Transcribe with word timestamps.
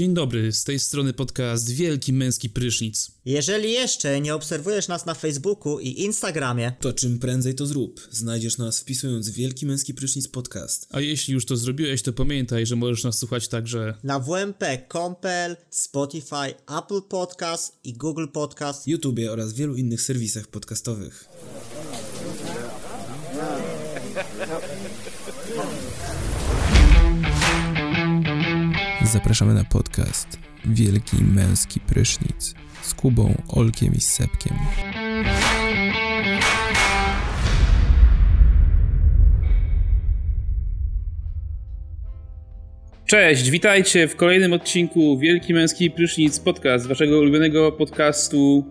Dzień 0.00 0.14
dobry, 0.14 0.52
z 0.52 0.64
tej 0.64 0.78
strony 0.78 1.12
podcast 1.12 1.70
Wielki 1.70 2.12
Męski 2.12 2.50
Prysznic. 2.50 3.10
Jeżeli 3.24 3.72
jeszcze 3.72 4.20
nie 4.20 4.34
obserwujesz 4.34 4.88
nas 4.88 5.06
na 5.06 5.14
Facebooku 5.14 5.80
i 5.80 6.00
Instagramie, 6.00 6.72
to 6.80 6.92
czym 6.92 7.18
prędzej 7.18 7.54
to 7.54 7.66
zrób. 7.66 8.08
Znajdziesz 8.10 8.58
nas 8.58 8.80
wpisując 8.80 9.30
Wielki 9.30 9.66
Męski 9.66 9.94
Prysznic 9.94 10.28
Podcast. 10.28 10.88
A 10.90 11.00
jeśli 11.00 11.34
już 11.34 11.46
to 11.46 11.56
zrobiłeś, 11.56 12.02
to 12.02 12.12
pamiętaj, 12.12 12.66
że 12.66 12.76
możesz 12.76 13.04
nas 13.04 13.18
słuchać 13.18 13.48
także 13.48 13.94
na 14.02 14.20
WMP.compel, 14.20 15.56
Spotify, 15.70 16.54
Apple 16.78 17.02
Podcast 17.08 17.72
i 17.84 17.92
Google 17.92 18.26
Podcast, 18.32 18.88
YouTube 18.88 19.20
oraz 19.30 19.52
wielu 19.52 19.76
innych 19.76 20.02
serwisach 20.02 20.46
podcastowych. 20.46 21.28
Zapraszamy 29.12 29.54
na 29.54 29.64
podcast 29.64 30.38
Wielki 30.64 31.16
Męski 31.24 31.80
Prysznic 31.80 32.54
z 32.82 32.94
Kubą, 32.94 33.34
Olkiem 33.48 33.94
i 33.94 34.00
Sepkiem. 34.00 34.56
Cześć, 43.06 43.50
witajcie 43.50 44.08
w 44.08 44.16
kolejnym 44.16 44.52
odcinku 44.52 45.18
Wielki 45.18 45.54
Męski 45.54 45.90
Prysznic 45.90 46.40
Podcast, 46.40 46.86
waszego 46.86 47.18
ulubionego 47.18 47.72
podcastu 47.72 48.64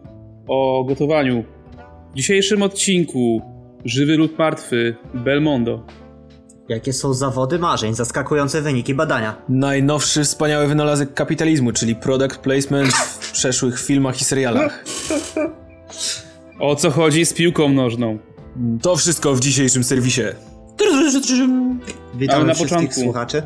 o 0.48 0.84
gotowaniu. 0.84 1.44
W 2.14 2.16
dzisiejszym 2.16 2.62
odcinku 2.62 3.42
Żywy 3.86 4.18
lub 4.18 4.40
martwy 4.40 4.96
Belmondo. 5.14 5.99
Jakie 6.70 6.94
są 6.94 7.14
zawody 7.14 7.60
marzeń, 7.60 7.96
zaskakujące 7.96 8.62
wyniki 8.62 8.94
badania. 8.94 9.42
Najnowszy 9.50 10.24
wspaniały 10.24 10.68
wynalazek 10.68 11.14
kapitalizmu, 11.14 11.72
czyli 11.72 11.96
product 11.96 12.38
placement 12.38 12.94
w 12.94 13.32
przeszłych 13.32 13.80
filmach 13.80 14.22
i 14.22 14.24
serialach. 14.24 14.86
O 16.60 16.76
co 16.76 16.92
chodzi 16.92 17.26
z 17.26 17.34
piłką 17.34 17.70
nożną? 17.70 18.18
To 18.82 18.96
wszystko 18.96 19.36
w 19.36 19.40
dzisiejszym 19.40 19.84
serwisie. 19.84 20.22
Witamy 22.16 22.46
na 22.46 22.54
wszystkich 22.54 22.78
początku. 22.80 23.02
słuchaczy. 23.02 23.44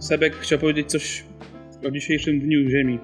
Sebek 0.00 0.36
chciał 0.36 0.58
powiedzieć 0.58 0.90
coś 0.90 1.24
o 1.88 1.90
dzisiejszym 1.90 2.40
dniu 2.40 2.70
Ziemi. 2.70 2.98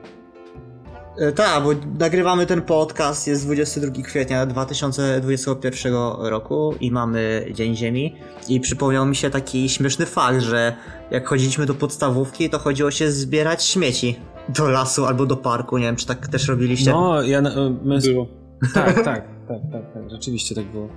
E, 1.19 1.33
tak, 1.33 1.65
bo 1.65 1.71
nagrywamy 1.99 2.47
ten 2.47 2.63
podcast, 2.63 3.27
jest 3.27 3.45
22 3.45 4.03
kwietnia 4.03 4.47
2021 4.47 5.93
roku 6.21 6.75
i 6.81 6.91
mamy 6.91 7.47
Dzień 7.55 7.77
Ziemi 7.77 8.17
i 8.49 8.61
przypomniał 8.61 9.07
mi 9.07 9.17
się 9.17 9.31
taki 9.31 9.69
śmieszny 9.69 10.07
fakt, 10.07 10.41
że 10.41 10.77
jak 11.11 11.29
chodziliśmy 11.29 11.67
do 11.67 11.75
podstawówki, 11.75 12.51
to 12.51 12.59
chodziło 12.59 12.91
się 12.91 13.11
zbierać 13.11 13.65
śmieci 13.65 14.17
do 14.49 14.69
lasu 14.69 15.05
albo 15.05 15.27
do 15.27 15.37
parku, 15.37 15.79
nie 15.79 15.85
wiem 15.85 15.97
czy 15.97 16.07
tak 16.07 16.29
też 16.29 16.49
robiliście? 16.49 16.91
No, 16.91 17.23
ja... 17.23 17.43
My... 17.85 17.99
Było. 18.01 18.27
Tak, 18.75 18.95
tak, 18.95 19.05
tak, 19.49 19.61
tak, 19.73 19.93
tak, 19.95 20.11
rzeczywiście 20.11 20.55
tak 20.55 20.73
było. 20.73 20.89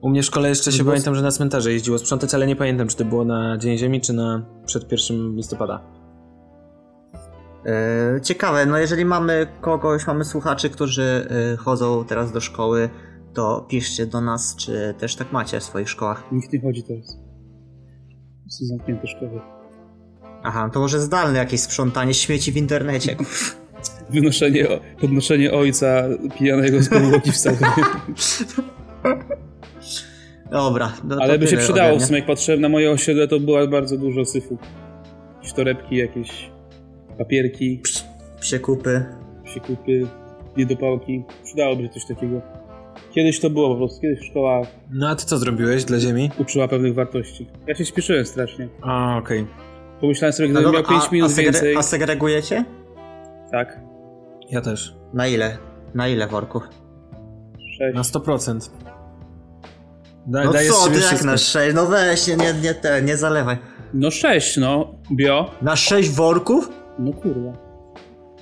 U 0.00 0.08
mnie 0.08 0.22
w 0.22 0.26
szkole 0.26 0.48
jeszcze 0.48 0.72
się 0.72 0.84
pamiętam, 0.84 1.14
że 1.14 1.22
na 1.22 1.30
cmentarze 1.30 1.72
jeździło 1.72 1.98
sprzątać, 1.98 2.34
ale 2.34 2.46
nie 2.46 2.56
pamiętam, 2.56 2.88
czy 2.88 2.96
to 2.96 3.04
było 3.04 3.24
na 3.24 3.58
Dzień 3.58 3.78
Ziemi, 3.78 4.00
czy 4.00 4.12
na 4.12 4.42
przed 4.66 4.92
1 4.92 5.36
listopada. 5.36 5.99
E, 7.66 8.20
ciekawe, 8.22 8.66
no 8.66 8.78
jeżeli 8.78 9.04
mamy 9.04 9.46
kogoś, 9.60 10.06
mamy 10.06 10.24
słuchaczy, 10.24 10.70
którzy 10.70 11.28
e, 11.52 11.56
chodzą 11.56 12.04
teraz 12.04 12.32
do 12.32 12.40
szkoły, 12.40 12.90
to 13.34 13.66
piszcie 13.68 14.06
do 14.06 14.20
nas, 14.20 14.56
czy 14.56 14.94
też 14.98 15.16
tak 15.16 15.32
macie 15.32 15.60
w 15.60 15.64
swoich 15.64 15.90
szkołach. 15.90 16.24
Nikt 16.32 16.52
nie 16.52 16.60
chodzi 16.60 16.82
teraz. 16.82 17.18
Są 18.48 18.64
zamknięte 18.64 19.06
szkoły. 19.06 19.40
Aha, 20.42 20.70
to 20.72 20.80
może 20.80 21.00
zdalne 21.00 21.38
jakieś 21.38 21.60
sprzątanie 21.60 22.14
śmieci 22.14 22.52
w 22.52 22.56
internecie. 22.56 23.16
Wynoszenie, 24.10 24.66
podnoszenie 25.00 25.52
ojca 25.52 26.02
pijanego 26.38 26.82
z 26.82 26.88
podłogi 26.88 27.32
w 27.32 27.36
Dobra. 30.50 30.92
No 31.04 31.16
Ale 31.20 31.38
by 31.38 31.46
się 31.46 31.56
przydało, 31.56 31.98
w 31.98 32.04
sumie 32.04 32.18
jak 32.18 32.26
patrzyłem 32.26 32.60
na 32.60 32.68
moje 32.68 32.90
osiedle, 32.90 33.28
to 33.28 33.40
było 33.40 33.68
bardzo 33.68 33.96
dużo 33.96 34.24
syfu. 34.24 34.58
Torebki, 35.56 35.96
jakieś 35.96 36.50
papierki. 37.20 37.82
Przekupy. 38.40 39.04
Przekupy, 39.44 40.06
niedopałki. 40.56 41.24
Przydałoby 41.44 41.82
się 41.82 41.88
coś 41.88 42.04
takiego. 42.06 42.40
Kiedyś 43.14 43.40
to 43.40 43.50
było 43.50 43.70
po 43.70 43.76
prostu, 43.76 44.00
kiedyś 44.00 44.30
szkoła... 44.30 44.62
No 44.90 45.08
a 45.08 45.14
ty 45.14 45.26
co 45.26 45.38
zrobiłeś 45.38 45.84
dla 45.84 45.98
ziemi? 45.98 46.30
Uczyła 46.38 46.68
pewnych 46.68 46.94
wartości. 46.94 47.46
Ja 47.66 47.74
się 47.74 47.84
spieszyłem 47.84 48.26
strasznie. 48.26 48.68
A, 48.82 49.16
okej. 49.18 49.40
Okay. 49.40 49.54
Pomyślałem 50.00 50.32
sobie, 50.32 50.48
gdybym 50.48 50.64
no 50.64 50.72
miał 50.72 50.84
5 50.84 51.12
minut 51.12 51.30
a 51.30 51.34
segre- 51.34 51.42
więcej... 51.44 51.76
A 51.76 51.82
segregujecie? 51.82 52.64
Tak. 53.52 53.80
Ja 54.50 54.60
też. 54.60 54.94
Na 55.14 55.26
ile? 55.26 55.58
Na 55.94 56.08
ile 56.08 56.26
worków? 56.26 56.62
6. 57.78 57.94
Na 57.94 58.02
100%. 58.02 58.70
Da, 60.26 60.44
no 60.44 60.52
co 60.52 60.90
ty 60.90 61.00
jak 61.12 61.24
na 61.24 61.36
6? 61.36 61.74
No 61.74 61.86
weź, 61.86 62.26
nie, 62.26 62.36
nie, 62.36 62.54
nie, 62.62 62.74
te, 62.74 63.02
nie 63.02 63.16
zalewaj. 63.16 63.56
No 63.94 64.10
6, 64.10 64.56
no. 64.56 64.94
Bio. 65.12 65.50
Na 65.62 65.76
6 65.76 66.10
worków? 66.10 66.79
No 67.00 67.12
kurwa. 67.12 67.52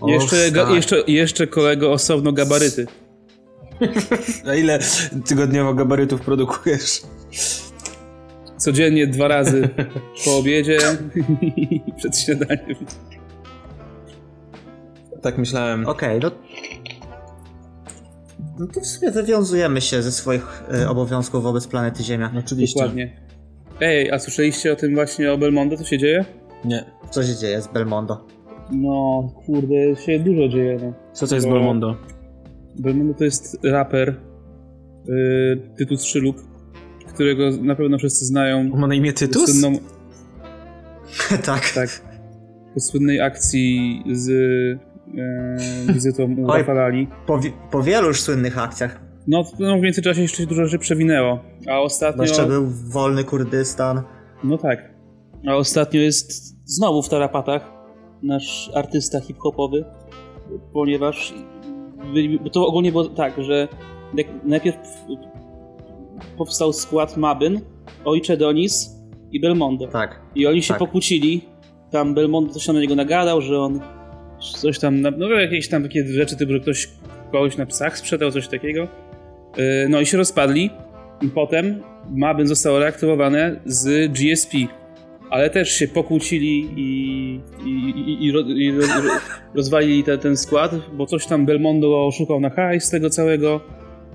O, 0.00 0.08
jeszcze, 0.08 0.50
ga, 0.50 0.70
jeszcze, 0.70 1.02
jeszcze 1.06 1.46
kolego 1.46 1.92
osobno 1.92 2.32
gabaryty. 2.32 2.86
A 4.48 4.54
ile 4.54 4.78
tygodniowo 5.26 5.74
gabarytów 5.74 6.20
produkujesz? 6.20 7.02
Codziennie 8.56 9.06
dwa 9.06 9.28
razy. 9.28 9.68
Po 10.24 10.38
obiedzie 10.38 10.78
i 11.56 11.92
przed 11.96 12.18
śniadaniem. 12.18 12.76
Tak 15.22 15.38
myślałem. 15.38 15.86
Okej, 15.86 16.18
okay, 16.18 16.30
no... 16.30 16.36
No 18.58 18.66
to 18.66 18.80
w 18.80 18.86
sumie 18.86 19.10
wywiązujemy 19.10 19.80
się 19.80 20.02
ze 20.02 20.12
swoich 20.12 20.62
y, 20.82 20.88
obowiązków 20.88 21.42
wobec 21.42 21.66
planety 21.66 22.02
Ziemia. 22.02 22.32
Oczywiście. 22.38 22.80
Dokładnie. 22.80 23.20
Ej, 23.80 24.10
a 24.10 24.18
słyszeliście 24.18 24.72
o 24.72 24.76
tym 24.76 24.94
właśnie 24.94 25.32
o 25.32 25.38
Belmondo, 25.38 25.76
co 25.76 25.84
się 25.84 25.98
dzieje? 25.98 26.24
Nie. 26.64 26.84
Co 27.10 27.24
się 27.24 27.36
dzieje 27.36 27.62
z 27.62 27.68
Belmondo? 27.68 28.37
No, 28.72 29.28
kurde, 29.46 29.96
się 29.96 30.18
dużo 30.18 30.48
dzieje. 30.48 30.78
No. 30.82 30.92
Co 31.12 31.26
to 31.26 31.34
jest 31.34 31.46
Bo... 31.46 31.52
Belmondo? 31.52 31.96
Belmondo 32.78 33.14
to 33.14 33.24
jest 33.24 33.58
raper 33.64 34.14
yy, 35.06 35.60
Tytus 35.76 36.04
Szyluk, 36.04 36.36
którego 37.06 37.50
na 37.62 37.74
pewno 37.74 37.98
wszyscy 37.98 38.24
znają. 38.24 38.64
Ma 38.64 38.86
na 38.86 38.94
imię 38.94 39.12
Tytus? 39.12 39.60
Słynną... 39.60 39.78
tak. 41.46 41.72
Tak. 41.74 42.02
Po 42.74 42.80
słynnej 42.80 43.20
akcji 43.20 44.02
z 44.12 44.28
yy, 44.28 45.94
wizytą 45.94 46.34
u 46.38 46.46
Rafalali. 46.46 47.08
Po, 47.26 47.40
po 47.70 47.82
wielu 47.82 48.08
już 48.08 48.20
słynnych 48.20 48.58
akcjach. 48.58 49.00
No, 49.26 49.44
no 49.58 49.78
w 49.78 49.80
międzyczasie 49.80 50.22
jeszcze 50.22 50.46
dużo 50.46 50.64
rzeczy 50.64 50.78
przewinęło. 50.78 51.38
A 51.70 51.80
ostatnio... 51.80 52.22
Jeszcze 52.22 52.46
był 52.46 52.66
wolny 52.66 53.24
Kurdystan. 53.24 54.02
No 54.44 54.58
tak. 54.58 54.94
A 55.46 55.56
ostatnio 55.56 56.00
jest 56.00 56.56
znowu 56.76 57.02
w 57.02 57.08
tarapatach 57.08 57.77
nasz 58.22 58.70
artysta 58.74 59.20
hip-hopowy, 59.20 59.84
ponieważ 60.72 61.34
bo 62.44 62.50
to 62.50 62.66
ogólnie 62.66 62.90
było 62.90 63.04
tak, 63.04 63.42
że 63.42 63.68
najpierw 64.44 64.76
powstał 66.38 66.72
skład 66.72 67.16
Mabyn, 67.16 67.60
Ojcze 68.04 68.36
Donis 68.36 68.98
i 69.32 69.40
Belmondo. 69.40 69.86
Tak. 69.86 70.20
I 70.34 70.46
oni 70.46 70.62
się 70.62 70.68
tak. 70.68 70.78
pokłócili. 70.78 71.40
Tam 71.90 72.14
Belmondo 72.14 72.52
coś 72.52 72.66
tam 72.66 72.74
na 72.74 72.80
niego 72.80 72.94
nagadał, 72.94 73.42
że 73.42 73.60
on 73.60 73.80
coś 74.40 74.78
tam, 74.78 75.00
no 75.00 75.28
jakieś 75.28 75.68
tam 75.68 75.82
takie 75.82 76.06
rzeczy 76.06 76.36
typu, 76.36 76.52
że 76.52 76.60
ktoś 76.60 76.88
kogoś 77.32 77.56
na 77.56 77.66
psach 77.66 77.98
sprzedał, 77.98 78.30
coś 78.30 78.48
takiego. 78.48 78.88
Y, 79.58 79.88
no 79.88 80.00
i 80.00 80.06
się 80.06 80.16
rozpadli. 80.16 80.70
I 81.22 81.28
potem 81.28 81.82
Mabyn 82.10 82.46
zostało 82.46 82.78
reaktywowane 82.78 83.60
z 83.64 84.12
GSP, 84.12 84.56
ale 85.30 85.50
też 85.50 85.72
się 85.72 85.88
pokłócili 85.88 86.68
i, 86.76 87.40
i, 87.64 87.70
i, 87.70 88.24
i, 88.24 88.64
i 88.66 88.72
rozwalili 89.54 90.04
te, 90.04 90.18
ten 90.18 90.36
skład, 90.36 90.74
bo 90.92 91.06
coś 91.06 91.26
tam 91.26 91.46
Belmondo 91.46 92.06
oszukał 92.06 92.40
na 92.40 92.50
hajs 92.50 92.84
z 92.84 92.90
tego 92.90 93.10
całego 93.10 93.60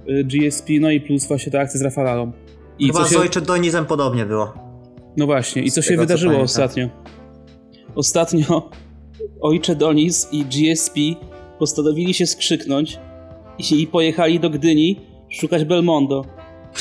y, 0.10 0.24
GSP, 0.24 0.74
no 0.80 0.92
i 0.92 1.02
plus 1.02 1.28
właśnie 1.28 1.52
ta 1.52 1.60
akcja 1.60 1.80
z 1.80 1.84
Rafalalą. 1.84 2.32
I 2.80 2.88
Chyba 2.88 3.04
się... 3.04 3.10
z 3.10 3.16
Ojcze 3.16 3.42
Donizem 3.42 3.86
podobnie 3.86 4.26
było. 4.26 4.54
No 5.18 5.26
właśnie, 5.26 5.62
i 5.62 5.72
co 5.72 5.82
się 5.82 5.90
tego, 5.90 6.02
wydarzyło 6.02 6.36
co 6.36 6.42
ostatnio? 6.42 6.90
Ostatnio 7.96 8.70
Ojcze 9.42 9.76
Doniz 9.76 10.28
i 10.32 10.46
GSP 10.46 11.00
postanowili 11.60 12.14
się 12.14 12.28
skrzyknąć 12.28 13.00
i 13.72 13.88
pojechali 13.88 14.40
do 14.40 14.50
Gdyni 14.50 15.02
szukać 15.30 15.66
Belmondo. 15.66 16.26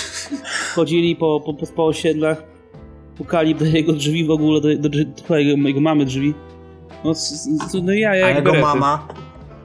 Chodzili 0.75 1.17
po, 1.17 1.41
po, 1.41 1.67
po 1.67 1.87
osiedlach, 1.87 2.52
pukali 3.23 3.55
do 3.55 3.65
jego 3.65 3.93
drzwi 3.93 4.25
w 4.25 4.31
ogóle, 4.31 4.61
do, 4.61 4.89
do, 4.89 4.89
do 5.29 5.37
jego, 5.37 5.69
jego 5.69 5.81
mamy 5.81 6.05
drzwi. 6.05 6.35
No, 7.05 7.13
no 7.83 7.93
ja, 7.93 8.15
ja 8.15 8.27
a 8.27 8.29
jego 8.29 8.43
berety. 8.43 8.63
mama, 8.63 9.09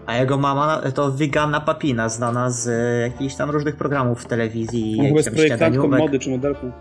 a 0.05 0.17
jego 0.17 0.37
mama 0.37 0.81
to 0.95 1.11
Wigana 1.11 1.61
Papina, 1.61 2.09
znana 2.09 2.49
z 2.49 2.67
e, 2.67 3.01
jakichś 3.01 3.35
tam 3.35 3.49
różnych 3.49 3.75
programów 3.75 4.23
w 4.23 4.25
telewizji. 4.25 4.95
No, 4.97 5.03
chyba 5.03 5.17
jest 5.17 5.31
projektantką 5.31 5.87
mody 5.87 6.19
czy 6.19 6.29
modelką. 6.29 6.71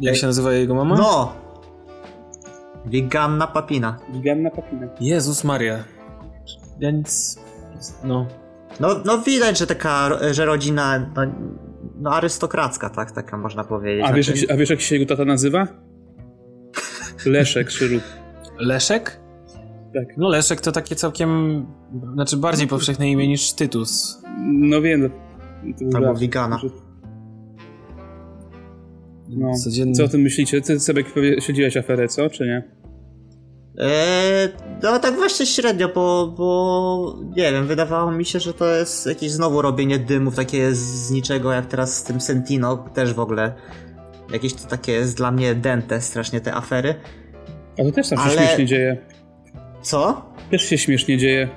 Jak 0.00 0.16
się 0.16 0.26
nazywa 0.26 0.52
jego 0.52 0.74
mama? 0.74 0.96
No! 0.96 1.32
Wiganna 2.86 3.46
papina. 3.46 3.96
Giganna 4.12 4.50
papina. 4.50 4.86
Jezus 5.00 5.44
Maria. 5.44 5.84
Ja 6.80 6.90
nic... 6.90 7.38
No... 8.04 8.26
No, 8.80 8.88
no 9.04 9.18
widać, 9.18 9.58
że 9.58 9.66
taka, 9.66 10.10
że 10.30 10.44
rodzina, 10.44 10.98
no, 10.98 11.22
no 12.02 12.10
arystokracka, 12.10 12.90
tak, 12.90 13.12
taka 13.12 13.38
można 13.38 13.64
powiedzieć. 13.64 14.04
A 14.08 14.12
wiesz, 14.12 14.26
Znaczy- 14.26 14.40
jak, 14.40 14.48
się- 14.48 14.54
a 14.54 14.56
wiesz 14.56 14.70
jak 14.70 14.80
się 14.80 14.94
jego 14.94 15.06
tata 15.06 15.24
nazywa? 15.24 15.66
Leszek 17.26 17.70
Szyrut. 17.70 18.02
Leszek? 18.58 19.20
Tak. 19.94 20.16
No 20.16 20.28
Leszek 20.28 20.60
to 20.60 20.72
takie 20.72 20.96
całkiem... 20.96 21.66
Znaczy 22.14 22.36
bardziej 22.36 22.68
powszechne 22.68 23.10
imię 23.10 23.28
niż 23.28 23.52
Tytus. 23.52 24.22
No 24.44 24.80
wiem. 24.82 25.10
To 25.90 25.96
Albo. 25.98 26.14
Wigana. 26.14 26.60
No. 29.28 29.54
Codziennie... 29.54 29.94
Co 29.94 30.04
o 30.04 30.08
tym 30.08 30.20
myślicie? 30.20 30.60
Ty 30.60 30.80
sobie 30.80 31.04
śledziłeś 31.40 31.76
aferę, 31.76 32.08
co? 32.08 32.30
Czy 32.30 32.44
nie? 32.44 32.81
Eee, 33.78 34.48
no 34.82 34.98
tak 34.98 35.14
właśnie 35.14 35.46
średnio, 35.46 35.88
bo, 35.88 36.34
bo 36.36 37.16
nie 37.36 37.52
wiem, 37.52 37.66
wydawało 37.66 38.12
mi 38.12 38.24
się, 38.24 38.40
że 38.40 38.54
to 38.54 38.66
jest 38.66 39.06
jakieś 39.06 39.30
znowu 39.30 39.62
robienie 39.62 39.98
dymów, 39.98 40.36
takie 40.36 40.74
z 40.74 41.10
niczego, 41.10 41.52
jak 41.52 41.66
teraz 41.66 41.96
z 41.96 42.02
tym 42.02 42.20
Sentino, 42.20 42.76
też 42.94 43.14
w 43.14 43.20
ogóle 43.20 43.52
jakieś 44.32 44.54
to 44.54 44.68
takie 44.68 44.92
jest 44.92 45.16
dla 45.16 45.30
mnie 45.30 45.54
dęte 45.54 46.00
strasznie 46.00 46.40
te 46.40 46.54
afery. 46.54 46.94
A 47.80 47.82
to 47.82 47.90
też 47.92 48.08
tam 48.08 48.18
się 48.18 48.24
Ale- 48.24 48.34
śmiesznie 48.36 48.66
dzieje. 48.66 48.96
Co? 49.82 50.22
Też 50.50 50.62
się 50.62 50.78
śmiesznie 50.78 51.18
dzieje. 51.18 51.48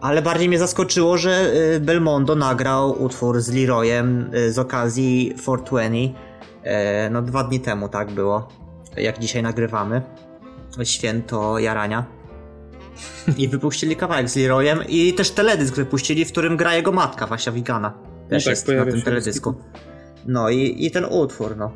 Ale 0.00 0.22
bardziej 0.22 0.48
mnie 0.48 0.58
zaskoczyło, 0.58 1.18
że 1.18 1.52
y, 1.76 1.80
Belmondo 1.80 2.34
nagrał 2.36 3.02
utwór 3.02 3.40
z 3.40 3.52
Leroyem 3.54 4.30
y, 4.34 4.52
z 4.52 4.58
okazji 4.58 5.34
420. 5.42 6.18
E, 6.64 7.10
No 7.10 7.22
dwa 7.22 7.44
dni 7.44 7.60
temu 7.60 7.88
tak 7.88 8.10
było, 8.10 8.48
jak 8.96 9.18
dzisiaj 9.18 9.42
nagrywamy. 9.42 10.02
Święto 10.84 11.58
jarania. 11.58 12.04
I 13.38 13.48
wypuścili 13.48 13.96
kawałek 13.96 14.28
z 14.30 14.36
Leroyem 14.36 14.78
i 14.88 15.12
też 15.14 15.30
teledysk 15.30 15.76
wypuścili, 15.76 16.24
w 16.24 16.32
którym 16.32 16.56
gra 16.56 16.74
jego 16.74 16.92
matka, 16.92 17.26
Wasia 17.26 17.52
Wigana. 17.52 17.92
Też 18.28 18.44
tak, 18.44 18.50
jest 18.50 18.68
na 18.68 18.84
tym 18.86 19.02
teledysku. 19.02 19.54
No 20.26 20.50
i, 20.50 20.86
i 20.86 20.90
ten 20.90 21.04
utwór, 21.04 21.56
no. 21.56 21.72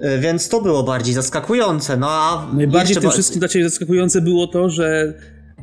E, 0.00 0.18
Więc 0.18 0.48
to 0.48 0.60
było 0.60 0.82
bardziej 0.82 1.14
zaskakujące, 1.14 1.96
no 1.96 2.06
a 2.10 2.46
Najbardziej 2.52 2.88
jeszcze 2.88 3.00
tym 3.00 3.08
ba- 3.10 3.14
wszystkim 3.14 3.38
dla 3.38 3.48
ciebie 3.48 3.64
zaskakujące 3.68 4.20
było 4.20 4.46
to, 4.46 4.70
że 4.70 5.14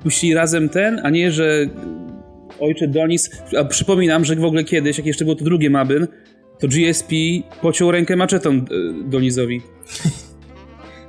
puścili 0.04 0.33
razem 0.33 0.69
ten, 0.69 1.01
a 1.04 1.10
nie, 1.10 1.31
że 1.31 1.66
ojcze 2.60 2.88
Donis... 2.88 3.30
A 3.60 3.63
przypominam, 3.66 4.25
że 4.25 4.36
w 4.36 4.45
ogóle 4.45 4.63
kiedyś, 4.63 4.98
jak 4.98 5.07
jeszcze 5.07 5.25
było 5.25 5.36
to 5.36 5.45
drugie 5.45 5.69
Mabyn, 5.69 6.07
to 6.60 6.68
GSP 6.68 7.16
pociął 7.62 7.92
rękę 7.92 8.16
maczetą 8.16 8.50
e, 8.51 8.63
Donizowi. 9.04 9.62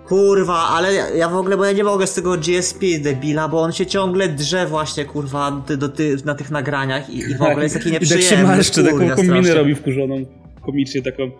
Kurwa, 0.08 0.54
ale 0.68 0.94
ja, 0.94 1.08
ja 1.10 1.28
w 1.28 1.36
ogóle, 1.36 1.56
bo 1.56 1.64
ja 1.64 1.72
nie 1.72 1.84
mogę 1.84 2.06
z 2.06 2.14
tego 2.14 2.36
GSP 2.36 2.86
debila, 3.00 3.48
bo 3.48 3.60
on 3.62 3.72
się 3.72 3.86
ciągle 3.86 4.28
drze 4.28 4.66
właśnie, 4.66 5.04
kurwa, 5.04 5.62
do 5.78 5.88
ty, 5.88 6.16
na 6.24 6.34
tych 6.34 6.50
nagraniach 6.50 7.10
i, 7.10 7.18
i 7.18 7.34
w 7.34 7.42
ogóle 7.42 7.62
jest 7.62 7.74
taki 7.76 7.88
I 7.90 7.92
tak 7.92 8.00
nieprzyjemny. 8.00 8.28
się 8.36 8.42
marszczy, 8.42 8.84
taką 8.84 8.98
kombinę 8.98 9.14
strasznie. 9.14 9.54
robi 9.54 9.74
wkurzoną. 9.74 10.16
Komicznie 10.66 11.02
taką. 11.02 11.30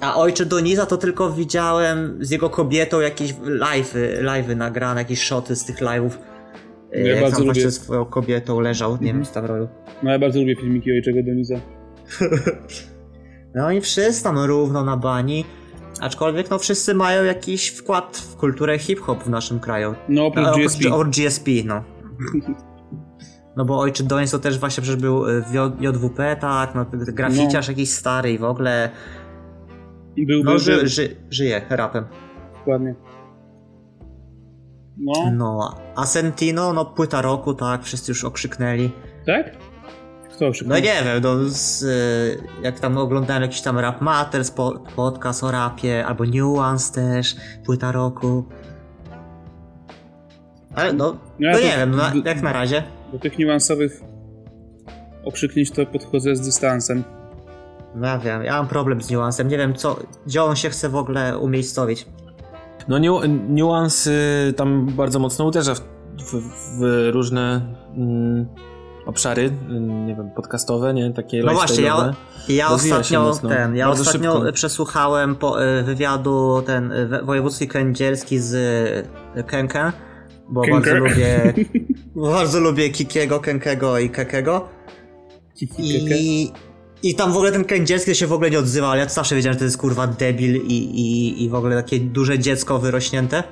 A 0.00 0.16
ojcze 0.16 0.46
Doniza 0.46 0.86
to 0.86 0.96
tylko 0.96 1.30
widziałem 1.30 2.18
z 2.20 2.30
jego 2.30 2.50
kobietą 2.50 3.00
jakieś 3.00 3.34
live'y, 3.34 4.22
live'y 4.22 4.56
nagrane, 4.56 5.00
jakieś 5.00 5.22
shoty 5.26 5.56
z 5.56 5.64
tych 5.64 5.80
live'ów. 5.80 6.10
Ja 6.92 6.98
jak 7.06 7.20
bardzo 7.20 7.36
tam 7.36 7.44
właśnie 7.44 7.62
lubię. 7.62 7.70
ze 7.70 7.80
swoją 7.80 8.04
kobietą 8.04 8.60
leżał, 8.60 8.98
nie 9.00 9.12
wiem 9.12 9.24
co 9.24 9.34
tam 9.34 9.44
robił. 9.44 9.68
No 10.02 10.10
ja 10.10 10.18
bardzo 10.18 10.40
lubię 10.40 10.56
filmiki 10.56 10.92
ojczego 10.92 11.22
Doniza. 11.22 11.54
No 13.54 13.70
i 13.70 13.80
wszyscy 13.80 14.22
tam 14.24 14.38
równo 14.38 14.84
na 14.84 14.96
bani. 14.96 15.44
Aczkolwiek 16.00 16.50
no 16.50 16.58
wszyscy 16.58 16.94
mają 16.94 17.24
jakiś 17.24 17.68
wkład 17.68 18.16
w 18.16 18.36
kulturę 18.36 18.78
hip-hop 18.78 19.22
w 19.22 19.30
naszym 19.30 19.60
kraju. 19.60 19.94
No 20.08 20.26
oprócz 20.26 20.46
No, 20.46 20.54
GSP. 20.56 20.92
Or 20.94 21.10
GSP, 21.10 21.50
no. 21.64 21.84
No 23.56 23.64
bo 23.64 23.78
ojczy 23.80 24.04
Donis 24.04 24.30
to 24.30 24.38
też 24.38 24.58
właśnie 24.58 24.82
przecież 24.82 25.00
był 25.00 25.24
w 25.24 25.54
J- 25.54 25.80
JWP, 25.80 26.36
tak, 26.40 26.74
no 26.74 26.86
graficiarz 26.92 27.68
jakiś 27.68 27.90
stary 27.90 28.32
i 28.32 28.38
w 28.38 28.44
ogóle, 28.44 28.90
Był, 30.26 30.44
no 30.44 30.58
ży, 30.58 30.88
ży, 30.88 31.16
żyje 31.30 31.62
rapem. 31.70 32.04
Dokładnie. 32.58 32.94
No, 34.98 35.12
No, 35.32 35.74
a 35.96 36.06
Sentino, 36.06 36.72
no 36.72 36.84
płyta 36.84 37.22
roku, 37.22 37.54
tak, 37.54 37.82
wszyscy 37.84 38.10
już 38.12 38.24
okrzyknęli. 38.24 38.90
tak? 39.26 39.56
Kto 40.50 40.64
No 40.66 40.76
nie 40.76 40.82
wiem, 40.82 41.22
no 41.22 41.36
z, 41.48 41.82
y, 41.82 42.62
jak 42.62 42.80
tam 42.80 42.98
oglądałem 42.98 43.42
jakiś 43.42 43.60
tam 43.60 43.78
Rap 43.78 44.00
Matters, 44.00 44.50
po, 44.50 44.72
podcast 44.96 45.44
o 45.44 45.50
rapie, 45.50 46.06
albo 46.06 46.24
Nuance 46.24 46.92
też, 46.94 47.36
płyta 47.64 47.92
roku. 47.92 48.44
Ale 50.74 50.92
no, 50.92 51.16
No 51.38 51.48
ja 51.48 51.52
no 51.52 51.58
to- 51.58 51.64
nie 51.64 51.76
wiem, 51.76 51.90
no, 51.90 52.02
jak 52.24 52.42
na 52.42 52.52
razie. 52.52 52.82
Do 53.12 53.18
tych 53.18 53.38
niuansowych 53.38 54.00
okrzyknięć 55.24 55.70
to 55.70 55.86
podchodzę 55.86 56.36
z 56.36 56.40
dystansem. 56.40 57.04
No 57.94 58.06
ja 58.06 58.18
wiem, 58.18 58.44
ja 58.44 58.52
mam 58.52 58.68
problem 58.68 59.02
z 59.02 59.10
Nuancem, 59.10 59.48
nie 59.48 59.58
wiem 59.58 59.74
co, 59.74 59.96
gdzie 60.26 60.42
on 60.42 60.56
się 60.56 60.70
chce 60.70 60.88
w 60.88 60.96
ogóle 60.96 61.38
umiejscowić. 61.38 62.06
No 62.88 62.98
niu 62.98 63.20
niuans 63.48 64.06
y, 64.06 64.54
tam 64.56 64.86
bardzo 64.86 65.18
mocno 65.18 65.44
uderza 65.44 65.74
w, 65.74 65.80
w, 66.18 66.42
w 66.78 67.08
różne 67.12 67.74
mm, 67.96 68.46
obszary, 69.06 69.42
y, 69.42 69.80
nie 69.80 70.14
wiem, 70.16 70.30
podcastowe, 70.30 70.94
nie? 70.94 71.12
Takie 71.12 71.42
No 71.42 71.52
właśnie, 71.52 71.84
ja, 71.84 72.14
ja 72.48 72.68
ostatnio 72.70 73.34
ten, 73.48 73.76
ja 73.76 73.86
Bardzo 73.86 74.02
ostatnio 74.02 74.34
szybko. 74.34 74.52
przesłuchałem 74.52 75.36
po, 75.36 75.64
y, 75.64 75.82
wywiadu 75.82 76.62
ten 76.66 76.92
y, 76.92 77.22
wojewódzki 77.22 77.68
kędzierski 77.68 78.38
z 78.38 78.54
y, 79.36 79.44
Kenken, 79.44 79.92
bo 80.48 80.60
Kenke. 80.60 80.72
bardzo 80.74 80.94
lubię 80.94 81.54
bardzo 82.36 82.60
lubię 82.60 82.90
Kikiego, 82.90 83.40
Kenkego 83.40 83.98
i 83.98 84.10
Kekego. 84.10 84.68
I, 85.78 86.52
I 87.02 87.14
tam 87.14 87.32
w 87.32 87.36
ogóle 87.36 87.52
ten 87.52 87.64
kędzierski 87.64 88.14
się 88.14 88.26
w 88.26 88.32
ogóle 88.32 88.50
nie 88.50 88.58
odzywał, 88.58 88.90
ale 88.90 89.00
ja 89.00 89.08
zawsze 89.08 89.34
wiedziałem, 89.34 89.54
że 89.54 89.58
to 89.58 89.64
jest 89.64 89.78
kurwa 89.78 90.06
debil 90.06 90.56
i, 90.56 90.74
i, 90.74 91.42
i 91.44 91.48
w 91.48 91.54
ogóle 91.54 91.76
takie 91.76 92.00
duże 92.00 92.38
dziecko 92.38 92.78
wyrośnięte, 92.78 93.42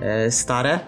e, 0.00 0.30
stare. 0.30 0.80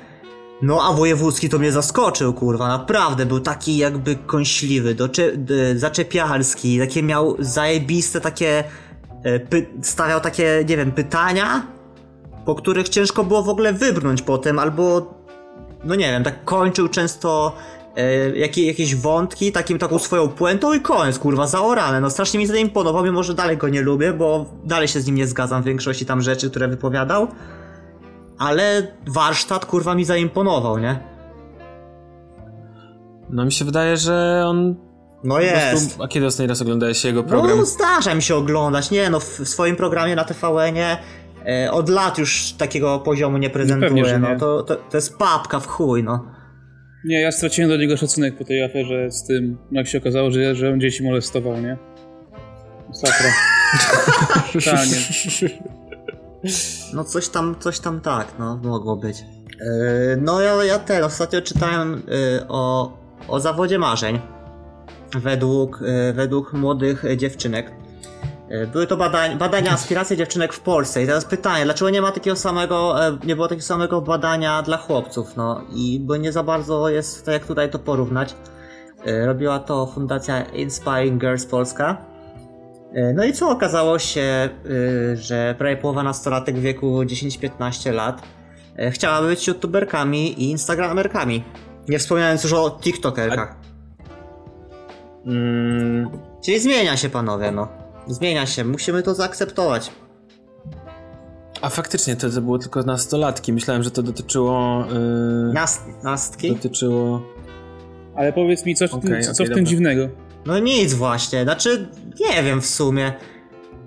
No 0.62 0.82
a 0.82 0.92
wojewódzki 0.92 1.48
to 1.48 1.58
mnie 1.58 1.72
zaskoczył, 1.72 2.32
kurwa, 2.32 2.68
naprawdę, 2.68 3.26
był 3.26 3.40
taki 3.40 3.76
jakby 3.76 4.16
kąśliwy, 4.16 4.94
docze, 4.94 5.36
d, 5.36 5.78
zaczepialski, 5.78 6.78
takie 6.78 7.02
miał 7.02 7.36
zajebiste 7.38 8.20
takie, 8.20 8.64
e, 9.22 9.40
py, 9.40 9.66
stawiał 9.82 10.20
takie, 10.20 10.64
nie 10.68 10.76
wiem, 10.76 10.92
pytania, 10.92 11.66
po 12.44 12.54
których 12.54 12.88
ciężko 12.88 13.24
było 13.24 13.42
w 13.42 13.48
ogóle 13.48 13.72
wybrnąć 13.72 14.22
potem, 14.22 14.58
albo 14.58 15.14
no 15.84 15.94
nie 15.94 16.10
wiem, 16.10 16.24
tak 16.24 16.44
kończył 16.44 16.88
często 16.88 17.56
e, 17.96 18.38
jakie, 18.38 18.66
jakieś 18.66 18.94
wątki 18.94 19.52
takim 19.52 19.78
taką 19.78 19.98
swoją 19.98 20.28
puentą 20.28 20.72
i 20.72 20.80
koniec, 20.80 21.18
kurwa, 21.18 21.46
zaorane. 21.46 22.00
No 22.00 22.10
strasznie 22.10 22.40
mi 22.40 22.46
zaimponował, 22.46 23.04
mimo 23.04 23.22
że 23.22 23.34
dalej 23.34 23.56
go 23.56 23.68
nie 23.68 23.82
lubię, 23.82 24.12
bo 24.12 24.46
dalej 24.64 24.88
się 24.88 25.00
z 25.00 25.06
nim 25.06 25.14
nie 25.14 25.26
zgadzam 25.26 25.62
w 25.62 25.66
większości 25.66 26.06
tam 26.06 26.22
rzeczy, 26.22 26.50
które 26.50 26.68
wypowiadał. 26.68 27.28
Ale 28.42 28.86
warsztat, 29.06 29.66
kurwa, 29.66 29.94
mi 29.94 30.04
zaimponował, 30.04 30.78
nie? 30.78 30.98
No 33.30 33.44
mi 33.44 33.52
się 33.52 33.64
wydaje, 33.64 33.96
że 33.96 34.44
on 34.46 34.74
No 35.24 35.40
jest. 35.40 35.70
prostu... 35.70 36.02
A 36.02 36.08
kiedy 36.08 36.26
ostatni 36.26 36.46
raz 36.46 36.62
oglądałeś 36.62 37.04
jego 37.04 37.24
program? 37.24 37.58
No 37.58 37.64
zdarza 37.66 38.14
mi 38.14 38.22
się 38.22 38.34
oglądać, 38.36 38.90
nie 38.90 39.10
no, 39.10 39.20
w, 39.20 39.24
swoim 39.24 39.76
programie 39.76 40.16
na 40.16 40.24
TVN-ie 40.24 40.96
e, 41.46 41.72
od 41.72 41.88
lat 41.88 42.18
już 42.18 42.52
takiego 42.52 42.98
poziomu 42.98 43.38
nie 43.38 43.50
prezentuję, 43.50 44.18
no 44.18 44.28
nie. 44.28 44.36
to, 44.38 44.62
to, 44.62 44.76
to 44.76 44.96
jest 44.96 45.18
papka 45.18 45.60
w 45.60 45.66
chuj, 45.66 46.04
no. 46.04 46.26
Nie, 47.04 47.20
ja 47.20 47.32
straciłem 47.32 47.70
do 47.70 47.76
niego 47.76 47.96
szacunek 47.96 48.38
po 48.38 48.44
tej 48.44 48.64
aferze 48.64 49.10
z 49.10 49.24
tym, 49.24 49.58
jak 49.72 49.86
się 49.88 49.98
okazało, 49.98 50.30
że, 50.30 50.54
że 50.54 50.72
on 50.72 50.80
dzieci 50.80 51.04
molestował, 51.04 51.60
nie? 51.60 51.78
Masakra. 52.88 53.30
Totalnie. 54.52 54.96
No 56.94 57.04
coś 57.04 57.28
tam, 57.28 57.56
coś 57.58 57.80
tam 57.80 58.00
tak, 58.00 58.26
no 58.38 58.56
mogło 58.56 58.96
być. 58.96 59.20
Yy, 59.20 60.18
no 60.20 60.40
ja, 60.40 60.64
ja 60.64 60.78
ten, 60.78 61.04
ostatnio 61.04 61.42
czytałem 61.42 62.02
yy, 62.06 62.46
o, 62.48 62.92
o 63.28 63.40
zawodzie 63.40 63.78
marzeń 63.78 64.20
według, 65.14 65.80
yy, 65.80 66.12
według 66.12 66.52
młodych 66.52 67.04
yy, 67.04 67.16
dziewczynek. 67.16 67.72
Yy, 68.50 68.66
Były 68.66 68.86
to 68.86 68.96
badań, 68.96 69.38
badania 69.38 69.70
aspiracji 69.72 70.16
dziewczynek 70.16 70.52
w 70.52 70.60
Polsce 70.60 71.02
i 71.02 71.06
teraz 71.06 71.24
pytanie, 71.24 71.64
dlaczego 71.64 71.90
nie 71.90 72.02
ma 72.02 72.12
takiego 72.12 72.36
samego, 72.36 73.06
e, 73.06 73.18
nie 73.24 73.34
było 73.34 73.48
takiego 73.48 73.66
samego 73.66 74.00
badania 74.00 74.62
dla 74.62 74.76
chłopców, 74.76 75.36
no 75.36 75.60
i 75.74 76.00
bo 76.00 76.16
nie 76.16 76.32
za 76.32 76.42
bardzo 76.42 76.88
jest 76.88 77.24
tak 77.24 77.32
jak 77.32 77.46
tutaj 77.46 77.70
to 77.70 77.78
porównać. 77.78 78.34
Yy, 79.06 79.26
Robiła 79.26 79.58
to 79.58 79.86
fundacja 79.86 80.42
Inspiring 80.42 81.20
Girls 81.20 81.46
Polska. 81.46 82.11
E, 82.94 83.12
No 83.12 83.24
i 83.24 83.32
co 83.32 83.50
okazało 83.50 83.98
się, 83.98 84.48
y, 84.66 85.16
że 85.16 85.54
prawie 85.58 85.76
połowa 85.76 86.02
nastolatek 86.02 86.56
w 86.56 86.60
wieku 86.60 87.02
10-15 87.02 87.92
lat 87.92 88.22
e, 88.76 88.90
chciałaby 88.90 89.26
być 89.28 89.46
youtuberkami 89.46 90.42
i 90.42 90.50
instagramerkami. 90.50 91.44
Nie 91.88 91.98
wspominając 91.98 92.44
już 92.44 92.52
o 92.52 92.70
tiktokerkach. 92.82 93.56
Mm, 95.26 96.10
Czyli 96.44 96.60
zmienia 96.60 96.96
się 96.96 97.08
panowie, 97.08 97.50
no. 97.52 97.68
Zmienia 98.06 98.46
się, 98.46 98.64
musimy 98.64 99.02
to 99.02 99.14
zaakceptować. 99.14 99.92
A 101.62 101.68
faktycznie 101.68 102.16
to, 102.16 102.30
to 102.30 102.40
było 102.40 102.58
tylko 102.58 102.82
nastolatki. 102.82 103.52
Myślałem, 103.52 103.82
że 103.82 103.90
to 103.90 104.02
dotyczyło. 104.02 104.84
Yy, 105.46 105.52
Nast, 105.52 105.82
nastki? 106.02 106.52
dotyczyło. 106.54 107.22
Ale 108.16 108.32
powiedz 108.32 108.66
mi, 108.66 108.74
co, 108.74 108.88
w 108.88 108.94
Okej, 108.94 109.10
tym, 109.10 109.22
co 109.22 109.30
okej, 109.30 109.46
w 109.46 109.48
tym 109.48 109.48
dobra. 109.48 109.62
dziwnego? 109.64 110.08
No 110.46 110.58
nic 110.58 110.94
właśnie, 110.94 111.42
znaczy 111.42 111.88
nie 112.20 112.42
wiem 112.42 112.60
w 112.60 112.66
sumie, 112.66 113.12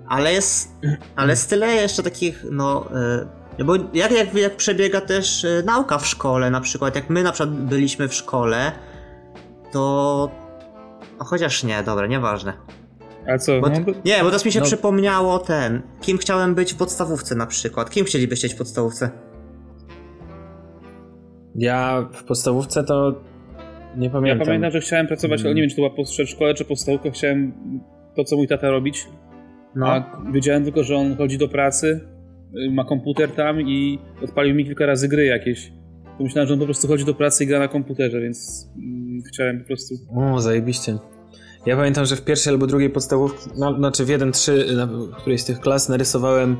ale 0.08 0.32
jest, 0.32 0.72
ale 1.16 1.30
jest 1.30 1.50
tyle 1.50 1.74
jeszcze 1.74 2.02
takich, 2.02 2.44
no, 2.50 2.88
y, 3.58 3.64
bo 3.64 3.74
jak, 3.92 4.12
jak, 4.12 4.34
jak 4.34 4.56
przebiega 4.56 5.00
też 5.00 5.44
y, 5.44 5.62
nauka 5.66 5.98
w 5.98 6.06
szkole, 6.06 6.50
na 6.50 6.60
przykład 6.60 6.94
jak 6.94 7.10
my 7.10 7.22
na 7.22 7.32
przykład 7.32 7.56
byliśmy 7.56 8.08
w 8.08 8.14
szkole, 8.14 8.72
to, 9.72 10.30
no, 11.18 11.24
chociaż 11.24 11.64
nie, 11.64 11.82
dobra, 11.82 12.06
nieważne. 12.06 12.52
A 13.34 13.38
co? 13.38 13.60
Bo, 13.60 13.68
no, 13.68 13.78
nie, 14.04 14.18
bo 14.18 14.26
teraz 14.26 14.44
mi 14.44 14.52
się 14.52 14.60
no- 14.60 14.66
przypomniało 14.66 15.38
ten, 15.38 15.82
kim 16.00 16.18
chciałem 16.18 16.54
być 16.54 16.74
w 16.74 16.76
podstawówce 16.76 17.34
na 17.34 17.46
przykład, 17.46 17.90
kim 17.90 18.04
chcielibyście 18.04 18.48
być 18.48 18.54
w 18.54 18.58
podstawówce? 18.58 19.10
Ja 21.54 22.08
w 22.12 22.24
podstawówce 22.24 22.84
to. 22.84 23.14
Nie 23.96 24.06
ja 24.06 24.12
pamiętam. 24.12 24.46
pamiętam, 24.46 24.70
że 24.70 24.80
chciałem 24.80 25.06
pracować, 25.06 25.40
ale 25.40 25.54
nie 25.54 25.60
Mm. 25.60 25.62
wiem, 25.62 25.70
czy 25.70 25.76
to 25.76 25.82
była 25.82 25.94
po- 25.96 26.04
przedszkole, 26.04 26.54
czy 26.54 26.64
podstawówka. 26.64 27.10
Chciałem 27.10 27.52
to, 28.16 28.24
co 28.24 28.36
mój 28.36 28.48
tata 28.48 28.70
robić. 28.70 29.06
No, 29.74 29.86
A 29.86 30.22
wiedziałem 30.32 30.64
tylko, 30.64 30.84
że 30.84 30.96
on 30.96 31.16
chodzi 31.16 31.38
do 31.38 31.48
pracy, 31.48 32.00
y, 32.66 32.70
ma 32.70 32.84
komputer 32.84 33.30
tam 33.30 33.60
i 33.60 33.98
odpalił 34.24 34.54
mi 34.54 34.64
kilka 34.64 34.86
razy 34.86 35.08
gry 35.08 35.24
jakieś. 35.24 35.72
To 36.18 36.24
myślałem, 36.24 36.48
że 36.48 36.54
on 36.54 36.60
po 36.60 36.64
prostu 36.66 36.88
chodzi 36.88 37.04
do 37.04 37.14
pracy 37.14 37.44
i 37.44 37.46
gra 37.46 37.58
na 37.58 37.68
komputerze, 37.68 38.20
więc 38.20 38.68
mm, 38.76 39.22
chciałem 39.28 39.60
po 39.60 39.66
prostu... 39.66 39.94
O, 40.16 40.40
zajebiście. 40.40 40.98
Ja 41.66 41.76
pamiętam, 41.76 42.04
że 42.04 42.16
w 42.16 42.24
pierwszej 42.24 42.52
albo 42.52 42.66
drugiej 42.66 42.90
podstawówki, 42.90 43.50
no, 43.58 43.74
znaczy 43.78 44.04
w 44.04 44.08
1-3, 44.08 44.76
na 44.76 44.88
którejś 45.18 45.40
z 45.40 45.44
tych 45.44 45.60
klas 45.60 45.88
narysowałem 45.88 46.56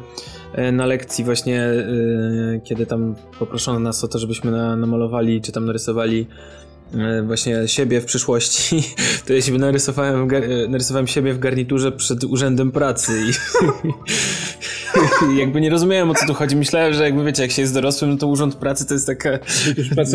e, 0.55 0.73
na 0.73 0.87
lekcji 0.87 1.25
właśnie, 1.25 1.63
e, 1.63 1.85
kiedy 2.65 2.87
tam 2.87 3.15
poproszono 3.39 3.79
nas 3.79 4.05
o 4.05 4.09
to, 4.09 4.19
żebyśmy 4.19 4.51
na, 4.51 4.77
namalowali, 4.77 5.41
czy 5.41 5.53
tam 5.53 5.67
narysowali 5.67 6.27
właśnie 7.27 7.69
siebie 7.69 8.01
w 8.01 8.05
przyszłości, 8.05 8.83
to 9.27 9.33
ja 9.33 9.43
siebie 9.43 9.59
narysowałem, 9.59 10.29
e, 10.35 10.69
narysowałem 10.69 11.07
siebie 11.07 11.35
w 11.35 11.39
garniturze 11.39 11.93
przed 11.93 12.25
urzędem 12.25 12.73
pracy 12.73 13.13
i, 13.21 13.31
i 15.33 15.37
jakby 15.41 15.61
nie 15.61 15.71
rozumiałem 15.71 16.11
o 16.11 16.15
co 16.15 16.27
tu 16.27 16.35
chodzi. 16.35 16.57
Myślałem, 16.57 16.95
że 16.95 17.05
jakby 17.05 17.25
wiecie, 17.25 17.43
jak 17.43 17.51
się 17.51 17.63
jest 17.63 17.75
dorosłym, 17.75 18.11
no 18.11 18.17
to 18.17 18.27
urząd 18.27 18.55
pracy 18.55 18.87
to 18.87 18.95
jest 18.95 19.07
taka 19.07 19.39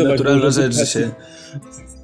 naturalna 0.04 0.50
rzecz, 0.50 0.74
że 0.74 0.86
się... 0.86 1.10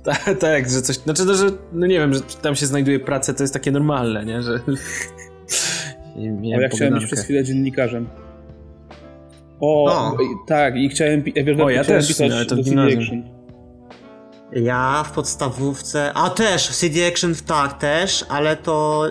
Tak, 0.04 0.30
tak, 0.40 0.70
że 0.70 0.82
coś, 0.82 0.96
znaczy, 0.96 1.24
no, 1.24 1.34
że, 1.34 1.46
no 1.72 1.86
nie 1.86 1.98
wiem, 1.98 2.14
że 2.14 2.20
tam 2.20 2.56
się 2.56 2.66
znajduje 2.66 3.00
pracę, 3.00 3.34
to 3.34 3.42
jest 3.42 3.54
takie 3.54 3.70
normalne, 3.72 4.24
nie, 4.24 4.42
że... 4.42 4.60
Miałem 6.16 6.62
ja 6.62 6.68
chciałem 6.68 6.94
być 6.94 7.06
przez 7.06 7.24
chwilę 7.24 7.44
dziennikarzem. 7.44 8.08
O, 9.60 9.84
No. 9.86 10.16
tak, 10.46 10.76
i 10.76 10.88
chciałem, 10.88 11.22
ja, 11.34 11.64
O, 11.64 11.70
ja 11.70 11.82
chciałem 11.82 12.00
też, 12.00 12.08
pisać 12.08 12.32
ale 12.32 12.46
to 12.46 12.56
w 12.56 12.60
gimnazjum. 12.60 13.37
Ja 14.52 15.04
w 15.06 15.12
podstawówce. 15.12 16.12
A 16.14 16.30
też, 16.30 16.68
CD 16.68 17.08
Action 17.08 17.34
tak 17.46 17.78
też, 17.78 18.24
ale 18.28 18.56
to. 18.56 19.04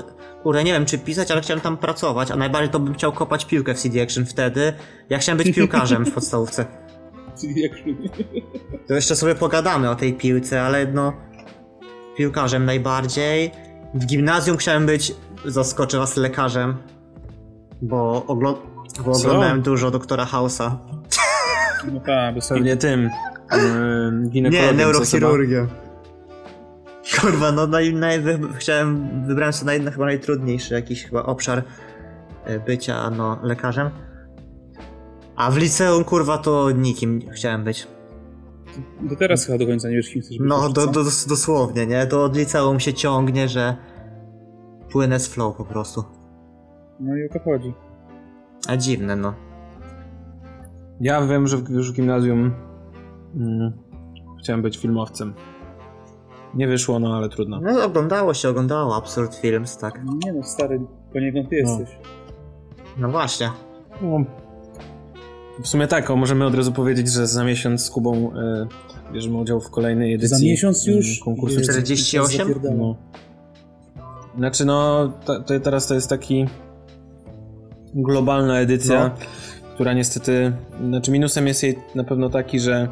Kurde, 0.43 0.63
nie 0.63 0.71
wiem 0.73 0.85
czy 0.85 0.97
pisać, 0.97 1.31
ale 1.31 1.41
chciałem 1.41 1.61
tam 1.61 1.77
pracować, 1.77 2.31
a 2.31 2.35
najbardziej 2.35 2.69
to 2.69 2.79
bym 2.79 2.93
chciał 2.93 3.11
kopać 3.11 3.45
piłkę 3.45 3.73
w 3.73 3.79
CD 3.79 4.01
Action 4.03 4.25
wtedy. 4.25 4.73
Ja 5.09 5.17
chciałem 5.17 5.37
być 5.37 5.55
piłkarzem 5.55 6.05
w 6.05 6.13
podstawówce. 6.13 6.65
CD 7.35 7.53
Action. 7.71 7.97
To 8.87 8.93
jeszcze 8.93 9.15
sobie 9.15 9.35
pogadamy 9.35 9.89
o 9.89 9.95
tej 9.95 10.13
piłce, 10.13 10.61
ale 10.61 10.85
no. 10.85 11.13
Piłkarzem 12.17 12.65
najbardziej. 12.65 13.51
W 13.93 14.05
gimnazjum 14.05 14.57
chciałem 14.57 14.85
być, 14.85 15.13
zaskoczę 15.45 15.97
was, 15.97 16.17
lekarzem. 16.17 16.77
Bo, 17.81 18.23
oglo- 18.27 18.57
bo 19.05 19.11
oglądałem 19.11 19.61
dużo 19.61 19.91
doktora 19.91 20.25
House'a. 20.25 20.71
No 21.91 21.99
tak, 21.99 22.35
bez 22.35 22.49
Pewnie 22.49 22.77
tym, 22.77 22.99
ym, 22.99 23.09
Nie, 24.23 24.29
ginekologiem, 24.29 24.69
co 24.69 24.75
neurochirurgią. 24.75 25.67
Kurwa, 27.21 27.51
no 27.51 27.67
naj, 27.67 27.93
naj, 27.93 28.19
wy, 28.21 28.39
chciałem, 28.57 29.09
wybrałem 29.27 29.53
sobie 29.53 29.79
naj, 29.79 29.91
chyba 29.91 30.05
najtrudniejszy 30.05 30.73
jakiś 30.73 31.05
chyba 31.05 31.23
obszar 31.23 31.63
e, 32.45 32.59
bycia, 32.59 33.09
no, 33.09 33.39
lekarzem. 33.43 33.89
A 35.35 35.51
w 35.51 35.57
liceum, 35.57 36.03
kurwa, 36.03 36.37
to 36.37 36.71
nikim 36.71 37.21
chciałem 37.31 37.63
być. 37.63 37.87
Do 39.01 39.15
teraz 39.15 39.45
chyba 39.45 39.57
do 39.57 39.65
końca 39.65 39.89
nie 39.89 39.95
wiesz, 39.95 40.09
kim 40.09 40.21
chcesz 40.21 40.37
być. 40.37 40.47
No, 40.49 40.69
do, 40.69 40.87
do, 40.87 41.03
dosłownie, 41.03 41.87
nie? 41.87 42.07
To 42.07 42.23
od 42.23 42.37
liceum 42.37 42.79
się 42.79 42.93
ciągnie, 42.93 43.47
że 43.47 43.77
płynę 44.91 45.19
z 45.19 45.27
flow 45.27 45.57
po 45.57 45.65
prostu. 45.65 46.03
No 46.99 47.15
i 47.15 47.25
o 47.25 47.33
to 47.33 47.39
chodzi. 47.39 47.73
A 48.67 48.77
dziwne, 48.77 49.15
no. 49.15 49.33
Ja 51.01 51.25
wiem, 51.25 51.47
że 51.47 51.57
w, 51.57 51.69
już 51.69 51.91
w 51.91 51.95
gimnazjum 51.95 52.51
mm, 53.35 53.71
chciałem 54.39 54.61
być 54.61 54.77
filmowcem. 54.77 55.33
Nie 56.53 56.67
wyszło, 56.67 56.99
no 56.99 57.15
ale 57.17 57.29
trudno. 57.29 57.59
No, 57.61 57.83
oglądało 57.83 58.33
się, 58.33 58.49
oglądało 58.49 58.95
Absurd 58.95 59.35
Films, 59.35 59.77
tak. 59.77 60.01
Nie 60.25 60.33
no, 60.33 60.43
stary, 60.43 60.81
poniekąd 61.13 61.49
ty 61.49 61.55
jesteś. 61.55 61.89
No 62.97 63.09
właśnie. 63.09 63.49
No, 64.01 64.25
w 65.63 65.67
sumie 65.67 65.87
tak, 65.87 66.09
o, 66.09 66.15
możemy 66.15 66.45
od 66.45 66.55
razu 66.55 66.71
powiedzieć, 66.71 67.11
że 67.11 67.27
za 67.27 67.43
miesiąc 67.43 67.85
z 67.85 67.89
Kubą 67.89 68.31
e, 68.33 68.67
bierzemy 69.13 69.37
udział 69.37 69.61
w 69.61 69.69
kolejnej 69.69 70.13
edycji 70.13 70.37
Za 70.37 70.45
miesiąc 70.45 70.87
mm, 70.87 70.97
już? 70.97 71.19
konkursu. 71.19 71.59
Jezu, 71.59 71.71
48? 71.71 72.37
zapierdala. 72.47 72.75
No. 72.75 72.95
Znaczy 74.37 74.65
no, 74.65 75.11
to, 75.25 75.39
to 75.39 75.59
teraz 75.59 75.87
to 75.87 75.93
jest 75.93 76.09
taki 76.09 76.45
globalna 77.93 78.59
edycja, 78.59 79.03
No. 79.07 79.25
Która 79.77 79.93
niestety, 79.93 80.53
znaczy 80.87 81.11
minusem 81.11 81.47
jest 81.47 81.63
jej 81.63 81.79
na 81.95 82.03
pewno 82.03 82.29
taki, 82.29 82.59
że 82.59 82.87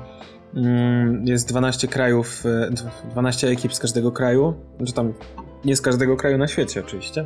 mm, 0.56 1.28
jest 1.28 1.50
12 1.50 1.88
krajów, 1.88 2.44
e, 2.46 3.10
12 3.12 3.48
ekip 3.48 3.74
z 3.74 3.80
każdego 3.80 4.12
kraju, 4.12 4.54
znaczy 4.78 4.94
tam 4.94 5.14
nie 5.66 5.76
z 5.76 5.82
każdego 5.82 6.18
kraju 6.18 6.38
na 6.38 6.48
świecie 6.48 6.80
oczywiście, 6.80 7.26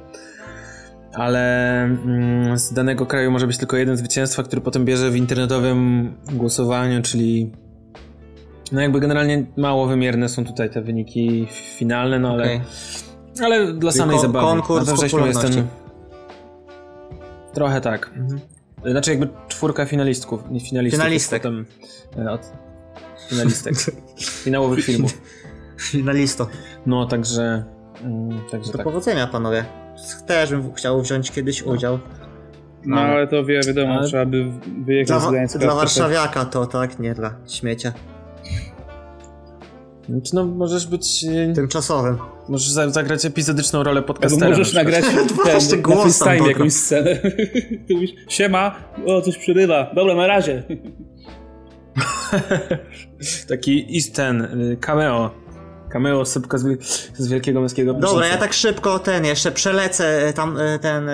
ale 1.14 1.84
mm, 1.84 2.58
z 2.58 2.74
danego 2.74 3.06
kraju 3.06 3.32
może 3.32 3.48
być 3.48 3.58
tylko 3.58 3.78
jeden 3.78 3.98
zwycięstwa, 3.98 4.44
który 4.44 4.62
potem 4.62 4.86
bierze 4.86 5.12
w 5.12 5.16
internetowym 5.16 6.14
głosowaniu, 6.34 7.02
czyli 7.02 7.52
no 8.72 8.82
jakby 8.82 9.00
generalnie 9.00 9.46
mało 9.58 9.88
wymierne 9.88 10.30
są 10.30 10.46
tutaj 10.46 10.70
te 10.70 10.82
wyniki 10.82 11.48
finalne, 11.78 12.20
no 12.20 12.30
ale 12.30 12.44
Okej. 12.44 12.62
ale 13.44 13.74
dla 13.74 13.92
samej 13.92 14.16
kon- 14.16 14.22
zabawy. 14.22 14.46
konkurs 14.46 14.88
Na 14.88 14.94
we 14.94 14.98
wrześniu. 14.98 15.68
Trochę 17.54 17.82
tak. 17.82 18.12
Znaczy 18.86 19.12
jakby 19.12 19.28
czwórka 19.48 19.86
finalistków, 19.86 20.44
nie 20.52 20.60
finalistów. 20.60 21.00
Finalistek. 21.00 21.42
Potem, 21.44 21.66
e, 22.18 22.32
od... 22.32 22.42
Finalistek. 23.30 23.74
Finałowych 24.44 24.86
filmów. 24.86 25.22
Finalisto. 25.82 26.48
No, 26.86 27.06
także... 27.06 27.64
mm, 28.04 28.42
także 28.52 28.72
Do 28.72 28.78
tak. 28.78 28.84
powodzenia, 28.88 29.28
panowie. 29.28 29.66
Też 30.28 30.50
bym 30.50 30.74
chciał 30.74 31.02
wziąć 31.02 31.32
kiedyś 31.32 31.64
udział. 31.64 32.00
No 32.86 33.02
ale 33.02 33.28
to 33.28 33.46
wie, 33.46 33.62
wiadomo, 33.68 33.94
Ale- 33.94 34.08
trzeba 34.08 34.26
by 34.26 34.46
wyjechać 34.86 35.08
Dla, 35.08 35.20
z 35.20 35.32
Gdańska. 35.32 35.60
dla 35.60 35.76
warszawiaka 35.76 36.46
to, 36.46 36.66
tak? 36.66 37.00
Nie 37.00 37.14
dla 37.14 37.36
śmiecia. 37.48 37.94
Znaczy, 40.10 40.36
no, 40.36 40.46
możesz 40.46 40.88
być... 40.88 41.26
e, 41.50 41.54
Tymczasowym. 41.54 42.18
Możesz 42.50 42.70
za- 42.70 42.90
zagrać 42.90 43.26
epizodyczną 43.26 43.84
rolę 43.84 43.98
Albo 44.00 44.08
podcastera. 44.14 44.50
możesz 44.50 44.74
na 44.74 44.84
nagrać 44.84 45.06
ten, 45.46 45.78
na 45.78 45.78
głos 45.82 45.98
tam 46.20 46.28
FaceTime 46.28 46.48
jakąś 46.48 46.74
scenę. 46.74 47.16
Ty 47.88 47.94
mówisz, 47.94 48.12
siema, 48.28 48.76
o 49.06 49.22
coś 49.22 49.38
przerywa. 49.38 49.92
Dobra, 49.96 50.16
na 50.16 50.28
razie. 50.28 50.64
Taki 53.50 53.96
is 53.98 54.12
ten, 54.12 54.42
y, 54.42 54.78
cameo. 54.82 55.32
Cameo 55.90 56.26
szybko 56.26 56.58
z, 56.58 56.64
z 57.18 57.28
wielkiego 57.28 57.60
męskiego 57.62 57.94
Dobra, 57.94 58.28
ja 58.28 58.38
tak 58.38 58.54
szybko 58.54 59.00
ten 59.00 59.26
jeszcze 59.26 59.52
przelecę 59.52 60.28
e, 60.28 60.34
tam 60.34 60.58
e, 60.58 60.80
ten, 60.80 61.10
e, 61.10 61.14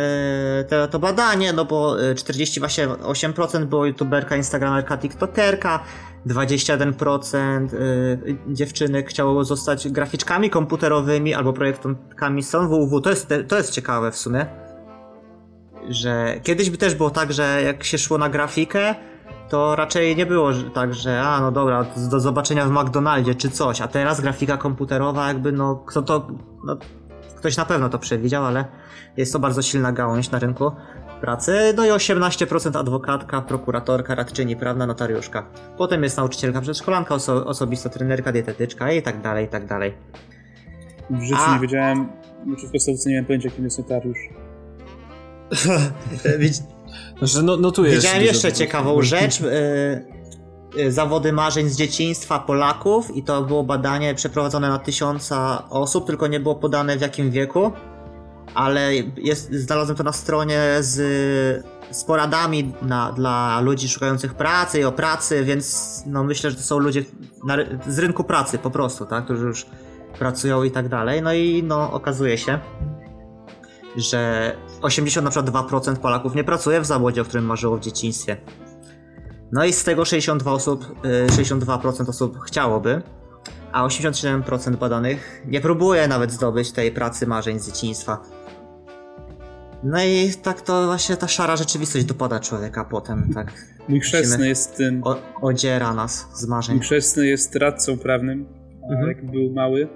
te, 0.69 0.87
to 0.87 0.99
badanie, 0.99 1.53
no 1.53 1.65
bo 1.65 2.03
e, 2.09 2.15
48% 2.15 3.65
było 3.65 3.85
youtuberka, 3.85 4.35
instagramerka, 4.35 4.97
tiktokerka, 4.97 5.79
21% 6.27 7.73
e, 7.73 8.53
dziewczynek 8.53 9.09
chciało 9.09 9.43
zostać 9.43 9.89
graficzkami 9.89 10.49
komputerowymi 10.49 11.33
albo 11.33 11.53
projektantkami 11.53 12.43
stron 12.43 12.67
www. 12.67 13.01
To 13.01 13.09
jest, 13.09 13.33
to 13.47 13.57
jest 13.57 13.71
ciekawe 13.71 14.11
w 14.11 14.17
sumie, 14.17 14.45
że 15.89 16.39
kiedyś 16.43 16.69
by 16.69 16.77
też 16.77 16.95
było 16.95 17.09
tak, 17.09 17.33
że 17.33 17.61
jak 17.63 17.83
się 17.83 17.97
szło 17.97 18.17
na 18.17 18.29
grafikę, 18.29 18.95
to 19.49 19.75
raczej 19.75 20.15
nie 20.15 20.25
było 20.25 20.51
tak, 20.73 20.93
że 20.93 21.21
a 21.21 21.41
no 21.41 21.51
dobra, 21.51 21.85
do 22.11 22.19
zobaczenia 22.19 22.65
w 22.65 22.71
McDonaldzie 22.71 23.35
czy 23.35 23.49
coś, 23.49 23.81
a 23.81 23.87
teraz 23.87 24.21
grafika 24.21 24.57
komputerowa 24.57 25.27
jakby 25.27 25.51
no 25.51 25.75
kto 25.75 26.01
to, 26.01 26.27
no 26.65 26.77
ktoś 27.35 27.57
na 27.57 27.65
pewno 27.65 27.89
to 27.89 27.99
przewidział, 27.99 28.45
ale 28.45 28.65
jest 29.17 29.33
to 29.33 29.39
bardzo 29.39 29.61
silna 29.61 29.91
gałąź 29.91 30.31
na 30.31 30.39
rynku 30.39 30.71
pracy, 31.21 31.73
no 31.75 31.85
i 31.85 31.89
18% 31.89 32.79
adwokatka, 32.79 33.41
prokuratorka, 33.41 34.15
radczyni 34.15 34.55
prawna, 34.55 34.85
notariuszka. 34.85 35.45
Potem 35.77 36.03
jest 36.03 36.17
nauczycielka 36.17 36.61
przedszkolanka, 36.61 37.15
oso 37.15 37.45
osobista 37.45 37.89
trenerka, 37.89 38.31
dietetyczka 38.31 38.91
i 38.91 39.01
tak 39.01 39.21
dalej, 39.21 39.45
i 39.45 39.47
tak 39.47 39.65
dalej. 39.65 39.93
W 41.09 41.21
życiu 41.21 41.41
A. 41.47 41.53
nie 41.53 41.61
wiedziałem, 41.61 42.09
znaczy 42.45 42.67
w 42.67 42.71
podstawce 42.71 43.09
nie 43.09 43.15
miałem 43.15 43.25
pojęcia, 43.25 43.49
kim 43.49 43.63
jest 43.63 43.77
notariusz. 43.77 44.19
No. 47.59 47.71
Widziałem 47.83 48.21
jeszcze 48.23 48.53
ciekawą 48.53 49.01
rzecz. 49.01 49.41
y, 49.41 49.45
y, 50.79 50.91
Zawody 50.91 51.33
marzeń 51.33 51.69
z 51.69 51.77
dzieciństwa 51.77 52.39
Polaków 52.39 53.15
i 53.15 53.23
to 53.23 53.41
było 53.41 53.63
badanie 53.63 54.15
przeprowadzone 54.15 54.69
na 54.69 54.79
tysiąca 54.79 55.69
osób, 55.69 56.07
tylko 56.07 56.27
nie 56.27 56.39
było 56.39 56.55
podane 56.55 56.97
w 56.97 57.01
jakim 57.01 57.31
wieku, 57.31 57.71
ale 58.53 58.93
jest, 59.17 59.53
znalazłem 59.53 59.97
to 59.97 60.03
na 60.03 60.11
stronie 60.11 60.61
z, 60.79 60.95
z 61.91 62.03
poradami 62.03 62.73
na, 62.81 63.11
dla 63.11 63.61
ludzi 63.61 63.89
szukających 63.89 64.33
pracy 64.33 64.79
i 64.79 64.83
o 64.83 64.91
pracy, 64.91 65.43
więc 65.43 66.03
no 66.05 66.23
myślę, 66.23 66.49
że 66.51 66.55
to 66.55 66.63
są 66.63 66.79
ludzie 66.79 67.03
na, 67.45 67.57
z 67.87 67.99
rynku 67.99 68.23
pracy 68.23 68.57
po 68.57 68.71
prostu, 68.71 69.05
tak, 69.05 69.25
którzy 69.25 69.45
już 69.45 69.65
pracują 70.19 70.63
i 70.63 70.71
tak 70.71 70.89
dalej. 70.89 71.21
No 71.21 71.33
i 71.33 71.63
no 71.63 71.91
okazuje 71.91 72.37
się, 72.37 72.59
że 73.97 74.51
80 74.81 75.25
na 75.25 75.31
przykład 75.31 75.69
2% 75.71 75.95
Polaków 75.95 76.35
nie 76.35 76.43
pracuje 76.43 76.81
w 76.81 76.85
zawodzie, 76.85 77.21
o 77.21 77.25
którym 77.25 77.45
marzyło 77.45 77.77
w 77.77 77.79
dzieciństwie. 77.79 78.37
No 79.51 79.65
i 79.65 79.73
z 79.73 79.83
tego 79.83 80.05
62 80.05 80.51
osób, 80.51 81.05
y, 81.05 81.31
62% 81.31 82.09
osób 82.09 82.39
chciałoby, 82.39 83.01
a 83.71 83.85
87% 83.85 84.75
badanych 84.75 85.41
nie 85.47 85.61
próbuje 85.61 86.07
nawet 86.07 86.31
zdobyć 86.31 86.71
tej 86.71 86.91
pracy 86.91 87.27
marzeń 87.27 87.59
z 87.59 87.65
dzieciństwa. 87.65 88.21
No 89.83 90.03
i 90.03 90.31
tak 90.43 90.61
to 90.61 90.85
właśnie 90.85 91.17
ta 91.17 91.27
szara 91.27 91.55
rzeczywistość 91.55 92.05
dopada 92.05 92.39
człowieka 92.39 92.85
potem, 92.85 93.33
tak 93.33 93.53
Mój 93.87 93.99
chrzestny 93.99 94.47
jest 94.47 94.77
tym. 94.77 95.01
o, 95.03 95.15
odziera 95.41 95.93
nas 95.93 96.27
z 96.33 96.47
marzeń. 96.47 96.75
Mój 96.75 96.83
chrzestny 96.83 97.27
jest 97.27 97.55
radcą 97.55 97.97
prawnym. 97.97 98.45
Mhm. 98.91 99.07
Jak 99.07 99.31
był 99.31 99.53
mały, 99.53 99.87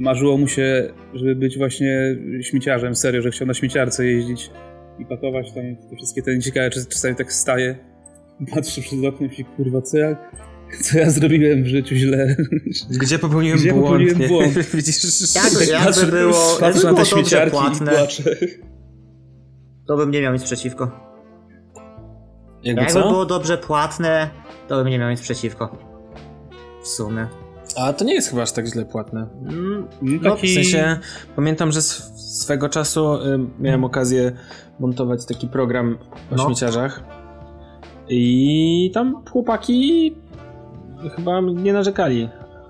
marzyło 0.00 0.36
mu 0.38 0.48
się, 0.48 0.92
żeby 1.14 1.34
być 1.36 1.58
właśnie 1.58 2.16
śmieciarzem. 2.42 2.94
Serio, 2.94 3.22
że 3.22 3.30
chciał 3.30 3.46
na 3.46 3.54
śmieciarce 3.54 4.06
jeździć 4.06 4.50
i 4.98 5.06
pakować 5.06 5.52
tam 5.52 5.64
te 5.90 5.96
wszystkie 5.96 6.22
te 6.22 6.38
ciekawe, 6.40 6.70
czas- 6.70 6.88
czasami 6.88 7.14
tak 7.16 7.32
staje, 7.32 7.78
patrzy 8.54 8.80
przez 8.82 9.04
okno 9.04 9.26
i 9.26 9.28
myśli, 9.28 9.44
kurwa, 9.44 9.82
co 9.82 9.98
ja, 9.98 10.16
co 10.82 10.98
ja 10.98 11.10
zrobiłem 11.10 11.62
w 11.62 11.66
życiu 11.66 11.94
źle. 11.94 12.36
Gdzie 12.90 13.18
popełniłem 13.18 13.58
Gdzie 13.58 13.70
błąd? 13.72 13.84
popełniłem 13.86 14.18
nie? 14.18 14.28
błąd? 14.28 14.52
Widzisz? 14.74 15.34
Jak- 15.34 15.44
Tak 15.44 15.68
jakby 15.68 15.86
patrzę- 15.90 16.10
było- 16.10 16.56
patrzę 16.60 16.78
jakby 16.86 16.92
na 16.92 16.94
te 16.94 17.04
śmieciarki 17.06 17.50
płatne. 17.50 17.92
i 17.92 17.96
płaczę. 17.96 18.22
To 19.86 19.96
bym 19.96 20.10
nie 20.10 20.20
miał 20.22 20.32
nic 20.32 20.42
przeciwko. 20.42 21.10
Jakby 22.62 22.82
Jakby 22.82 23.00
było 23.00 23.26
dobrze 23.26 23.58
płatne, 23.58 24.30
to 24.68 24.76
bym 24.76 24.88
nie 24.92 24.98
miał 24.98 25.10
nic 25.10 25.20
przeciwko. 25.20 25.78
W 26.82 26.88
sumie. 26.88 27.26
A 27.76 27.92
to 27.92 28.04
nie 28.04 28.14
jest 28.14 28.30
chyba 28.30 28.42
aż 28.42 28.52
tak 28.52 28.66
źle 28.66 28.84
płatne. 28.84 29.26
Mm, 29.48 29.86
No, 30.02 30.34
taki... 30.34 30.46
W 30.46 30.54
sensie, 30.54 30.98
pamiętam, 31.36 31.72
że 31.72 31.78
sw- 31.80 32.18
swego 32.20 32.68
czasu 32.68 33.14
y, 33.14 33.38
miałem 33.60 33.84
okazję 33.84 34.32
montować 34.80 35.26
taki 35.26 35.48
program 35.48 35.98
o 36.32 36.36
No. 36.36 36.44
śmieciarzach 36.46 37.02
i 38.08 38.90
tam 38.94 39.22
chłopaki 39.30 40.14
chyba 41.16 41.40
nie 41.40 41.72
narzekali. 41.72 42.28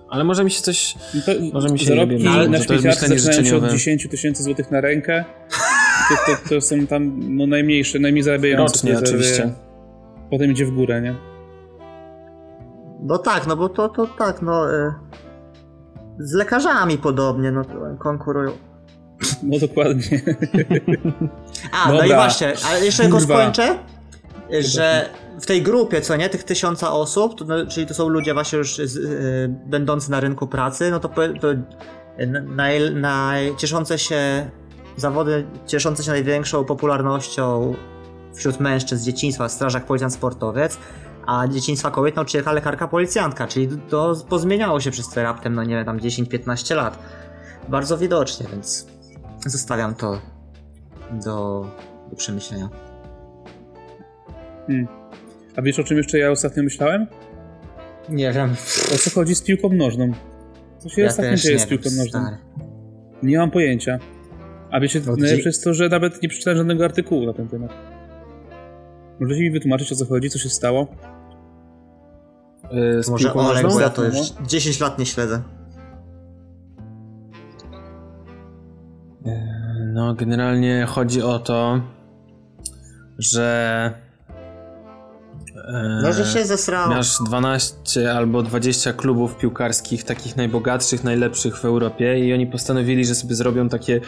Ale 0.09 0.25
może 0.25 0.45
mi 0.45 0.50
się 0.50 0.62
coś... 0.62 0.95
To 1.26 1.33
Może 1.52 1.69
mi 1.69 1.78
się 1.78 1.87
zarobki 1.87 2.14
jebie 2.14 2.49
na- 2.49 2.59
śmieciarce 2.59 3.09
zaczynają 3.09 3.19
się 3.19 3.28
od 3.30 3.35
życzeniowe. 3.45 3.69
10 3.71 4.09
tysięcy 4.11 4.42
złotych 4.42 4.71
na 4.71 4.80
rękę. 4.80 5.25
To, 6.09 6.33
to, 6.33 6.49
to 6.49 6.61
są 6.61 6.87
tam 6.87 7.21
no, 7.37 7.47
najmniejsze, 7.47 7.99
najmniej 7.99 8.23
zarabiające. 8.23 8.62
Rocznie 8.88 8.99
oczywiście. 8.99 9.50
Potem 10.30 10.52
idzie 10.52 10.66
w 10.66 10.71
górę, 10.71 11.00
nie? 11.02 11.14
No 13.02 13.19
tak, 13.19 13.47
no 13.47 13.57
bo 13.57 13.69
to, 13.69 13.88
to 13.88 14.07
tak, 14.07 14.42
no. 14.42 14.75
Y, 14.75 14.95
z 16.19 16.33
lekarzami 16.33 16.99
podobnie, 16.99 17.52
no 17.52 17.62
konkurują. 17.99 18.50
No 19.42 19.59
dokładnie. 19.59 20.21
A, 21.73 21.88
no 21.88 21.92
Dobra. 21.92 22.07
i 22.07 22.14
właśnie, 22.14 22.54
ale 22.71 22.85
jeszcze 22.85 23.02
tylko 23.02 23.21
skończę, 23.21 23.78
że 24.61 25.09
w 25.40 25.47
tej 25.47 25.62
grupie, 25.62 26.00
co 26.00 26.16
nie, 26.16 26.28
tych 26.28 26.45
tysiąca 26.45 26.92
osób, 26.92 27.38
to, 27.38 27.45
no, 27.45 27.66
czyli 27.66 27.87
to 27.87 27.95
są 27.95 28.09
ludzie 28.09 28.35
właśnie 28.35 28.59
już 28.59 28.76
z, 28.76 28.97
y, 28.97 29.54
będący 29.66 30.11
na 30.11 30.21
rynku 30.21 30.47
pracy, 30.47 30.90
no 30.90 31.00
to, 31.00 31.08
to 31.41 31.49
naj, 32.47 32.95
naj, 32.95 33.56
cieszące 33.56 33.99
się 33.99 34.50
zawody, 34.97 35.47
cieszące 35.67 36.02
się 36.02 36.10
największą 36.10 36.65
popularnością 36.65 37.75
wśród 38.34 38.60
mężczyzn 38.60 39.02
z 39.02 39.06
dzieciństwa, 39.06 39.49
strażak, 39.49 39.86
policjant, 39.86 40.15
sportowiec, 40.15 40.78
a 41.26 41.49
dzieciństwa 41.49 41.91
kobiet 41.91 42.17
nauczycielka, 42.17 42.52
lekarka, 42.52 42.89
policjantka, 42.89 43.47
czyli 43.47 43.69
to 43.89 44.15
pozmieniało 44.28 44.80
się 44.80 44.91
przez 44.91 45.09
te 45.09 45.23
raptem, 45.23 45.54
no 45.54 45.65
nie 45.65 45.75
wiem, 45.75 45.85
tam 45.85 45.99
10-15 45.99 46.76
lat. 46.76 46.99
Bardzo 47.69 47.99
widocznie, 47.99 48.47
więc 48.52 48.87
zostawiam 49.47 49.95
to 49.95 50.21
do, 51.25 51.67
do 52.11 52.17
przemyślenia. 52.17 52.69
Hmm. 54.67 54.89
A 55.56 55.63
wiesz 55.63 55.78
o 55.78 55.85
czym 55.85 55.97
jeszcze 55.97 56.19
ja 56.19 56.30
ostatnio 56.30 56.63
myślałem? 56.63 57.06
Nie 58.09 58.33
wiem. 58.33 58.50
O 58.95 58.99
co 58.99 59.11
chodzi 59.11 59.35
z 59.35 59.43
piłką 59.43 59.69
nożną? 59.73 60.13
Co 60.78 60.89
się 60.89 61.06
ostatnio 61.06 61.37
dzieje 61.37 61.59
z 61.59 61.67
piłką 61.67 61.91
nożną? 61.91 62.21
stary. 62.21 62.37
Nie 63.23 63.39
mam 63.39 63.50
pojęcia. 63.50 63.99
A 64.71 64.80
wiecie, 64.80 65.00
No, 65.06 65.17
najlepsze 65.17 65.49
jest 65.49 65.65
to, 65.65 65.75
że 65.75 65.89
nawet 65.89 66.23
nie 66.23 66.28
przeczytałem 66.28 66.59
żadnego 66.59 66.85
artykułu 66.85 67.26
na 67.26 67.33
ten 67.33 67.49
temat. 67.49 68.00
Możecie 69.21 69.41
mi 69.41 69.50
wytłumaczyć 69.50 69.93
o 69.93 69.97
co 69.97 70.06
chodzi, 70.06 70.30
co 70.30 70.39
się 70.39 70.49
stało? 70.49 70.87
y, 72.99 73.02
z 73.02 73.09
Może 73.09 73.33
Olek, 73.35 73.63
nożną? 73.63 73.71
bo 73.78 73.80
ja 73.80 73.91
to 73.91 74.04
już 74.04 74.15
No. 74.41 74.47
10 74.47 74.80
lat 74.80 74.99
nie 74.99 75.06
śledzę. 75.06 75.43
No, 79.93 80.15
generalnie 80.15 80.87
chodzi 80.89 81.23
o 81.23 81.39
to, 81.39 81.80
że. 83.19 84.09
E, 85.75 86.00
No, 86.02 86.13
że 86.13 86.25
się 86.25 86.45
zesrało. 86.45 86.95
Masz 86.95 87.19
12 87.26 88.13
albo 88.13 88.43
20 88.43 88.93
klubów 88.93 89.37
piłkarskich, 89.37 90.04
takich 90.04 90.37
najbogatszych, 90.37 91.04
najlepszych 91.04 91.56
w 91.59 91.65
Europie, 91.65 92.26
i 92.26 92.35
oni 92.35 92.47
postanowili, 92.47 93.04
że 93.04 93.15
sobie 93.15 93.35
zrobią 93.35 93.69
takie 93.69 94.00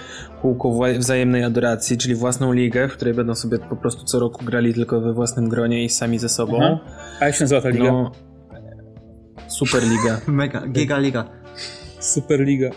kółko 0.42 0.80
wzajemnej 0.98 1.44
adoracji, 1.44 1.98
czyli 1.98 2.14
własną 2.14 2.52
ligę, 2.52 2.88
w 2.88 2.92
której 2.92 3.14
będą 3.14 3.34
sobie 3.34 3.58
po 3.58 3.76
prostu 3.76 4.04
co 4.04 4.18
roku 4.18 4.44
grali 4.44 4.74
tylko 4.74 5.00
we 5.00 5.12
własnym 5.12 5.48
gronie 5.48 5.84
i 5.84 5.88
sami 5.88 6.18
ze 6.18 6.28
sobą. 6.28 6.58
Aha. 6.62 6.78
A 7.20 7.26
jak 7.26 7.34
się 7.34 7.44
nazywa 7.44 7.60
ta 7.60 7.68
liga? 7.68 7.92
No, 7.92 8.12
Superliga. 9.48 10.20
Mega, 10.26 10.66
giga 10.66 10.98
liga. 10.98 11.24
Superliga. 12.00 12.70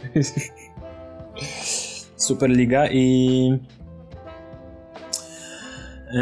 Superliga 2.18 2.88
i. 2.92 3.60
Yy, 6.16 6.22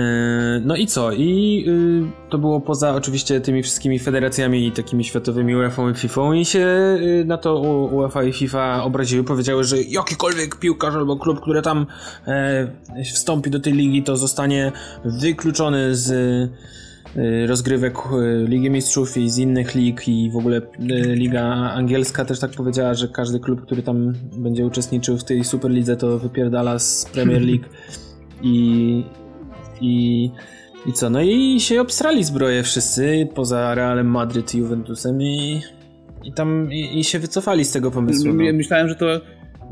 No 0.66 0.76
i 0.76 0.88
co? 0.88 1.12
I 1.12 1.64
yy, 1.68 2.30
to 2.30 2.38
było 2.38 2.62
poza 2.62 2.96
oczywiście 2.96 3.42
tymi 3.42 3.64
wszystkimi 3.64 4.00
federacjami 4.00 4.72
takimi 4.72 5.04
światowymi 5.04 5.56
UEFA 5.56 5.90
i 5.90 5.94
FIFA 5.96 6.36
i 6.36 6.46
się 6.46 6.60
yy, 7.02 7.26
na 7.26 7.38
to 7.38 7.60
UEFA 7.92 8.24
i 8.24 8.34
FIFA 8.34 8.84
obraziły, 8.84 9.24
powiedziały, 9.24 9.64
że 9.64 9.82
jakikolwiek 9.82 10.56
piłkarz 10.56 10.96
albo 10.96 11.18
klub, 11.18 11.42
który 11.42 11.62
tam 11.62 11.86
wstąpi 13.14 13.50
do 13.50 13.60
tej 13.60 13.74
ligi, 13.74 14.04
to 14.04 14.18
zostanie 14.18 14.72
wykluczony 15.06 15.96
z 15.96 16.50
rozgrywek 17.48 17.98
Ligi 18.48 18.70
Mistrzów 18.70 19.18
i 19.18 19.30
z 19.30 19.38
innych 19.38 19.76
lig 19.76 20.08
i 20.08 20.32
w 20.32 20.38
ogóle 20.38 20.62
Liga 21.16 21.44
Angielska 21.74 22.26
też 22.26 22.40
tak 22.40 22.52
powiedziała, 22.52 22.94
że 22.94 23.08
każdy 23.08 23.40
klub, 23.40 23.62
który 23.62 23.84
tam 23.84 24.14
będzie 24.38 24.66
uczestniczył 24.66 25.18
w 25.18 25.24
tej 25.24 25.44
Superlidze 25.44 25.98
to 25.98 26.20
wypierdala 26.20 26.80
z 26.80 27.10
Premier 27.14 27.42
League 27.42 27.66
i 28.42 29.04
i 29.82 30.30
i 30.86 30.94
co? 30.94 31.10
No 31.10 31.22
i 31.22 31.60
się 31.60 31.82
obstrali 31.82 32.24
zbroje 32.24 32.64
wszyscy, 32.64 33.28
poza 33.36 33.76
Realem 33.76 34.08
Madryt 34.08 34.56
i 34.56 34.58
Juventusem 34.58 35.22
i 35.22 35.62
i 36.24 36.34
tam 36.34 36.72
i, 36.72 37.00
i 37.00 37.04
się 37.04 37.20
wycofali 37.20 37.66
z 37.66 37.72
tego 37.72 37.92
pomysłu. 37.92 38.28
No. 38.28 38.34
My- 38.34 38.54
Myślałem, 38.54 38.90
że 38.90 38.96
to 38.96 39.06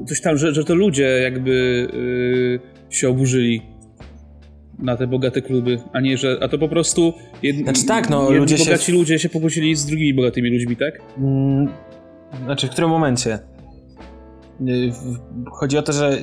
coś 0.08 0.22
tam, 0.22 0.38
że, 0.38 0.54
że 0.54 0.64
to 0.64 0.76
ludzie 0.76 1.04
jakby 1.24 1.52
yy, 2.90 2.96
się 2.96 3.10
oburzyli 3.10 3.62
na 4.80 4.98
te 4.98 5.08
bogate 5.08 5.42
kluby, 5.42 5.78
a 5.94 6.02
nie, 6.02 6.18
że. 6.18 6.38
A 6.42 6.48
to 6.48 6.58
po 6.58 6.68
prostu. 6.68 7.14
Jed, 7.44 7.56
Znaczy 7.58 7.86
tak, 7.86 8.10
no, 8.10 8.22
jedni 8.24 8.38
ludzie 8.38 8.58
się- 8.58 8.66
bogaci 8.66 8.92
ludzie 8.92 9.20
się 9.20 9.30
pokłócili 9.30 9.76
z 9.76 9.86
drugimi 9.86 10.14
bogatymi 10.14 10.50
ludźmi, 10.50 10.76
tak? 10.76 11.02
Mm, 11.18 11.68
Znaczy, 12.46 12.68
w 12.68 12.70
którym 12.70 12.90
momencie? 12.90 13.40
Y, 14.62 14.92
Chodzi 15.52 15.78
o 15.78 15.82
to, 15.82 15.94
że 15.94 16.18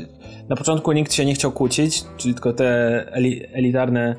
na 0.49 0.57
początku 0.57 0.93
nikt 0.93 1.13
się 1.13 1.25
nie 1.25 1.35
chciał 1.35 1.53
kłócić, 1.53 2.05
czyli 2.17 2.35
tylko 2.35 2.53
te 2.53 2.67
eli 3.13 3.47
elitarne 3.53 4.17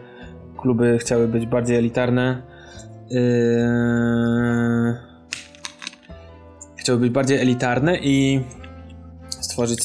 kluby 0.58 0.98
chciały 0.98 1.28
być 1.28 1.46
bardziej 1.46 1.78
elitarne. 1.78 2.42
Yy... 3.10 3.20
Chciały 6.76 7.00
być 7.00 7.12
bardziej 7.12 7.42
elitarne 7.42 7.98
i 7.98 8.44
stworzyć. 9.30 9.80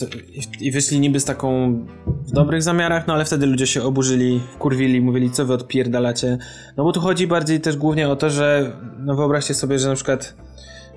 I 0.61 0.70
wyszli 0.70 1.00
niby 1.00 1.20
z 1.20 1.24
taką 1.24 1.78
w 2.07 2.33
dobrych 2.33 2.62
zamiarach, 2.62 3.07
no 3.07 3.14
ale 3.14 3.24
wtedy 3.24 3.46
ludzie 3.46 3.66
się 3.66 3.83
oburzyli, 3.83 4.40
wkurwili, 4.54 5.00
mówili, 5.00 5.30
co 5.30 5.46
wy 5.46 5.54
odpierdalacie. 5.54 6.38
No 6.76 6.85
bo 6.85 6.92
tu 6.92 7.00
chodzi 7.00 7.26
bardziej 7.26 7.61
też 7.61 7.76
głównie 7.76 8.09
o 8.09 8.16
to, 8.16 8.30
że 8.30 8.72
no 8.98 9.14
wyobraźcie 9.14 9.54
sobie, 9.54 9.78
że 9.78 9.88
na 9.88 9.94
przykład 9.94 10.37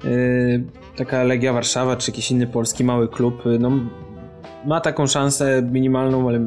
yy, 0.03 0.63
taka 0.97 1.23
Legia 1.23 1.53
Warszawa 1.53 1.95
czy 1.95 2.12
jakiś 2.12 2.31
inny 2.31 2.47
polski 2.47 2.83
mały 2.83 3.07
klub, 3.07 3.45
yy, 3.45 3.60
no 3.60 3.71
ma 4.67 4.82
taką 4.82 5.08
szansę 5.08 5.62
minimalną, 5.71 6.30
ale 6.30 6.39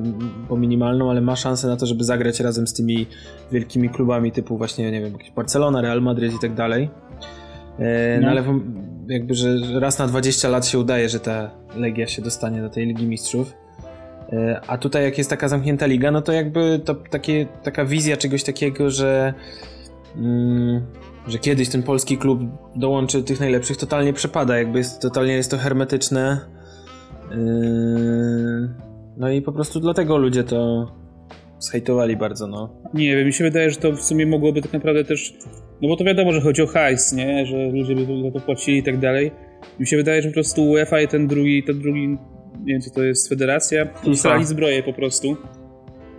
bo 0.48 0.56
minimalną, 0.56 1.10
ale 1.10 1.20
ma 1.20 1.36
szansę 1.36 1.68
na 1.68 1.76
to, 1.76 1.86
żeby 1.86 2.04
zagrać 2.04 2.40
razem 2.40 2.66
z 2.66 2.72
tymi 2.72 3.06
wielkimi 3.52 3.88
klubami 3.88 4.32
typu 4.32 4.58
właśnie, 4.58 4.90
nie 4.92 5.00
wiem, 5.00 5.12
jakieś 5.12 5.30
Barcelona, 5.30 5.80
Real 5.80 6.02
Madrid 6.02 6.34
i 6.34 6.38
tak 6.38 6.54
dalej. 6.54 6.90
E, 7.78 8.18
no, 8.20 8.26
No. 8.26 8.30
ale 8.30 8.44
jakby, 9.08 9.34
że 9.34 9.58
że 9.58 9.80
raz 9.80 9.98
na 9.98 10.06
20 10.06 10.48
lat 10.48 10.66
się 10.66 10.78
udaje, 10.78 11.08
że 11.08 11.20
ta 11.20 11.50
Legia 11.76 12.06
się 12.06 12.22
dostanie 12.22 12.62
do 12.62 12.70
tej 12.70 12.86
Ligi 12.86 13.06
Mistrzów. 13.06 13.52
E, 14.32 14.60
A 14.66 14.78
tutaj 14.78 15.04
jak 15.04 15.18
jest 15.18 15.30
taka 15.30 15.48
zamknięta 15.48 15.86
liga, 15.86 16.10
no 16.10 16.22
to 16.22 16.32
jakby 16.32 16.80
to 16.84 16.94
takie, 16.94 17.46
taka 17.62 17.84
wizja 17.84 18.16
czegoś 18.16 18.44
takiego, 18.44 18.90
że, 18.90 19.34
mm, 20.16 20.80
że 21.28 21.38
kiedyś 21.38 21.68
ten 21.68 21.82
polski 21.82 22.18
klub 22.18 22.40
dołączy 22.76 23.22
tych 23.22 23.40
najlepszych, 23.40 23.76
totalnie 23.76 24.12
przepada. 24.12 24.58
Jakby 24.58 24.78
jest, 24.78 25.02
totalnie 25.02 25.32
jest 25.32 25.50
to 25.50 25.58
hermetyczne. 25.58 26.59
Yy, 27.30 28.68
No 29.16 29.30
i 29.30 29.42
po 29.42 29.52
prostu 29.52 29.80
dlatego 29.80 30.16
ludzie 30.18 30.44
to 30.44 30.86
zhejtowali 31.58 32.16
bardzo, 32.16 32.46
no. 32.46 32.68
Nie 32.94 33.16
wiem, 33.16 33.26
mi 33.26 33.32
się 33.32 33.44
wydaje, 33.44 33.70
że 33.70 33.76
to 33.76 33.92
w 33.92 34.02
sumie 34.02 34.26
mogłoby 34.26 34.62
tak 34.62 34.72
naprawdę 34.72 35.04
też. 35.04 35.34
No 35.82 35.88
bo 35.88 35.96
to 35.96 36.04
wiadomo, 36.04 36.32
że 36.32 36.40
chodzi 36.40 36.62
o 36.62 36.66
hajs, 36.66 37.12
nie? 37.12 37.46
Że 37.46 37.56
ludzie 37.68 37.94
by 37.94 38.22
za 38.22 38.30
to 38.30 38.40
płacili 38.46 38.78
i 38.78 38.82
tak 38.82 38.98
dalej. 38.98 39.30
Mi 39.80 39.86
się 39.86 39.96
wydaje, 39.96 40.22
że 40.22 40.28
po 40.28 40.34
prostu 40.34 40.70
UEFA 40.70 41.00
i 41.00 41.08
ten 41.08 41.26
drugi, 41.26 41.62
ten 41.62 41.78
drugi, 41.78 42.08
nie 42.08 42.72
wiem 42.72 42.80
co 42.80 42.90
to 42.90 43.02
jest, 43.02 43.28
federacja, 43.28 43.86
dostali 44.04 44.44
zbroję 44.44 44.82
po 44.82 44.92
prostu. 44.92 45.36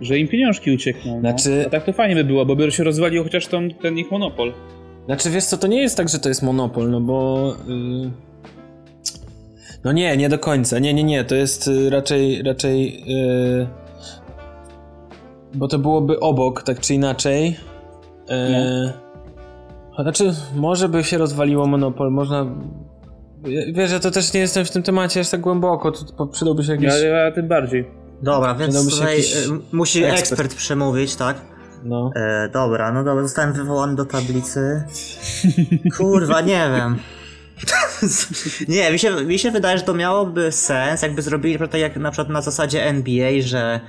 Że 0.00 0.18
im 0.18 0.28
pieniążki 0.28 0.70
uciekną. 0.70 1.14
No. 1.14 1.20
Znaczy- 1.20 1.64
A 1.66 1.70
tak 1.70 1.84
to 1.84 1.92
fajnie 1.92 2.14
by 2.14 2.24
było, 2.24 2.46
bo 2.46 2.56
by 2.56 2.70
się 2.70 2.84
rozwalił 2.84 3.22
chociaż 3.24 3.46
tą, 3.46 3.68
ten 3.82 3.98
ich 3.98 4.10
monopol. 4.10 4.52
Znaczy 5.06 5.30
wiesz 5.30 5.44
co, 5.44 5.58
to 5.58 5.66
nie 5.66 5.82
jest 5.82 5.96
tak, 5.96 6.08
że 6.08 6.18
to 6.18 6.28
jest 6.28 6.42
monopol, 6.42 6.90
no 6.90 7.00
bo... 7.00 7.54
Yy... 7.68 8.31
No 9.84 9.92
nie, 9.92 10.16
nie 10.16 10.28
do 10.28 10.38
końca. 10.38 10.78
Nie, 10.78 10.94
nie, 10.94 11.04
nie. 11.04 11.24
To 11.24 11.34
jest 11.34 11.68
y, 11.68 11.90
raczej, 11.90 12.42
raczej... 12.42 13.04
Yy... 13.06 13.66
Bo 15.54 15.68
to 15.68 15.78
byłoby 15.78 16.20
obok, 16.20 16.62
tak 16.62 16.80
czy 16.80 16.94
inaczej. 16.94 17.56
Yy... 18.28 18.92
Znaczy, 20.02 20.34
może 20.54 20.88
by 20.88 21.04
się 21.04 21.18
rozwaliło 21.18 21.66
monopol, 21.66 22.10
można... 22.10 22.46
Wiesz, 23.72 23.90
że 23.90 24.00
to 24.00 24.10
też 24.10 24.32
nie 24.32 24.40
jestem 24.40 24.64
w 24.64 24.70
tym 24.70 24.82
temacie 24.82 25.20
aż 25.20 25.30
tak 25.30 25.40
głęboko, 25.40 25.92
to, 25.92 26.04
to 26.04 26.26
przydałby 26.26 26.64
się 26.64 26.72
jakiś... 26.72 26.86
Ja, 26.86 26.98
ja 26.98 27.32
tym 27.32 27.48
bardziej. 27.48 27.90
Dobra, 28.22 28.54
więc 28.54 28.90
tutaj 28.90 29.16
jakiś 29.16 29.36
e, 29.36 29.38
musi 29.72 30.04
ekspert. 30.04 30.20
ekspert. 30.20 30.54
przemówić, 30.54 31.16
tak? 31.16 31.36
No. 31.84 32.10
E, 32.16 32.48
dobra, 32.48 32.92
no 32.92 33.04
dobra, 33.04 33.22
zostałem 33.22 33.52
wywołany 33.52 33.94
do 33.94 34.04
tablicy. 34.04 34.84
Kurwa, 35.96 36.40
nie 36.40 36.70
wiem. 36.76 36.98
nie, 38.68 38.92
mi 38.92 38.98
się, 38.98 39.10
mi 39.24 39.38
się 39.38 39.50
wydaje, 39.50 39.78
że 39.78 39.84
to 39.84 39.94
miałoby 39.94 40.52
sens, 40.52 41.02
jakby 41.02 41.22
zrobili 41.22 41.58
tak 41.58 41.80
jak 41.80 41.96
na 41.96 42.10
przykład 42.10 42.28
na 42.28 42.42
zasadzie 42.42 42.84
NBA, 42.84 43.30
że, 43.40 43.80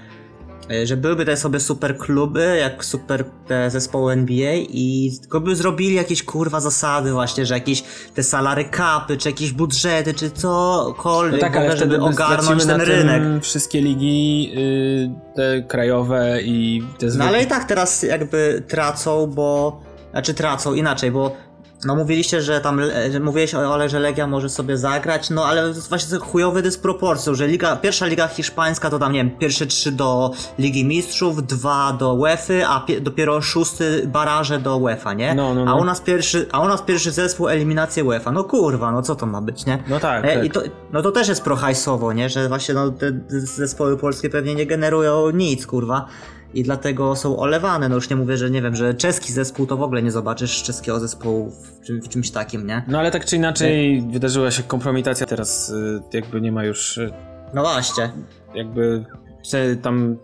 e, 0.72 0.88
że 0.88 0.98
byłyby 0.98 1.26
te 1.26 1.38
sobie 1.38 1.60
super 1.60 1.98
kluby, 1.98 2.58
jak 2.60 2.86
super 2.86 3.26
te 3.48 3.70
zespoły 3.72 4.14
NBA 4.14 4.54
i 4.56 5.12
tylko 5.22 5.40
by 5.42 5.56
zrobili 5.56 5.96
jakieś 5.96 6.24
kurwa 6.24 6.60
zasady 6.60 7.12
właśnie, 7.12 7.46
że 7.46 7.54
jakieś 7.54 7.84
te 8.16 8.24
salary 8.24 8.70
capy, 8.78 9.18
czy 9.18 9.30
jakieś 9.30 9.52
budżety, 9.52 10.14
czy 10.14 10.26
No 10.26 10.32
cokolwiek, 10.86 11.42
tak, 11.42 11.56
ale 11.56 11.78
żeby 11.78 11.98
by 11.98 12.04
ogarnąć 12.04 12.66
ten 12.66 12.78
na 12.78 12.84
rynek. 12.84 13.44
wszystkie 13.44 13.82
ligi, 13.82 14.52
y, 14.58 15.36
te 15.36 15.62
krajowe 15.68 16.42
i 16.42 16.84
te 17.00 17.06
No 17.06 17.12
zwykłe. 17.12 17.28
ale 17.30 17.44
i 17.44 17.48
tak 17.48 17.64
teraz 17.64 18.04
jakby 18.04 18.64
tracą, 18.68 19.28
bo. 19.28 19.80
Znaczy 20.12 20.34
tracą 20.34 20.74
inaczej, 20.74 21.12
bo. 21.12 21.36
No 21.86 21.96
mówiliście, 21.96 22.42
że 22.42 22.62
tam, 22.62 22.82
że 23.12 23.20
mówiłeś 23.20 23.56
o 23.56 23.74
Ole, 23.74 23.90
że 23.90 24.00
Legia 24.00 24.28
może 24.28 24.50
sobie 24.50 24.78
zagrać, 24.78 25.30
no 25.30 25.46
ale 25.46 25.62
to 25.62 25.68
jest 25.68 25.90
właśnie 25.90 26.18
chujowy 26.18 26.62
dysproporcją, 26.62 27.36
że 27.36 27.48
liga, 27.48 27.76
pierwsza 27.76 28.06
liga 28.06 28.28
hiszpańska 28.28 28.90
to 28.90 29.00
tam, 29.00 29.14
nie 29.14 29.20
wiem, 29.20 29.38
pierwsze 29.38 29.66
trzy 29.66 29.92
do 29.92 30.32
Ligi 30.60 30.86
Mistrzów, 30.86 31.48
dwa 31.48 31.94
do 32.00 32.14
UEFA, 32.14 32.54
a 32.70 32.80
pie, 32.80 33.02
dopiero 33.02 33.42
szósty 33.42 34.08
baraże 34.08 34.60
do 34.60 34.78
UEFA, 34.78 35.14
nie? 35.14 35.36
No, 35.36 35.54
no, 35.54 35.66
no. 35.66 35.72
A 35.72 35.76
u 35.76 35.84
nas 35.86 36.02
pierwszy, 36.02 36.48
a 36.52 36.60
u 36.60 36.68
nas 36.68 36.82
pierwszy 36.82 37.12
zespół 37.12 37.50
eliminację 37.50 38.04
UEFA, 38.04 38.32
no 38.32 38.44
kurwa, 38.44 38.92
no 38.92 39.02
co 39.02 39.16
to 39.16 39.26
ma 39.26 39.42
być, 39.42 39.66
nie? 39.66 39.84
No 39.88 40.00
tak, 40.00 40.26
E, 40.26 40.36
tak. 40.36 40.46
I 40.46 40.50
to, 40.50 40.62
no 40.94 41.02
to 41.02 41.12
też 41.12 41.28
jest 41.28 41.42
prohajsowo, 41.42 42.14
nie? 42.14 42.30
Że 42.30 42.48
właśnie 42.50 42.76
no, 42.76 42.92
te 42.92 43.12
zespoły 43.30 43.98
polskie 43.98 44.30
pewnie 44.30 44.56
nie 44.56 44.66
generują 44.66 45.30
nic, 45.30 45.68
kurwa. 45.68 46.06
I 46.54 46.64
dlatego 46.64 47.16
są 47.16 47.38
olewane. 47.38 47.90
No 47.90 47.96
już 47.96 48.10
nie 48.10 48.16
mówię, 48.16 48.38
że 48.38 48.50
nie 48.50 48.62
wiem, 48.62 48.76
że 48.76 48.94
czeski 48.94 49.34
zespół 49.34 49.68
to 49.68 49.78
w 49.78 49.82
ogóle 49.82 50.04
nie 50.04 50.12
zobaczysz 50.12 50.64
czeskiego 50.64 51.00
zespołu 51.00 51.52
w, 51.52 51.86
czym, 51.86 52.02
w 52.02 52.10
czymś 52.10 52.32
takim, 52.32 52.68
nie? 52.68 52.84
No 52.88 53.00
ale 53.00 53.12
tak 53.12 53.26
czy 53.26 53.36
inaczej 53.36 54.02
wydarzyła 54.12 54.52
się 54.52 54.64
kompromitacja, 54.64 55.26
teraz 55.26 55.70
y, 55.70 56.02
jakby 56.14 56.42
nie 56.42 56.52
ma 56.52 56.66
już 56.66 56.98
y, 56.98 57.14
No 57.54 57.62
właśnie. 57.62 58.12
jakby 58.56 59.06
tam 59.82 60.18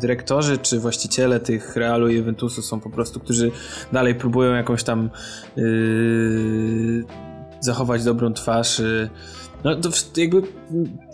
dyrektorzy 0.00 0.58
czy 0.58 0.80
właściciele 0.80 1.40
tych 1.40 1.76
Realu 1.76 2.08
i 2.08 2.14
Juventusu 2.14 2.62
są 2.62 2.80
po 2.80 2.90
prostu, 2.90 3.20
którzy 3.20 3.50
dalej 3.92 4.14
próbują 4.14 4.54
jakąś 4.54 4.84
tam 4.84 5.10
yy, 5.56 7.04
zachować 7.60 8.04
dobrą 8.04 8.32
twarz. 8.32 8.78
Yy. 8.78 9.10
No 9.64 9.76
to 9.76 9.88
jakby 10.16 10.42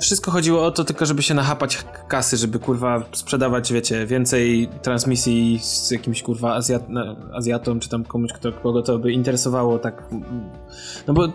wszystko 0.01 0.31
chodziło 0.31 0.65
o 0.65 0.71
to 0.71 0.85
tylko, 0.85 1.07
żeby 1.07 1.23
się 1.23 1.35
nachapać 1.35 1.85
kasy, 2.09 2.37
żeby 2.37 2.59
kurwa 2.59 3.05
sprzedawać, 3.13 3.73
wiecie, 3.73 4.07
więcej 4.07 4.69
transmisji 4.83 5.59
z 5.63 5.91
jakimś 5.91 6.23
kurwa 6.23 6.55
Azjat, 6.55 6.83
Azjatą, 7.35 7.81
czy 7.81 7.89
tam 7.89 8.05
komuś, 8.05 8.33
kto, 8.33 8.53
kogo 8.53 8.83
to 8.83 8.99
by 8.99 9.13
interesowało, 9.13 9.79
tak. 9.79 10.03
No 11.07 11.15
bo 11.15 11.29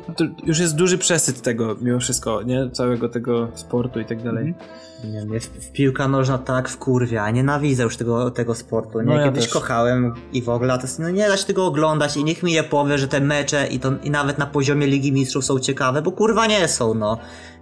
już 0.44 0.60
jest 0.60 0.76
duży 0.76 0.98
przesyt 0.98 1.42
tego, 1.42 1.76
mimo 1.82 2.00
wszystko, 2.00 2.42
nie? 2.42 2.70
Całego 2.70 3.10
tego 3.10 3.48
sportu 3.56 4.00
i 4.00 4.06
tak 4.06 4.24
dalej. 4.24 4.56
Nie, 5.04 5.26
mnie 5.26 5.40
w, 5.40 5.72
piłka 5.72 6.08
nożna 6.08 6.38
tak 6.38 6.70
wkurwia, 6.70 7.32
nienawidzę 7.32 7.84
już 7.84 7.98
tego, 7.98 8.32
tego 8.32 8.56
sportu, 8.56 9.02
nie? 9.02 9.06
No 9.06 9.14
ja 9.14 9.26
Kiedyś 9.26 9.44
też. 9.44 9.54
kochałem 9.54 10.14
i 10.34 10.42
w 10.42 10.50
ogóle, 10.50 10.78
to 10.78 10.82
jest, 10.82 11.00
no 11.00 11.10
nie 11.10 11.28
da 11.28 11.38
się 11.38 11.46
tego 11.46 11.66
oglądać 11.66 12.18
i 12.18 12.24
niech 12.24 12.44
mi 12.44 12.52
nie 12.52 12.64
powie, 12.64 12.98
że 12.98 13.08
te 13.08 13.22
mecze 13.22 13.68
i, 13.68 13.80
to, 13.80 13.92
i 14.04 14.12
nawet 14.12 14.38
na 14.38 14.46
poziomie 14.46 14.88
Ligi 14.88 15.12
Mistrzów 15.12 15.46
są 15.46 15.60
ciekawe, 15.60 16.02
bo 16.02 16.12
kurwa 16.12 16.48
nie 16.48 16.68
są, 16.68 16.94
no. 16.94 17.05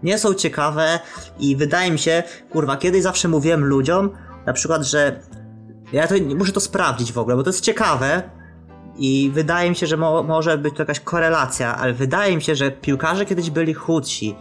Nie 0.03 0.17
są 0.17 0.33
ciekawe 0.33 0.99
i 1.39 1.55
wydaje 1.55 1.91
mi 1.91 1.99
się, 1.99 2.23
kurwa, 2.49 2.77
kiedyś 2.77 3.03
zawsze 3.03 3.27
mówiłem 3.27 3.65
ludziom, 3.65 4.09
na 4.45 4.53
przykład, 4.53 4.83
że 4.83 5.19
ja 5.93 6.07
to 6.07 6.15
muszę 6.35 6.51
to 6.51 6.59
sprawdzić 6.59 7.11
w 7.11 7.17
ogóle, 7.17 7.35
bo 7.35 7.43
to 7.43 7.49
jest 7.49 7.61
ciekawe 7.61 8.23
i 8.97 9.31
wydaje 9.33 9.69
mi 9.69 9.75
się, 9.75 9.87
że 9.87 9.97
mo 9.97 10.23
może 10.23 10.57
być 10.57 10.75
to 10.75 10.81
jakaś 10.81 10.99
korelacja, 10.99 11.77
ale 11.77 11.93
wydaje 11.93 12.35
mi 12.35 12.41
się, 12.41 12.55
że 12.55 12.71
piłkarze 12.71 13.25
kiedyś 13.25 13.49
byli 13.49 13.73
chudsi 13.73 14.35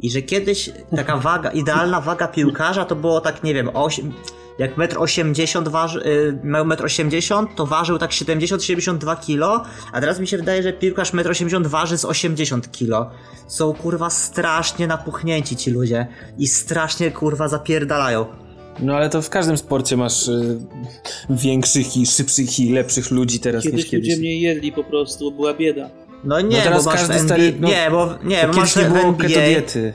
i 0.00 0.10
że 0.10 0.22
kiedyś 0.22 0.70
taka 0.96 1.16
waga, 1.16 1.50
idealna 1.50 2.00
waga 2.00 2.28
piłkarza 2.28 2.84
to 2.84 2.96
było 2.96 3.20
tak, 3.20 3.42
nie 3.42 3.54
wiem, 3.54 3.70
8, 3.74 4.12
jak 4.58 4.76
1,80 4.76 5.58
m 5.58 5.64
waży, 5.72 6.00
y, 6.06 6.38
miał 6.44 6.64
1,80 6.64 7.38
m, 7.38 7.46
to 7.56 7.66
ważył 7.66 7.98
tak 7.98 8.10
70-72 8.10 9.16
kg, 9.26 9.64
a 9.92 10.00
teraz 10.00 10.20
mi 10.20 10.26
się 10.28 10.36
wydaje, 10.36 10.62
że 10.62 10.72
piłkarz 10.72 11.12
1,80 11.12 11.56
m 11.56 11.64
waży 11.68 11.98
z 11.98 12.04
80 12.04 12.70
kg. 12.78 13.10
Są 13.48 13.74
kurwa 13.74 14.10
strasznie 14.10 14.86
napuchnięci 14.86 15.56
ci 15.56 15.70
ludzie 15.70 16.06
i 16.38 16.46
strasznie 16.48 17.10
kurwa 17.10 17.48
zapierdalają. 17.48 18.26
No 18.80 18.96
ale 18.96 19.10
to 19.10 19.22
w 19.22 19.30
każdym 19.30 19.56
sporcie 19.56 19.96
masz 19.96 20.28
y, 20.28 20.58
większych 21.30 21.96
i 21.96 22.06
szybszych 22.06 22.60
i 22.60 22.72
lepszych 22.72 23.10
ludzi 23.10 23.40
teraz 23.40 23.64
niż 23.64 23.70
Kiedyś 23.72 23.90
kiedyś. 23.90 24.08
ludzie 24.08 24.20
mniej 24.20 24.40
jedli 24.40 24.72
po 24.72 24.84
prostu, 24.84 25.32
była 25.32 25.54
bieda. 25.54 25.90
No 26.24 26.40
nie, 26.40 26.62
teraz 26.62 26.84
bo 26.84 26.90
masz 26.90 27.00
każdy 27.00 27.14
w 27.14 27.16
NBA, 27.16 27.36
stary- 27.36 27.54
no, 27.60 27.68
nie, 27.68 27.88
bo 27.90 28.08
nie, 28.24 28.46
bo 28.46 28.52
masz 28.52 28.74
kiedyś 28.74 28.76
nie 28.76 28.84
w 28.84 28.92
było 28.92 29.08
NBA, 29.08 29.28
diety. 29.28 29.92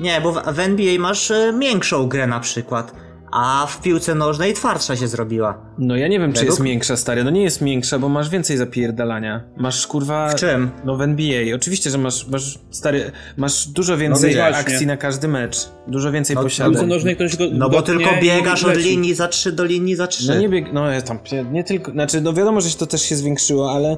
nie, 0.00 0.20
bo 0.20 0.32
w, 0.32 0.42
w 0.54 0.58
NBA 0.58 0.98
masz 0.98 1.30
e, 1.30 1.52
miększą 1.52 2.08
grę 2.08 2.26
na 2.26 2.40
przykład, 2.40 2.92
a 3.36 3.66
w 3.66 3.80
piłce 3.82 4.14
nożnej 4.14 4.54
twardsza 4.54 4.96
się 4.96 5.08
zrobiła. 5.08 5.58
No 5.78 5.96
ja 5.96 6.08
nie 6.08 6.18
wiem, 6.20 6.32
czy 6.32 6.38
Według- 6.40 6.50
jest 6.58 6.62
większa, 6.62 6.96
stary. 6.96 7.24
No 7.24 7.30
nie 7.30 7.42
jest 7.42 7.64
większa, 7.64 7.98
bo 7.98 8.08
masz 8.08 8.28
więcej 8.28 8.56
zapierdalania. 8.56 9.42
Masz 9.56 9.86
kurwa... 9.86 10.28
W 10.28 10.34
czym? 10.34 10.70
No 10.84 10.96
w 10.96 11.02
NBA. 11.02 11.54
Oczywiście, 11.54 11.90
że 11.90 11.98
masz, 11.98 12.26
masz 12.28 12.58
stary, 12.70 13.12
masz 13.36 13.66
dużo 13.66 13.96
więcej 13.96 14.36
No 14.36 14.42
akcji 14.42 14.86
na 14.86 14.96
każdy 14.96 15.28
mecz. 15.28 15.56
Dużo 15.86 16.12
więcej 16.12 16.36
No, 16.36 16.42
W 16.42 16.44
posiadań. 16.44 16.72
piłce 16.72 16.86
nożnej 16.86 17.14
ktoś 17.16 17.36
go 17.36 17.44
No 17.52 17.70
bo 17.70 17.82
tylko 17.82 18.10
biegasz 18.22 18.64
od 18.64 18.76
linii 18.76 19.14
za 19.14 19.28
3 19.28 19.52
do 19.52 19.64
linii 19.64 19.96
za 19.96 20.06
3. 20.06 20.28
No 20.28 20.38
nie 20.38 20.48
bieg... 20.48 20.72
No 20.72 20.90
jest 20.90 21.06
tam, 21.06 21.18
nie, 21.52 21.64
tylko... 21.64 21.90
Znaczy, 21.92 22.20
no 22.20 22.32
wiadomo, 22.32 22.60
że 22.60 22.70
się 22.70 22.78
to 22.78 22.86
też 22.86 23.02
się 23.02 23.16
zwiększyło, 23.16 23.72
ale 23.72 23.96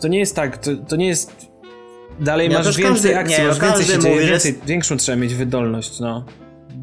to 0.00 0.08
nie 0.08 0.18
jest 0.18 0.36
tak, 0.36 0.58
to, 0.58 0.70
to 0.88 0.96
nie 0.96 1.06
jest... 1.08 1.32
Dalej 2.20 2.48
Nie, 2.48 2.54
masz 2.54 2.66
więcej 2.76 2.84
każdy- 2.84 3.18
akcji, 3.18 3.38
nie, 3.42 3.48
masz 3.48 3.58
no 3.60 3.66
więcej 3.66 3.98
dzieje, 3.98 4.14
mówi, 4.14 4.26
więcej, 4.26 4.58
większą 4.66 4.96
trzeba 4.96 5.16
mieć 5.16 5.34
wydolność, 5.34 6.00
no. 6.00 6.24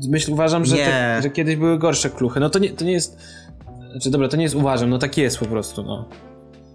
Myśl, 0.09 0.31
uważam, 0.33 0.65
że, 0.65 0.75
te, 0.75 1.19
że 1.23 1.29
kiedyś 1.29 1.55
były 1.55 1.77
gorsze 1.79 2.09
kluchy. 2.09 2.39
No 2.39 2.49
to 2.49 2.59
nie, 2.59 2.69
to 2.69 2.85
nie 2.85 2.91
jest... 2.91 3.17
Znaczy, 3.91 4.09
dobra, 4.09 4.27
to 4.27 4.37
nie 4.37 4.43
jest 4.43 4.55
uważam, 4.55 4.89
no 4.89 4.97
tak 4.97 5.17
jest 5.17 5.37
po 5.37 5.45
prostu, 5.45 5.83
no. 5.83 6.05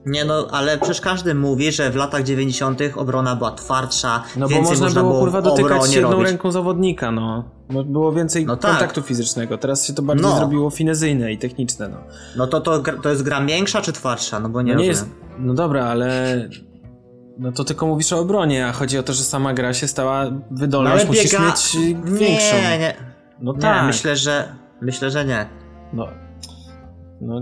Nie 0.07 0.25
no, 0.25 0.47
ale 0.51 0.79
przecież 0.79 1.01
każdy 1.01 1.35
mówi, 1.35 1.73
że 1.73 1.91
w 1.91 1.97
latach 1.97 2.23
90. 2.23 2.81
obrona 2.97 3.37
była 3.37 3.51
twardsza, 3.53 4.23
No 4.37 4.49
bo 4.49 4.55
więcej 4.55 4.79
można 4.79 5.01
było, 5.03 5.21
kurwa 5.21 5.41
w 5.41 5.45
dotykać 5.45 5.73
obronie 5.73 5.95
jedną 5.95 6.11
robić. 6.11 6.29
ręką 6.29 6.51
zawodnika, 6.51 7.11
no. 7.13 7.45
Było 7.87 8.13
więcej 8.13 8.47
No 8.47 8.57
tak. 8.57 8.71
kontaktu 8.71 9.03
fizycznego. 9.03 9.59
Teraz 9.59 9.87
się 9.87 9.93
to 9.93 10.03
bardziej 10.03 10.27
No. 10.27 10.37
zrobiło 10.37 10.71
finezyjne 10.71 11.33
i 11.33 11.39
techniczne, 11.39 11.89
no. 11.89 11.97
No 12.37 12.47
to, 12.47 12.61
to, 12.61 12.79
to 13.03 13.09
jest 13.11 13.23
gra 13.23 13.41
miększa 13.41 13.83
czy 13.83 13.93
twardsza? 13.93 14.41
No 14.41 14.49
bo 14.49 14.63
nie, 14.63 14.75
No 14.75 14.81
nie 14.81 14.89
rozumiem. 14.89 15.11
jest. 15.15 15.39
No 15.39 15.55
dobra, 15.55 15.85
ale. 15.87 16.37
No 17.39 17.53
to 17.53 17.65
tylko 17.65 17.87
mówisz 17.87 18.13
o 18.13 18.19
obronie, 18.19 18.67
a 18.67 18.73
chodzi 18.73 18.99
o 18.99 19.03
to, 19.03 19.13
że 19.13 19.23
sama 19.25 19.55
gra 19.55 19.75
się 19.75 19.89
stała 19.89 20.25
No 20.25 20.41
wydolna, 20.51 20.91
ale 20.91 21.05
musisz 21.05 21.33
biega... 21.33 21.47
mieć 21.47 21.77
większą. 22.05 22.57
Nie, 22.57 22.79
nie. 22.79 23.14
No 23.41 23.53
nie 23.53 23.61
tak. 23.61 23.87
myślę, 23.87 24.17
że... 24.17 24.55
Myślę, 24.81 25.11
że 25.11 25.25
nie. 25.25 25.47
No, 25.93 26.07
no, 27.21 27.41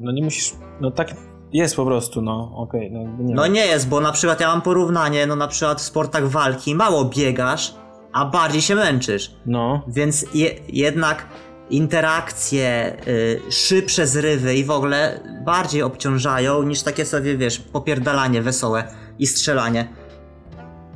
no 0.00 0.12
nie 0.12 0.22
musisz, 0.22 0.52
no 0.80 0.90
tak 0.90 1.14
jest 1.52 1.76
po 1.76 1.86
prostu, 1.86 2.22
no 2.22 2.52
okej. 2.56 2.90
no, 2.92 3.00
jakby 3.02 3.24
nie 3.24 3.34
No 3.34 3.46
nie 3.46 3.66
jest, 3.66 3.88
bo 3.88 4.00
na 4.00 4.12
przykład 4.12 4.40
ja 4.40 4.48
mam 4.48 4.62
porównanie, 4.62 5.26
no 5.26 5.36
na 5.36 5.48
przykład 5.48 5.80
w 5.80 5.84
sportach 5.84 6.28
walki 6.28 6.74
mało 6.74 7.04
biegasz, 7.04 7.74
a 8.12 8.24
bardziej 8.24 8.62
się 8.62 8.74
męczysz. 8.74 9.36
No, 9.46 9.82
Więc 9.88 10.26
je, 10.34 10.50
jednak 10.68 11.26
interakcje, 11.70 12.96
y, 13.08 13.52
szybsze 13.52 14.06
zrywy 14.06 14.54
i 14.54 14.64
w 14.64 14.70
ogóle 14.70 15.20
bardziej 15.44 15.82
obciążają 15.82 16.62
niż 16.62 16.82
takie 16.82 17.04
sobie, 17.04 17.36
wiesz, 17.36 17.58
popierdalanie 17.58 18.42
wesołe 18.42 18.84
i 19.18 19.26
strzelanie. 19.26 19.88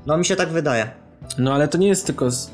No 0.06 0.18
mi 0.18 0.24
się 0.24 0.36
tak 0.36 0.48
wydaje. 0.48 0.90
no 1.38 1.54
ale 1.54 1.68
to 1.68 1.78
nie 1.78 1.88
jest 1.88 2.06
tylko... 2.06 2.30
Z... 2.30 2.52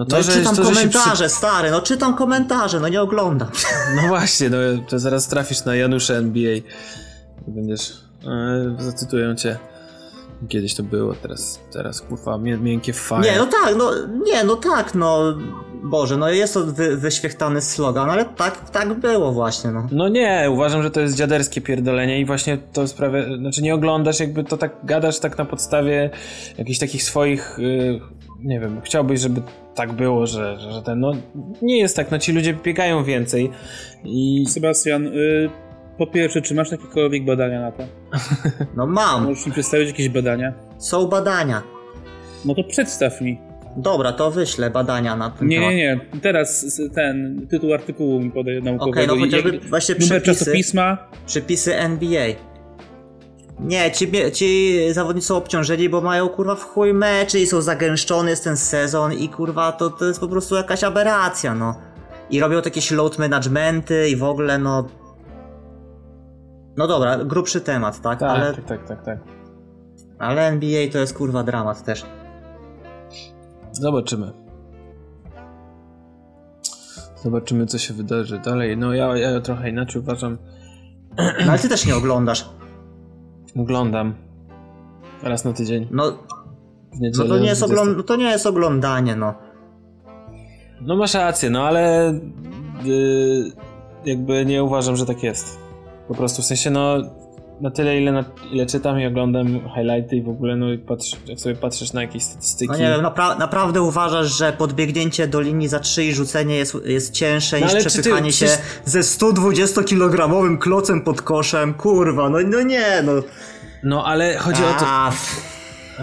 No 0.00 0.06
No 0.08 0.18
i 0.18 0.24
czytam 0.24 0.56
to, 0.56 0.64
że 0.64 0.70
komentarze, 0.70 1.28
stary, 1.28 1.70
no 1.70 1.80
czytam 1.80 2.16
komentarze, 2.16 2.80
no 2.80 2.88
nie 2.88 3.02
oglądam. 3.02 3.48
No 4.02 4.08
właśnie, 4.08 4.50
no 4.50 4.56
to 4.88 4.98
zaraz 4.98 5.28
trafisz 5.28 5.64
na 5.64 5.76
Janusza 5.76 6.14
NBA 6.14 6.52
będziesz... 7.46 7.92
E, 8.26 8.76
zacytują 8.78 9.34
cię. 9.34 9.58
Kiedyś 10.48 10.74
to 10.74 10.82
było, 10.82 11.14
teraz, 11.14 11.60
teraz 11.72 12.00
kurwa, 12.00 12.38
mię, 12.38 12.56
miękkie 12.56 12.92
faje. 12.92 13.32
Nie, 13.32 13.38
no 13.38 13.46
tak, 13.46 13.76
no 13.76 13.90
nie, 14.24 14.44
no 14.44 14.56
tak, 14.56 14.94
no 14.94 15.34
Boże, 15.82 16.16
no 16.16 16.30
jest 16.30 16.54
to 16.54 16.64
wy, 16.64 16.96
wyświechtany 16.96 17.60
slogan, 17.60 18.10
ale 18.10 18.24
tak, 18.24 18.70
tak 18.70 18.94
było 18.94 19.32
właśnie, 19.32 19.70
no. 19.70 19.88
No 19.92 20.08
nie, 20.08 20.48
uważam, 20.50 20.82
że 20.82 20.90
to 20.90 21.00
jest 21.00 21.16
dziaderskie 21.16 21.60
pierdolenie 21.60 22.20
i 22.20 22.24
właśnie 22.24 22.58
to 22.72 22.88
sprawia, 22.88 23.36
znaczy 23.38 23.62
nie 23.62 23.74
oglądasz, 23.74 24.20
jakby 24.20 24.44
to 24.44 24.56
tak 24.56 24.72
gadasz 24.84 25.18
tak 25.20 25.38
na 25.38 25.44
podstawie 25.44 26.10
jakichś 26.58 26.78
takich 26.78 27.02
swoich, 27.02 27.58
y, 27.58 28.00
nie 28.42 28.60
wiem, 28.60 28.80
chciałbyś, 28.84 29.20
żeby 29.20 29.42
tak 29.74 29.92
było, 29.92 30.26
że, 30.26 30.60
że, 30.60 30.72
że 30.72 30.82
ten, 30.82 31.00
no 31.00 31.12
nie 31.62 31.78
jest 31.78 31.96
tak, 31.96 32.10
no 32.10 32.18
ci 32.18 32.32
ludzie 32.32 32.54
biegają 32.54 33.04
więcej 33.04 33.50
i 34.04 34.44
Sebastian, 34.48 35.06
y, 35.06 35.50
po 35.98 36.06
pierwsze, 36.06 36.42
czy 36.42 36.54
masz 36.54 36.70
jakiekolwiek 36.70 37.24
badania 37.24 37.60
na 37.60 37.72
to? 37.72 37.82
No 38.76 38.86
mam, 38.86 39.24
Możesz 39.24 39.46
mi 39.46 39.52
przedstawić 39.52 39.88
jakieś 39.88 40.08
badania? 40.08 40.52
są 40.78 41.06
badania. 41.06 41.62
No 42.44 42.54
to 42.54 42.64
przedstaw 42.64 43.20
mi. 43.20 43.49
Dobra, 43.76 44.12
to 44.12 44.30
wyślę 44.30 44.70
badania 44.70 45.16
na 45.16 45.30
ten 45.30 45.48
Nie, 45.48 45.56
temat. 45.56 45.70
nie, 45.70 45.76
nie. 46.14 46.20
Teraz 46.20 46.80
ten 46.94 47.46
tytuł 47.50 47.74
artykułu 47.74 48.20
mi 48.20 48.30
podaj 48.30 48.62
naukowego. 48.62 48.90
Okej, 48.90 49.06
no 49.06 49.14
i 49.14 49.20
chociażby 49.20 49.52
jak- 49.54 49.64
właśnie 49.64 49.94
Numer 49.94 50.22
przepisy, 50.22 50.44
czasopisma. 50.44 50.98
przepisy 51.26 51.76
NBA. 51.76 52.26
Nie, 53.60 53.90
ci, 53.90 54.10
ci 54.32 54.78
zawodnicy 54.92 55.26
są 55.28 55.36
obciążeni, 55.36 55.88
bo 55.88 56.00
mają 56.00 56.28
kurwa 56.28 56.54
w 56.54 56.64
chuj 56.64 56.94
meczy 56.94 57.38
i 57.40 57.46
są 57.46 57.60
zagęszczony 57.60 58.30
jest 58.30 58.44
ten 58.44 58.56
sezon 58.56 59.12
i 59.12 59.28
kurwa 59.28 59.72
to, 59.72 59.90
to 59.90 60.04
jest 60.04 60.20
po 60.20 60.28
prostu 60.28 60.54
jakaś 60.54 60.84
aberracja, 60.84 61.54
no. 61.54 61.74
I 62.30 62.40
robią 62.40 62.56
jakieś 62.56 62.90
load 62.90 63.18
managementy 63.18 64.08
i 64.08 64.16
w 64.16 64.24
ogóle, 64.24 64.58
no... 64.58 64.86
No 66.76 66.86
dobra, 66.86 67.24
grubszy 67.24 67.60
temat, 67.60 68.00
tak? 68.00 68.18
tak, 68.20 68.30
Ale, 68.30 68.54
tak, 68.54 68.64
tak, 68.64 68.88
tak, 68.88 69.04
tak. 69.04 69.18
ale 70.18 70.46
NBA 70.46 70.88
to 70.92 70.98
jest 70.98 71.14
kurwa 71.14 71.42
dramat 71.42 71.84
też. 71.84 72.04
Zobaczymy. 73.72 74.32
Zobaczymy, 77.22 77.66
co 77.66 77.78
się 77.78 77.94
wydarzy 77.94 78.38
dalej. 78.38 78.76
No 78.76 78.94
ja, 78.94 79.16
ja 79.16 79.40
trochę 79.40 79.70
inaczej 79.70 80.02
uważam. 80.02 80.38
No 81.18 81.50
ale 81.52 81.58
ty 81.58 81.68
też 81.68 81.86
nie 81.86 81.96
oglądasz. 81.96 82.50
Oglądam. 83.56 84.14
Raz 85.22 85.44
na 85.44 85.52
tydzień. 85.52 85.88
No, 85.90 86.04
no 87.00 87.24
to, 87.24 87.38
nie 87.38 87.46
jest 87.48 87.60
20. 87.60 87.66
ogląd- 87.66 88.06
to 88.06 88.16
nie 88.16 88.24
jest 88.30 88.46
oglądanie, 88.46 89.16
no. 89.16 89.34
No 90.80 90.96
masz 90.96 91.14
rację, 91.14 91.50
no 91.50 91.62
ale 91.66 92.14
yy, 92.84 93.52
jakby 94.04 94.46
nie 94.46 94.64
uważam, 94.64 94.96
że 94.96 95.06
tak 95.06 95.22
jest. 95.22 95.58
Po 96.08 96.14
prostu 96.14 96.42
w 96.42 96.44
sensie 96.44 96.70
no 96.70 96.96
na 97.60 97.70
tyle 97.70 98.00
ile, 98.00 98.12
na, 98.12 98.24
ile 98.52 98.66
czytam 98.66 99.00
i 99.00 99.06
oglądam 99.06 99.60
highlighty 99.74 100.16
i 100.16 100.22
w 100.22 100.28
ogóle 100.28 100.56
no 100.56 100.72
i 100.72 100.78
patrz, 100.78 101.16
jak 101.26 101.40
sobie 101.40 101.54
patrzysz 101.54 101.92
na 101.92 102.02
jakieś 102.02 102.22
statystyki. 102.22 102.72
No 102.72 102.78
nie 102.78 102.84
wiem, 102.84 103.00
napra- 103.02 103.38
naprawdę 103.38 103.82
uważasz, 103.82 104.38
że 104.38 104.52
podbiegnięcie 104.52 105.26
do 105.28 105.40
linii 105.40 105.68
za 105.68 105.80
3 105.80 106.04
i 106.04 106.14
rzucenie 106.14 106.54
jest, 106.56 106.76
jest 106.84 107.12
cięższe 107.14 107.60
No 107.60 107.66
niż 107.66 107.74
czy 107.76 107.82
ty- 107.84 107.88
przepychanie 107.88 108.32
się 108.32 108.46
przecież- 108.46 108.64
ze 108.84 109.00
120-kilogramowym 109.00 110.58
klocem 110.58 111.00
pod 111.00 111.22
koszem? 111.22 111.74
Kurwa, 111.74 112.30
no, 112.30 112.38
no 112.46 112.62
nie, 112.62 113.02
no. 113.04 113.12
No 113.82 114.04
ale 114.06 114.38
chodzi 114.38 114.62
o 114.64 114.80
to. 114.80 114.86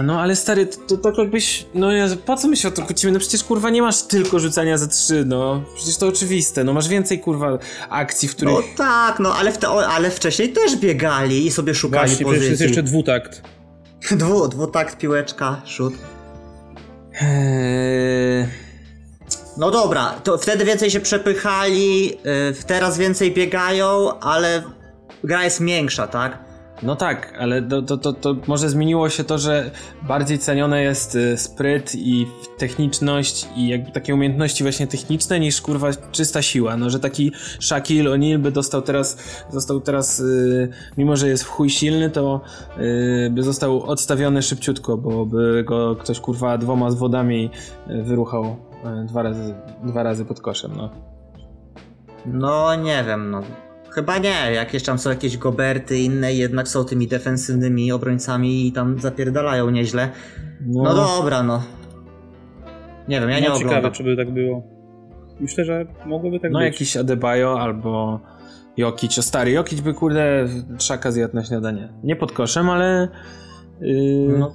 No 0.03 0.21
ale 0.21 0.36
stary, 0.36 0.65
to, 0.65 0.77
to 0.88 0.97
tak 0.97 1.17
jakbyś. 1.17 1.65
No 1.73 1.91
ja, 1.91 2.07
po 2.25 2.36
co 2.38 2.47
my 2.47 2.57
się 2.57 2.67
o 2.67 2.71
to 2.71 2.81
kłócimy? 2.81 3.13
No 3.13 3.19
przecież 3.19 3.43
kurwa 3.43 3.69
nie 3.69 3.81
masz 3.81 4.01
tylko 4.01 4.39
rzucania 4.39 4.77
za 4.77 4.88
trzy, 4.88 5.23
no. 5.25 5.63
Przecież 5.75 5.97
to 5.97 6.07
oczywiste. 6.07 6.63
No 6.63 6.73
masz 6.73 6.88
więcej 6.88 7.19
kurwa 7.19 7.57
akcji, 7.89 8.27
w 8.27 8.36
których. 8.36 8.53
No 8.55 8.62
tak, 8.77 9.19
no 9.19 9.33
ale, 9.36 9.51
w 9.51 9.57
te, 9.57 9.67
ale 9.67 10.12
wcześniej 10.12 10.49
też 10.53 10.75
biegali 10.75 11.45
i 11.45 11.51
sobie 11.51 11.75
szukali 11.75 12.07
Właśnie, 12.07 12.25
przecież 12.25 12.43
jest 12.43 12.51
pozycji. 12.51 12.65
jeszcze 12.65 12.83
dwutakt. 12.83 13.41
Dwu, 14.12 14.47
dwutakt, 14.47 14.97
piłeczka, 14.97 15.62
szut. 15.65 15.93
Eee, 17.21 18.47
No 19.57 19.71
dobra, 19.71 20.05
to 20.23 20.38
wtedy 20.38 20.65
więcej 20.65 20.91
się 20.91 20.99
przepychali, 20.99 22.13
y, 22.60 22.63
teraz 22.67 22.97
więcej 22.97 23.31
biegają, 23.33 24.19
ale 24.19 24.63
gra 25.23 25.43
jest 25.43 25.62
większa, 25.63 26.07
tak? 26.07 26.46
No 26.83 26.95
tak, 26.95 27.33
ale 27.39 27.61
to, 27.61 27.81
to, 27.81 27.97
to, 27.97 28.13
to 28.13 28.35
może 28.47 28.69
zmieniło 28.69 29.09
się 29.09 29.23
to, 29.23 29.37
że 29.37 29.71
bardziej 30.07 30.39
cenione 30.39 30.83
jest 30.83 31.15
y, 31.15 31.37
spryt 31.37 31.95
i 31.95 32.27
techniczność 32.57 33.47
i 33.55 33.67
jakby 33.67 33.91
takie 33.91 34.13
umiejętności 34.13 34.63
właśnie 34.63 34.87
techniczne 34.87 35.39
niż 35.39 35.61
kurwa 35.61 35.89
czysta 36.11 36.41
siła. 36.41 36.77
No, 36.77 36.89
że 36.89 36.99
taki 36.99 37.31
Shaquille 37.59 38.09
O'Neal 38.11 38.37
by 38.39 38.51
dostał 38.51 38.81
teraz, 38.81 39.17
został 39.49 39.81
teraz, 39.81 40.19
y, 40.19 40.69
mimo 40.97 41.15
że 41.15 41.27
jest 41.27 41.43
w 41.43 41.49
chuj 41.49 41.69
silny, 41.69 42.09
to 42.09 42.41
y, 42.77 43.29
by 43.31 43.43
został 43.43 43.83
odstawiony 43.83 44.41
szybciutko, 44.41 44.97
bo 44.97 45.25
by 45.25 45.63
go 45.63 45.95
ktoś 45.95 46.19
kurwa 46.19 46.57
dwoma 46.57 46.91
zwodami 46.91 47.49
y, 47.89 48.03
wyruchał 48.03 48.43
y, 48.45 49.05
dwa 49.05 49.23
razy, 49.23 49.55
dwa 49.83 50.03
razy 50.03 50.25
pod 50.25 50.41
koszem, 50.41 50.71
no. 50.77 50.89
No 52.25 52.75
nie 52.75 53.03
wiem, 53.07 53.31
no. 53.31 53.41
Chyba 53.97 54.17
nie, 54.17 54.51
jakieś 54.53 54.83
tam 54.83 54.99
są 54.99 55.10
jakieś 55.10 55.38
goberty 55.38 55.99
inne, 55.99 56.33
jednak 56.33 56.67
są 56.67 56.86
tymi 56.86 57.07
defensywnymi 57.07 57.91
obrońcami 57.91 58.67
i 58.67 58.71
tam 58.71 58.99
zapierdalają 58.99 59.69
nieźle. 59.69 60.10
No, 60.65 60.95
dobra, 60.95 61.43
no. 61.43 61.63
Nie 63.07 63.19
wiem, 63.21 63.29
ja 63.29 63.39
nie 63.39 63.49
no, 63.49 63.55
ciekawe, 63.55 63.65
oglądam. 63.77 63.91
czy 63.91 64.03
by 64.03 64.17
tak 64.17 64.33
było. 64.33 64.63
Myślę, 65.39 65.65
że 65.65 65.86
mogłoby 66.05 66.39
tak 66.39 66.51
No 66.51 66.60
być. 66.60 66.65
jakiś 66.65 66.97
Adebayo 66.97 67.60
albo 67.60 68.19
Jokic. 68.77 69.17
O 69.17 69.21
stary, 69.21 69.51
Jokic 69.51 69.81
by 69.81 69.93
kurde 69.93 70.47
trzaka 70.77 71.12
zjadł 71.12 71.36
na 71.36 71.43
śniadanie. 71.43 71.93
Nie 72.03 72.15
pod 72.15 72.31
koszem, 72.31 72.69
ale... 72.69 73.07
Yy, 73.81 74.38
No, 74.39 74.53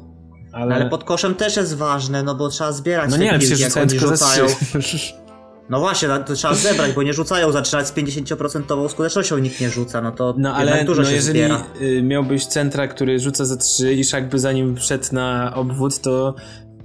ale... 0.53 0.75
ale 0.75 0.91
pod 0.91 1.05
koszem 1.05 1.35
też 1.35 1.57
jest 1.57 1.77
ważne, 1.77 2.23
no 2.23 2.35
bo 2.35 2.49
trzeba 2.49 2.73
zbierać 2.73 3.11
No 3.11 3.17
te 3.17 3.23
nie, 3.23 3.31
ale 3.31 3.39
piłki, 3.39 3.55
przecież 3.55 3.77
jak 3.77 3.91
oni 3.91 3.99
rzucają. 3.99 4.47
No 5.71 5.81
właśnie, 5.81 6.09
no, 6.09 6.19
to 6.25 6.35
trzeba 6.35 6.55
zebrać, 6.55 6.93
bo 6.93 7.03
nie 7.03 7.13
rzucają, 7.13 7.53
zaczynać 7.53 7.89
z 7.89 7.93
50% 7.93 8.89
skutecznością 8.89 9.39
nikt 9.39 9.61
nie 9.61 9.71
rzuca, 9.71 10.01
no 10.01 10.13
to 10.13 10.35
No 10.39 10.55
ale 10.55 10.85
dużo 10.85 11.03
no, 11.03 11.09
się 11.09 11.15
jeżeli 11.15 11.39
zbiera. 11.41 11.65
y, 11.81 12.03
miałbyś 12.03 12.47
centra, 12.47 12.89
który 12.89 13.19
rzuca 13.19 13.45
za 13.45 13.57
trzy 13.57 13.93
i 13.95 14.05
Szak 14.05 14.29
by 14.29 14.39
zanim 14.39 14.77
wszedł 14.77 15.05
na 15.13 15.53
obwód, 15.55 16.01
to 16.01 16.35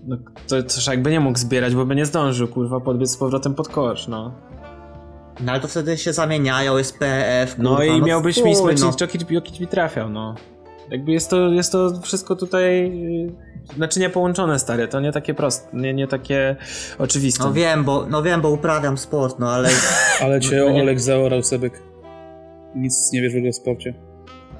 no, 0.08 0.18
to, 0.48 0.63
to 0.63 0.82
Szak 0.82 1.02
by 1.02 1.12
nie 1.12 1.20
mógł 1.20 1.40
zbierać, 1.40 1.76
bo 1.76 1.86
by 1.86 1.96
nie 1.96 2.06
zdążył, 2.06 2.48
kurwa, 2.48 2.80
podbiec 2.80 3.12
z 3.12 3.18
powrotem 3.18 3.56
pod 3.56 3.68
kosz, 3.68 4.08
no. 4.08 4.32
No 5.42 5.52
ale 5.52 5.62
to 5.62 5.68
wtedy 5.68 5.98
się 5.98 6.13
zamieniają, 6.13 6.78
jest 6.78 7.00
PF, 7.00 7.56
kurwa, 7.56 7.70
No 7.72 7.84
i 7.84 8.02
miałbyś 8.02 8.36
chuj, 8.36 8.50
mismatch 8.50 8.82
no. 8.82 8.90
i 8.90 9.02
Jokic, 9.02 9.22
Jokic 9.30 9.58
by 9.60 9.68
trafiał, 9.68 10.10
no. 10.10 10.36
Jakby 10.91 11.12
jest 11.12 11.30
to, 11.30 11.50
jest 11.52 11.71
to 11.71 12.02
wszystko 12.02 12.36
tutaj 12.36 12.86
y, 13.26 13.32
naczynia 13.78 14.10
połączone, 14.10 14.60
stare, 14.60 14.88
to 14.88 15.00
nie 15.00 15.12
takie 15.12 15.34
proste, 15.34 15.78
nie, 15.78 15.93
nie 15.93 16.08
takie 16.08 16.56
oczywiste. 16.97 17.43
No 17.43 17.54
wiem, 17.54 17.84
bo, 17.84 18.06
no 18.10 18.23
wiem, 18.23 18.41
bo 18.41 18.50
uprawiam 18.50 18.97
sport, 18.97 19.39
no 19.39 19.52
ale... 19.52 19.69
Ale 20.21 20.39
cię 20.39 20.56
No 20.65 20.71
nie- 20.71 20.82
Olek 20.82 21.00
zaorał, 21.00 21.43
Sebek. 21.43 21.82
Nic 22.76 23.12
nie 23.12 23.21
wiesz 23.21 23.34
w 23.34 23.36
ogóle 23.36 23.50
o 23.50 23.54
sporcie. 23.54 23.93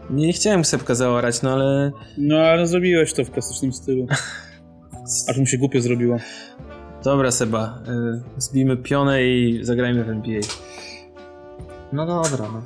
Nie 0.10 0.34
chciałem 0.34 0.66
Sepka 0.66 0.96
zaorać, 0.96 1.42
no 1.42 1.54
ale... 1.54 1.92
No, 2.18 2.38
ale 2.40 2.68
zrobiłeś 2.68 3.14
to 3.14 3.26
w 3.26 3.32
klasycznym 3.32 3.74
stylu. 3.74 4.08
Aż 5.30 5.38
mu 5.38 5.46
się 5.46 5.58
głupio 5.58 5.82
zrobiło. 5.82 6.18
Dobra 7.04 7.32
Seba, 7.32 7.80
y, 8.38 8.42
zbijmy 8.42 8.78
pionę 8.78 9.24
i 9.24 9.60
zagrajmy 9.62 10.04
w 10.04 10.10
NBA. 10.10 10.42
No 11.94 12.06
dobra, 12.06 12.46
no. 12.54 12.62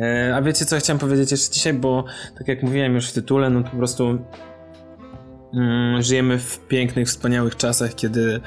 E, 0.00 0.34
A 0.36 0.42
wiecie 0.42 0.64
co 0.64 0.76
chciałem 0.76 0.98
powiedzieć 1.00 1.30
jeszcze 1.30 1.54
dzisiaj, 1.54 1.74
bo 1.74 2.04
tak 2.38 2.48
jak 2.48 2.62
mówiłem 2.62 2.94
już 2.94 3.08
w 3.10 3.12
tytule, 3.12 3.50
no 3.50 3.62
po 3.62 3.76
prostu 3.76 4.18
mm, 5.54 6.02
żyjemy 6.02 6.38
w 6.38 6.60
pięknych, 6.68 7.08
wspaniałych 7.08 7.56
czasach, 7.56 7.94
kiedy, 7.94 8.40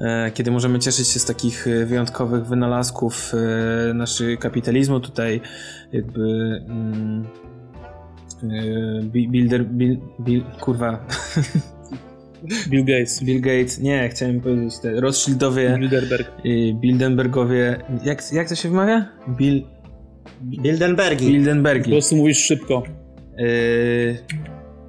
e, 0.00 0.30
kiedy 0.30 0.50
możemy 0.50 0.78
cieszyć 0.78 1.08
się 1.08 1.20
z 1.20 1.24
takich 1.24 1.66
e, 1.66 1.86
wyjątkowych 1.86 2.46
wynalazków 2.46 3.32
e, 3.34 3.94
naszego 3.94 4.42
kapitalizmu 4.42 5.00
tutaj 5.00 5.40
jakby 5.92 6.20
mm, 6.68 7.26
Bi- 9.02 9.28
Builder, 9.28 9.64
Bill, 9.66 9.98
Bill, 10.20 10.44
kurwa, 10.60 11.06
Bill 12.70 12.84
Gates. 12.84 13.24
Bill 13.24 13.40
Gates, 13.40 13.78
nie, 13.78 14.08
chciałem 14.08 14.40
powiedzieć, 14.40 14.78
te 14.78 15.00
Rothschildowie, 15.00 15.76
Bilderberg. 15.78 16.32
Bildenbergowie, 16.74 17.82
jak, 18.04 18.32
jak 18.32 18.48
to 18.48 18.54
się 18.54 18.68
wymawia? 18.68 19.08
Bill, 19.28 19.64
Bildenbergi. 20.42 21.26
Po 21.26 21.32
Bildenbergi. 21.32 21.90
prostu 21.90 22.16
mówisz 22.16 22.38
szybko. 22.38 22.82
Yy, 23.38 24.18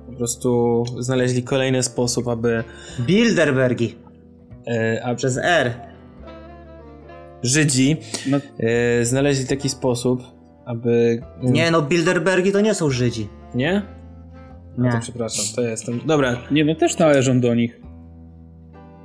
po 0.07 0.13
prostu 0.13 0.83
znaleźli 0.99 1.43
kolejny 1.43 1.83
sposób, 1.83 2.27
aby, 2.27 2.63
Bilderbergi. 2.99 3.95
yy, 4.67 5.03
aby 5.03 5.15
Przez 5.15 5.37
R. 5.37 5.71
Żydzi 7.43 7.97
No, 8.29 8.37
yy, 8.97 9.05
znaleźli 9.05 9.47
taki 9.47 9.69
sposób, 9.69 10.23
aby... 10.65 11.21
Nie 11.43 11.71
no, 11.71 11.81
Bilderbergi 11.81 12.51
to 12.51 12.61
nie 12.61 12.73
są 12.73 12.89
Żydzi. 12.89 13.27
Nie? 13.55 13.81
No 14.77 14.85
Nie. 14.85 14.91
to 14.91 14.97
przepraszam, 15.01 15.45
to 15.55 15.61
jestem... 15.61 15.99
Dobra, 16.05 16.37
nie, 16.51 16.65
no 16.65 16.75
też 16.75 16.97
należą 16.97 17.39
do 17.39 17.55
nich. 17.55 17.81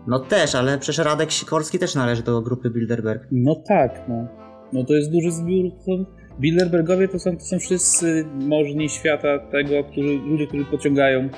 No 0.07 0.19
też, 0.19 0.55
ale 0.55 0.79
przecież 0.79 1.05
Radek 1.05 1.31
Sikorski 1.31 1.79
też 1.79 1.95
należy 1.95 2.23
do 2.23 2.43
grupy 2.43 2.71
Bilderberg. 2.71 3.29
No 3.33 3.55
tak, 3.69 4.03
no. 4.09 4.27
No 4.73 4.85
to 4.85 4.95
jest 4.95 5.11
duży 5.13 5.31
zbiór. 5.31 5.71
To 5.87 5.93
Bilderbergowie 6.41 7.09
to 7.09 7.19
są, 7.19 7.37
to 7.37 7.45
są 7.45 7.59
wszyscy 7.59 8.25
możni 8.35 8.89
świata 8.89 9.39
tego, 9.39 9.85
którzy, 9.85 10.09
ludzie, 10.27 10.47
którzy 10.47 10.65
pociągają 10.65 11.29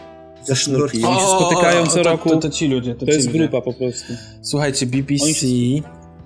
za 0.44 0.54
sznurki. 0.54 1.04
Oni 1.04 1.20
się 1.20 1.26
spotykają 1.26 1.86
co 1.86 2.02
to, 2.02 2.02
roku. 2.02 2.30
To, 2.30 2.36
to 2.36 2.50
ci 2.50 2.68
ludzie, 2.68 2.94
to, 2.94 3.00
To 3.00 3.06
ci 3.06 3.12
jest 3.12 3.26
ludzie. 3.26 3.38
grupa 3.38 3.60
po 3.60 3.72
prostu. 3.72 4.12
Słuchajcie, 4.42 4.86
BBC 4.86 5.46
Oni 5.46 5.82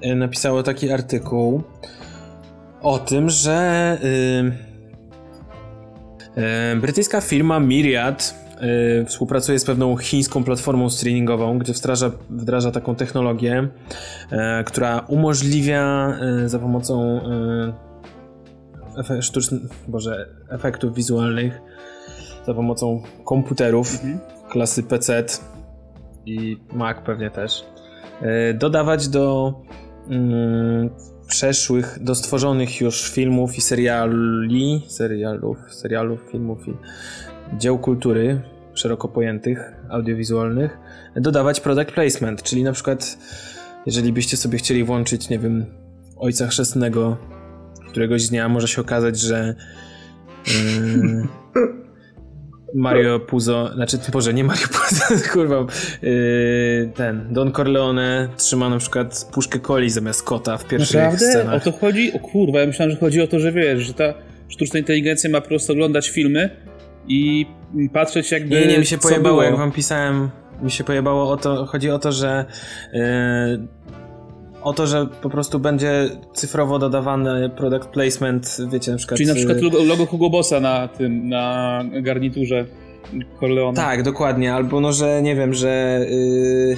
y, 0.06 0.14
napisało 0.14 0.62
taki 0.62 0.90
artykuł 0.90 1.62
o 2.82 2.98
tym, 2.98 3.30
że 3.30 3.98
y, 6.36 6.40
y, 6.72 6.76
brytyjska 6.80 7.20
firma 7.20 7.60
Myriad 7.60 8.34
y, 9.02 9.04
współpracuje 9.06 9.58
z 9.58 9.64
pewną 9.64 9.96
chińską 9.96 10.44
platformą 10.44 10.90
streamingową, 10.90 11.58
gdzie 11.58 11.72
wdraża, 11.72 12.10
wdraża 12.30 12.70
taką 12.70 12.94
technologię, 12.94 13.68
y, 14.32 14.64
która 14.64 15.04
umożliwia 15.08 16.14
za 16.46 16.58
pomocą 16.58 17.20
efe, 18.98 19.22
sztucznych, 19.22 19.62
boże, 19.88 20.28
efektów 20.50 20.94
wizualnych, 20.94 21.60
za 22.46 22.54
pomocą 22.54 23.02
komputerów 23.24 23.94
Mhm. 23.94 24.18
klasy 24.50 24.82
PC 24.82 25.24
i 26.26 26.56
Mac 26.72 26.96
pewnie 27.06 27.30
też, 27.30 27.64
e, 28.22 28.54
dodawać 28.54 29.08
do 29.08 29.54
mm, 30.08 30.90
przeszłych, 31.26 31.98
do 32.00 32.14
stworzonych 32.14 32.80
już 32.80 33.10
filmów 33.10 33.58
i 33.58 33.60
seriali, 33.60 34.82
serialów, 34.88 35.56
serialów, 35.68 36.20
filmów 36.32 36.68
i 36.68 36.74
dzieł 37.58 37.78
kultury 37.78 38.40
szeroko 38.74 39.08
pojętych, 39.08 39.72
audiowizualnych, 39.90 40.78
dodawać 41.16 41.60
product 41.60 41.92
placement, 41.92 42.42
czyli 42.42 42.64
na 42.64 42.72
przykład 42.72 43.18
jeżeli 43.86 44.12
byście 44.12 44.36
sobie 44.36 44.58
chcieli 44.58 44.84
włączyć, 44.84 45.28
nie 45.28 45.38
wiem, 45.38 45.66
Ojca 46.16 46.46
Chrzestnego 46.46 47.16
któregoś 47.92 48.28
dnia, 48.28 48.48
może 48.48 48.68
się 48.68 48.80
okazać, 48.80 49.20
że 49.20 49.54
yy, 50.46 50.52
Mario 52.74 53.20
Puzo, 53.20 53.70
znaczy, 53.74 53.98
Boże, 54.12 54.34
nie 54.34 54.44
Mario 54.44 54.66
Puzo, 54.68 55.04
kurwa, 55.32 55.66
yy, 56.02 56.92
ten, 56.94 57.32
Don 57.32 57.52
Corleone 57.52 58.28
trzyma 58.36 58.68
na 58.68 58.78
przykład 58.78 59.30
puszkę 59.32 59.60
coli 59.60 59.90
zamiast 59.90 60.22
kota 60.22 60.58
w 60.58 60.68
pierwszych 60.68 61.00
Naprawdę? 61.00 61.26
O 61.26 61.30
scenach. 61.30 61.64
to 61.64 61.72
chodzi? 61.72 62.12
O 62.12 62.18
kurwa, 62.18 62.60
ja 62.60 62.66
myślałem, 62.66 62.90
że 62.90 62.96
chodzi 63.00 63.20
o 63.22 63.26
to, 63.26 63.38
że 63.38 63.52
wiesz, 63.52 63.82
że 63.82 63.94
ta 63.94 64.14
sztuczna 64.48 64.78
inteligencja 64.78 65.30
ma 65.30 65.40
po 65.40 65.48
prostu 65.48 65.72
oglądać 65.72 66.10
filmy 66.10 66.50
i 67.08 67.46
patrzeć 67.92 68.32
jakby 68.32 68.60
Nie, 68.60 68.66
nie, 68.66 68.78
mi 68.78 68.86
się 68.86 68.98
pojebało, 68.98 69.36
było. 69.36 69.42
jak 69.42 69.56
wam 69.56 69.72
pisałem, 69.72 70.30
mi 70.62 70.70
się 70.70 70.84
pojebało 70.84 71.30
o 71.30 71.36
to, 71.36 71.66
chodzi 71.66 71.90
o 71.90 71.98
to, 71.98 72.12
że 72.12 72.44
yy, 72.92 73.00
o 74.62 74.72
to, 74.72 74.86
że 74.86 75.06
po 75.22 75.30
prostu 75.30 75.58
będzie 75.58 76.08
cyfrowo 76.32 76.78
dodawany 76.78 77.50
product 77.50 77.88
placement, 77.88 78.56
wiecie, 78.70 78.90
na 78.90 78.96
przykład... 78.96 79.18
Czyli 79.18 79.28
na 79.28 79.34
przykład 79.34 79.62
yy, 79.62 79.86
logo, 79.86 80.06
Hugo 80.06 80.30
Bossa 80.30 80.60
na 80.60 80.88
tym, 80.88 81.28
na 81.28 81.84
garniturze 82.02 82.66
Corleone. 83.40 83.76
Tak, 83.76 84.02
dokładnie. 84.02 84.54
Albo 84.54 84.80
no, 84.80 84.92
że 84.92 85.22
nie 85.22 85.36
wiem, 85.36 85.54
że 85.54 86.00
yy, 86.10 86.76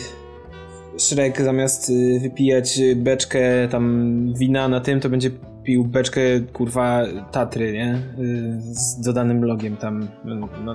Shrek 0.99 1.41
zamiast 1.41 1.91
yy, 1.91 2.21
wypijać 2.21 2.81
beczkę 2.97 3.69
tam 3.71 4.15
wina 4.37 4.69
na 4.69 4.81
tym, 4.81 5.01
to 5.01 5.09
będzie 5.09 5.31
pił 5.65 5.85
beczkę 5.85 6.21
kurwa 6.53 7.03
Tatry, 7.33 7.73
nie? 7.73 8.03
Yy, 8.19 8.61
z 8.61 9.01
dodanym 9.01 9.45
logiem 9.45 9.77
tam. 9.77 10.09
No, 10.25 10.49
no, 10.65 10.75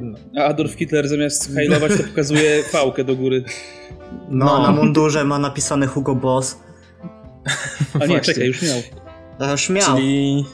no. 0.00 0.18
A 0.40 0.44
Adolf 0.44 0.72
Hitler 0.74 1.08
zamiast 1.08 1.54
hajlować 1.54 1.92
to 1.96 2.02
pokazuje 2.04 2.62
fałkę 2.62 3.04
do 3.04 3.16
góry. 3.16 3.44
No, 4.28 4.44
No. 4.44 4.62
na 4.62 4.70
mundurze 4.72 5.24
ma 5.24 5.38
napisane 5.38 5.86
Hugo 5.86 6.14
Boss. 6.14 6.60
A 7.94 7.98
nie, 7.98 8.06
Właśnie. 8.06 8.20
czekaj, 8.20 8.46
już 8.46 8.62
miał. 8.62 8.78
To 9.38 9.50
już 9.50 9.70
miał. 9.70 9.96
Czyli. 9.96 10.44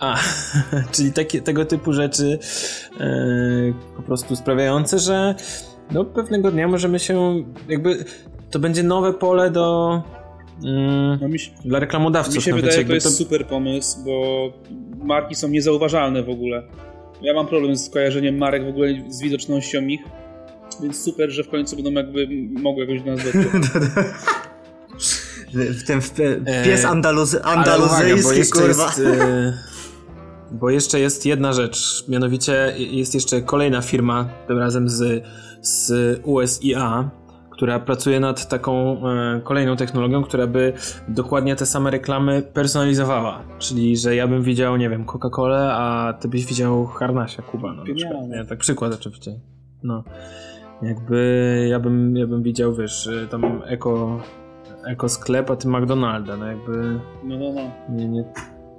A, 0.00 0.16
czyli 0.92 1.12
takie, 1.12 1.42
tego 1.42 1.64
typu 1.64 1.92
rzeczy 1.92 2.38
yy, 3.00 3.74
po 3.96 4.02
prostu 4.02 4.36
sprawiające, 4.36 4.98
że 4.98 5.34
no, 5.90 6.04
pewnego 6.04 6.50
dnia 6.50 6.68
możemy 6.68 6.98
się 6.98 7.34
jakby. 7.68 8.04
To 8.50 8.58
będzie 8.58 8.82
nowe 8.82 9.12
pole 9.12 9.50
do. 9.50 10.02
Mm, 10.64 11.18
No, 11.20 11.28
mi 11.28 11.38
się, 11.38 11.50
Dla 11.64 11.78
reklamodawców. 11.78 12.34
mi 12.36 12.42
się 12.42 12.50
no, 12.50 12.56
wydaje, 12.56 12.76
wiecie, 12.76 12.88
to 12.88 12.94
jest 12.94 13.16
super 13.16 13.46
pomysł, 13.46 14.04
bo 14.04 14.52
marki 15.04 15.34
są 15.34 15.48
niezauważalne 15.48 16.22
w 16.22 16.30
ogóle. 16.30 16.62
Ja 17.22 17.34
mam 17.34 17.46
problem 17.46 17.76
z 17.76 17.90
kojarzeniem 17.90 18.38
marek 18.38 18.64
w 18.64 18.68
ogóle 18.68 19.04
z 19.08 19.20
widocznością 19.22 19.86
ich, 19.86 20.00
więc 20.82 21.02
super, 21.02 21.30
że 21.30 21.44
w 21.44 21.48
końcu 21.48 21.76
będą 21.76 21.90
jakby 21.92 22.28
mogły 22.62 22.86
jakoś 22.86 23.02
do 23.02 23.10
nas 23.10 23.24
dotrzeć. 23.24 23.44
W, 25.54 26.20
E, 26.46 26.64
pies 26.64 26.84
andaluzy, 26.84 27.42
Ale 27.42 27.54
uwaga, 27.54 27.78
bo 27.78 27.96
andaluzyjski, 27.96 28.38
jeszcze 28.38 28.58
kurwa. 28.58 28.84
Jest, 28.86 28.98
e, 28.98 29.58
bo 30.60 30.70
jeszcze 30.70 31.00
jest 31.00 31.26
jedna 31.26 31.52
rzecz, 31.52 32.04
mianowicie 32.08 32.74
jest 32.78 33.14
jeszcze 33.14 33.42
kolejna 33.42 33.82
firma, 33.82 34.28
tym 34.46 34.58
razem 34.58 34.88
z, 34.88 35.24
z 35.62 35.92
USIA, 36.24 37.10
która 37.54 37.78
pracuje 37.80 38.20
nad 38.20 38.48
taką 38.48 39.00
e, 39.08 39.40
kolejną 39.44 39.76
technologią, 39.76 40.22
która 40.24 40.46
by 40.46 40.72
dokładnie 41.08 41.56
te 41.56 41.66
same 41.66 41.90
reklamy 41.90 42.42
personalizowała. 42.42 43.42
Czyli, 43.58 43.96
że 43.96 44.16
ja 44.16 44.28
bym 44.28 44.42
widział, 44.42 44.76
nie 44.76 44.90
wiem, 44.90 45.04
Coca-Colę, 45.06 45.68
a 45.72 46.12
ty 46.20 46.28
byś 46.28 46.46
widział 46.46 46.86
Harnasia 46.86 47.42
Kuba. 47.42 47.72
No, 47.72 47.84
na 47.84 47.94
przykład, 47.94 48.28
nie? 48.28 48.44
Tak 48.44 48.58
przykład 48.58 48.92
oczywiście. 48.94 49.32
No. 49.82 50.04
Jakby 50.82 51.66
ja 51.70 51.80
bym, 51.80 52.16
ja 52.16 52.26
bym 52.26 52.42
widział, 52.42 52.74
wiesz, 52.74 53.06
e, 53.06 53.26
tam 53.26 53.62
eko, 53.66 54.20
eko 54.86 55.08
sklep, 55.08 55.50
a 55.50 55.56
ty 55.56 55.68
McDonalda, 55.68 56.36
no 56.36 56.46
jakby 56.46 57.00
No, 57.24 57.36
no, 57.38 57.52
no. 57.52 57.60
nie, 57.96 58.08
nie, 58.08 58.24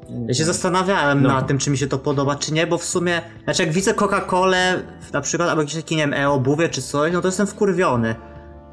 nie 0.09 0.25
Ja 0.27 0.33
się 0.33 0.43
zastanawiałem 0.45 1.21
No. 1.21 1.29
nad 1.29 1.47
tym, 1.47 1.57
czy 1.57 1.69
mi 1.69 1.77
się 1.77 1.87
to 1.87 1.97
podoba, 1.97 2.35
czy 2.35 2.53
nie, 2.53 2.67
bo 2.67 2.77
w 2.77 2.83
sumie, 2.83 3.21
znaczy 3.43 3.63
jak 3.63 3.71
widzę 3.71 3.93
Coca-Colę 3.93 4.73
na 5.13 5.21
przykład, 5.21 5.49
albo 5.49 5.61
jakieś 5.61 5.75
takie, 5.75 5.95
nie 5.95 6.01
wiem, 6.01 6.13
e-obuwie 6.13 6.69
czy 6.69 6.81
coś, 6.81 7.13
no 7.13 7.21
to 7.21 7.27
jestem 7.27 7.47
wkurwiony. 7.47 8.15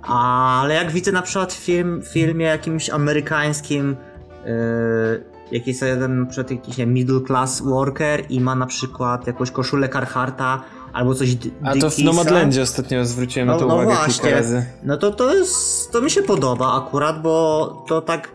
Ale 0.03 0.75
jak 0.75 0.91
widzę 0.91 1.13
na 1.13 1.23
przykład 1.23 1.53
film, 1.53 2.03
filmie 2.13 2.47
jakimś 2.47 2.91
amerykańskim, 2.91 3.97
yy, 4.45 5.25
jakiś 5.53 5.81
jeden 5.83 6.21
na 6.21 6.27
przykład 6.27 6.51
jakiś 6.51 6.77
nie, 6.79 6.87
middle 6.87 7.21
class 7.27 7.61
worker 7.61 8.23
i 8.29 8.41
ma 8.41 8.55
na 8.55 8.67
przykład 8.67 9.27
jakąś 9.27 9.51
koszulę 9.51 9.89
Carharta 9.89 10.61
albo 10.93 11.15
coś 11.15 11.35
D- 11.35 11.51
A 11.65 11.75
to 11.77 11.91
w 11.91 11.99
Nomadlandzie 11.99 12.63
ostatnio 12.63 13.05
zwróciłem 13.05 13.47
na 13.49 13.53
No- 13.55 13.61
to 13.61 13.67
no 13.67 13.75
uwagę 13.75 13.95
właśnie. 13.95 14.13
kilka 14.23 14.37
razy. 14.37 14.67
No 14.83 14.97
to 14.97 15.11
to 15.11 15.35
jest, 15.35 15.91
to 15.93 16.01
mi 16.01 16.11
się 16.11 16.23
podoba 16.23 16.83
akurat, 16.87 17.23
bo 17.23 17.85
to 17.89 18.01
tak... 18.01 18.33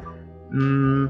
Mm, 0.51 1.09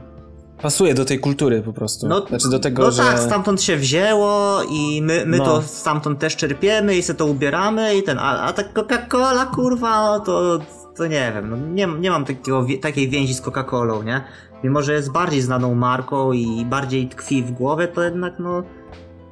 Pasuje 0.62 0.94
do 0.94 1.06
tej 1.06 1.20
kultury 1.20 1.62
po 1.62 1.74
prostu. 1.74 2.08
no, 2.08 2.26
znaczy 2.26 2.50
do 2.50 2.60
tego, 2.60 2.84
no 2.84 2.92
że... 2.92 3.04
tak, 3.04 3.20
stamtąd 3.20 3.62
się 3.62 3.78
wzięło 3.78 4.62
i 4.72 5.02
my, 5.02 5.24
my 5.26 5.38
No. 5.38 5.46
to 5.46 5.62
stamtąd 5.62 6.20
też 6.20 6.36
czerpiemy 6.36 6.96
i 6.98 7.04
se 7.04 7.14
to 7.14 7.26
ubieramy 7.26 7.96
i 7.96 8.04
ten, 8.04 8.20
a, 8.20 8.42
a 8.42 8.54
ta 8.54 8.64
Coca-Cola 8.64 9.46
kurwa, 9.56 10.06
no 10.06 10.20
to, 10.20 10.60
to 10.98 11.08
nie 11.08 11.32
wiem, 11.36 11.50
no 11.50 11.58
nie, 11.58 11.88
nie 12.00 12.10
mam 12.12 12.26
takiego, 12.26 12.66
takiej 12.82 13.10
więzi 13.10 13.34
z 13.34 13.42
Coca-Colą, 13.42 14.04
nie? 14.06 14.22
Mimo, 14.64 14.82
że 14.82 14.94
jest 14.94 15.12
bardziej 15.12 15.42
znaną 15.42 15.76
marką 15.76 16.32
i 16.34 16.66
bardziej 16.66 17.08
tkwi 17.08 17.44
w 17.44 17.52
głowie, 17.52 17.88
to 17.88 18.04
jednak 18.04 18.34
no, 18.40 18.64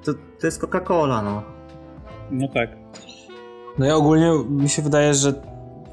to, 0.04 0.14
to 0.14 0.48
jest 0.48 0.62
Coca-Cola, 0.62 1.24
no. 1.24 1.44
No 2.32 2.48
tak. 2.54 2.70
No 3.80 3.86
ja 3.86 3.96
ogólnie 3.96 4.32
mi 4.50 4.70
się 4.70 4.82
wydaje, 4.82 5.14
że 5.14 5.34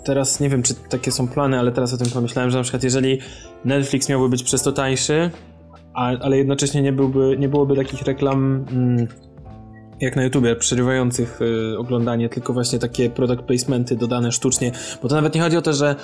teraz 0.04 0.40
nie 0.40 0.48
wiem, 0.48 0.62
czy 0.62 0.74
takie 0.74 1.12
są 1.12 1.28
plany, 1.28 1.58
ale 1.58 1.72
teraz 1.72 1.94
o 1.94 1.96
tym 1.96 2.10
pomyślałem, 2.10 2.50
że 2.50 2.56
na 2.58 2.62
przykład 2.62 2.82
jeżeli 2.82 3.18
Netflix 3.64 4.08
miałby 4.08 4.28
być 4.28 4.42
przez 4.42 4.62
to 4.62 4.72
tańszy, 4.72 5.30
ale 5.94 6.38
jednocześnie 6.38 6.82
nie, 6.82 6.92
byłby, 6.92 7.36
nie 7.38 7.48
byłoby 7.48 7.76
takich 7.76 8.02
reklam 8.02 8.64
mm, 8.72 9.06
jak 10.00 10.16
na 10.16 10.24
YouTubie, 10.24 10.56
przerywających 10.56 11.40
y, 11.42 11.78
oglądanie, 11.78 12.28
tylko 12.28 12.52
właśnie 12.52 12.78
takie 12.78 13.10
product 13.10 13.42
placementy 13.42 13.96
dodane 13.96 14.32
sztucznie, 14.32 14.72
bo 15.02 15.08
to 15.08 15.14
nawet 15.14 15.34
nie 15.34 15.40
chodzi 15.40 15.56
o 15.56 15.62
to, 15.62 15.72
że 15.72 15.96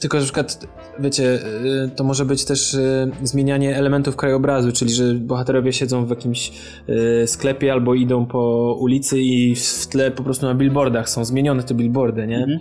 tylko 0.00 0.18
na 0.18 0.24
przykład, 0.24 0.66
wiecie, 0.98 1.38
y, 1.84 1.90
to 1.96 2.04
może 2.04 2.24
być 2.24 2.44
też 2.44 2.74
y, 2.74 3.10
zmienianie 3.22 3.76
elementów 3.76 4.16
krajobrazu, 4.16 4.72
czyli 4.72 4.90
że 4.90 5.14
bohaterowie 5.14 5.72
siedzą 5.72 6.06
w 6.06 6.10
jakimś 6.10 6.52
y, 7.22 7.26
sklepie 7.26 7.72
albo 7.72 7.94
idą 7.94 8.26
po 8.26 8.76
ulicy 8.80 9.20
i 9.20 9.54
w 9.54 9.86
tle 9.86 10.10
po 10.10 10.22
prostu 10.22 10.46
na 10.46 10.54
billboardach 10.54 11.08
są 11.08 11.24
zmienione 11.24 11.62
te 11.62 11.74
billboardy, 11.74 12.26
nie? 12.26 12.38
Mhm. 12.38 12.60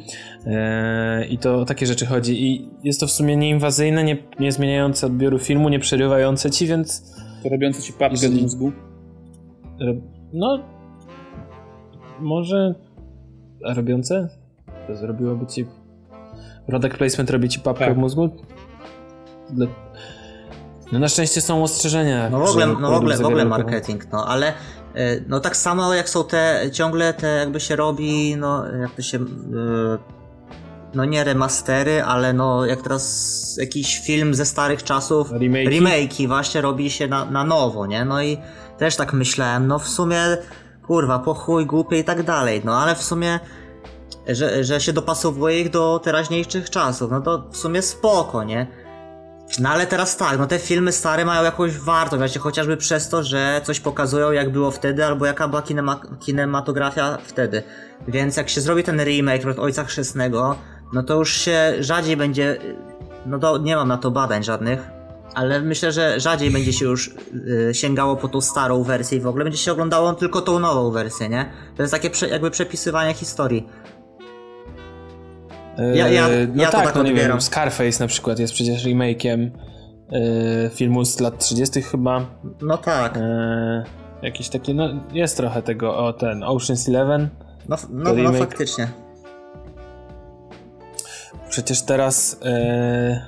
I 1.29 1.37
to 1.37 1.59
o 1.59 1.65
takie 1.65 1.85
rzeczy 1.85 2.05
chodzi. 2.05 2.47
I 2.47 2.69
jest 2.83 2.99
to 2.99 3.07
w 3.07 3.11
sumie 3.11 3.37
nieinwazyjne, 3.37 4.03
nie, 4.03 4.17
nie 4.39 4.51
zmieniające 4.51 5.07
odbioru 5.07 5.39
filmu, 5.39 5.69
nie 5.69 5.79
przerywające 5.79 6.51
ci, 6.51 6.67
więc 6.67 7.15
robiące 7.51 7.81
ci 7.81 7.93
papkę 7.93 8.29
do 8.29 8.41
mózgu. 8.41 8.71
no 10.33 10.59
może 12.19 12.75
a 13.65 13.73
robiące? 13.73 14.29
To 14.87 14.95
zrobiłoby 14.95 15.45
ci 15.45 15.65
product 16.69 16.97
placement 16.97 17.29
robi 17.29 17.49
ci 17.49 17.59
papkę 17.59 17.85
Tak. 17.85 17.95
w 17.95 17.97
mózgu? 17.97 18.29
Dla... 19.49 19.67
No 20.91 20.99
na 20.99 21.07
szczęście 21.07 21.41
są 21.41 21.63
ostrzeżenia. 21.63 22.29
No 22.29 22.39
w 22.39 22.49
ogóle, 22.49 22.67
no 22.67 22.91
w 22.91 22.93
ogóle, 22.93 23.17
w 23.17 23.25
ogóle 23.25 23.45
marketing, 23.45 24.11
no 24.11 24.25
ale 24.27 24.47
e, 24.47 24.53
no 25.27 25.39
tak 25.39 25.57
samo 25.57 25.93
jak 25.93 26.09
są 26.09 26.23
te 26.23 26.69
ciągle 26.73 27.13
te 27.13 27.27
jakby 27.27 27.59
się 27.59 27.75
robi, 27.75 28.35
no 28.37 28.65
jak 28.71 28.91
to 28.91 29.01
się 29.01 29.17
e, 29.17 29.23
no 30.93 31.05
nie 31.05 31.23
remastery, 31.23 32.03
ale 32.03 32.33
no 32.33 32.65
jak 32.65 32.81
teraz 32.81 33.57
jakiś 33.61 33.99
film 33.99 34.33
ze 34.33 34.45
starych 34.45 34.83
czasów 34.83 35.31
Remake'i? 35.31 35.69
remake'i 35.69 36.27
właśnie 36.27 36.61
robi 36.61 36.89
się 36.89 37.07
na, 37.07 37.25
na 37.25 37.43
nowo, 37.43 37.85
nie? 37.85 38.05
No 38.05 38.23
i 38.23 38.37
też 38.77 38.95
tak 38.95 39.13
myślałem, 39.13 39.67
no 39.67 39.79
w 39.79 39.87
sumie 39.87 40.21
kurwa, 40.87 41.19
po 41.19 41.33
chuj, 41.33 41.65
głupie 41.65 41.99
i 41.99 42.03
tak 42.03 42.23
dalej, 42.23 42.61
no 42.65 42.77
ale 42.77 42.95
w 42.95 43.03
sumie 43.03 43.39
że, 44.35 44.63
że 44.63 44.81
się 44.81 44.93
dopasowuje 44.93 45.59
ich 45.59 45.69
do 45.69 45.99
teraźniejszych 46.03 46.69
czasów, 46.69 47.11
no 47.11 47.21
to 47.21 47.43
w 47.51 47.57
sumie 47.57 47.81
spoko, 47.81 48.43
nie? 48.43 48.67
No 49.59 49.69
ale 49.69 49.87
teraz 49.87 50.17
tak, 50.17 50.39
no 50.39 50.47
te 50.47 50.59
filmy 50.59 50.91
stare 50.91 51.25
mają 51.25 51.43
jakąś 51.43 51.77
wartość, 51.77 52.19
właśnie 52.19 52.41
chociażby 52.41 52.77
przez 52.77 53.09
to, 53.09 53.23
że 53.23 53.61
coś 53.63 53.79
pokazują 53.79 54.31
jak 54.31 54.51
było 54.51 54.71
wtedy, 54.71 55.05
albo 55.05 55.25
jaka 55.25 55.47
była 55.47 55.61
kinema- 55.61 56.17
kinematografia 56.19 57.17
wtedy. 57.23 57.63
Więc 58.07 58.37
jak 58.37 58.49
się 58.49 58.61
zrobi 58.61 58.83
ten 58.83 59.03
remake 59.03 59.45
od 59.45 59.59
Ojca 59.59 59.83
Chrzestnego, 59.83 60.55
no 60.93 61.03
to 61.03 61.15
już 61.15 61.33
się 61.33 61.73
rzadziej 61.79 62.17
będzie, 62.17 62.57
no 63.25 63.39
to 63.39 63.57
nie 63.57 63.75
mam 63.75 63.87
na 63.87 63.97
to 63.97 64.11
badań 64.11 64.43
żadnych, 64.43 64.79
ale 65.35 65.61
myślę, 65.61 65.91
że 65.91 66.19
rzadziej 66.19 66.51
będzie 66.51 66.73
się 66.73 66.85
już 66.85 67.07
y, 67.07 67.71
sięgało 67.73 68.15
po 68.15 68.27
tą 68.27 68.41
starą 68.41 68.83
wersję 68.83 69.17
i 69.17 69.21
w 69.21 69.27
ogóle 69.27 69.43
będzie 69.43 69.59
się 69.59 69.71
oglądało 69.71 70.13
tylko 70.13 70.41
tą 70.41 70.59
nową 70.59 70.91
wersję, 70.91 71.29
nie? 71.29 71.51
To 71.75 71.83
jest 71.83 71.93
takie 71.93 72.09
prze, 72.09 72.29
jakby 72.29 72.51
przepisywanie 72.51 73.13
historii. 73.13 73.69
Ja- 75.95 76.07
ja- 76.07 76.27
E, 76.29 76.47
no 76.47 76.63
ja 76.63 76.69
to 76.71 76.77
tak, 76.77 76.85
tak 76.85 76.95
no 76.95 77.03
nie 77.03 77.09
odbieram. 77.09 77.31
wiem, 77.31 77.41
Scarface 77.41 78.03
na 78.03 78.07
przykład 78.07 78.39
jest 78.39 78.53
przecież 78.53 78.85
remake'iem 78.85 79.49
e, 80.11 80.69
filmu 80.69 81.05
z 81.05 81.19
lat 81.19 81.37
30 81.39 81.81
chyba. 81.81 82.25
No 82.61 82.77
tak, 82.77 83.17
E, 83.17 83.83
jakieś 84.21 84.49
takie, 84.49 84.73
no 84.73 84.89
jest 85.13 85.37
trochę 85.37 85.61
tego, 85.61 85.97
o 85.97 86.13
ten 86.13 86.39
Ocean's 86.39 86.89
Eleven. 86.89 87.29
no, 87.69 87.77
no, 87.89 88.13
no 88.13 88.33
faktycznie. 88.33 88.87
Przecież 91.49 91.81
teraz 91.81 92.39
e, 92.45 93.21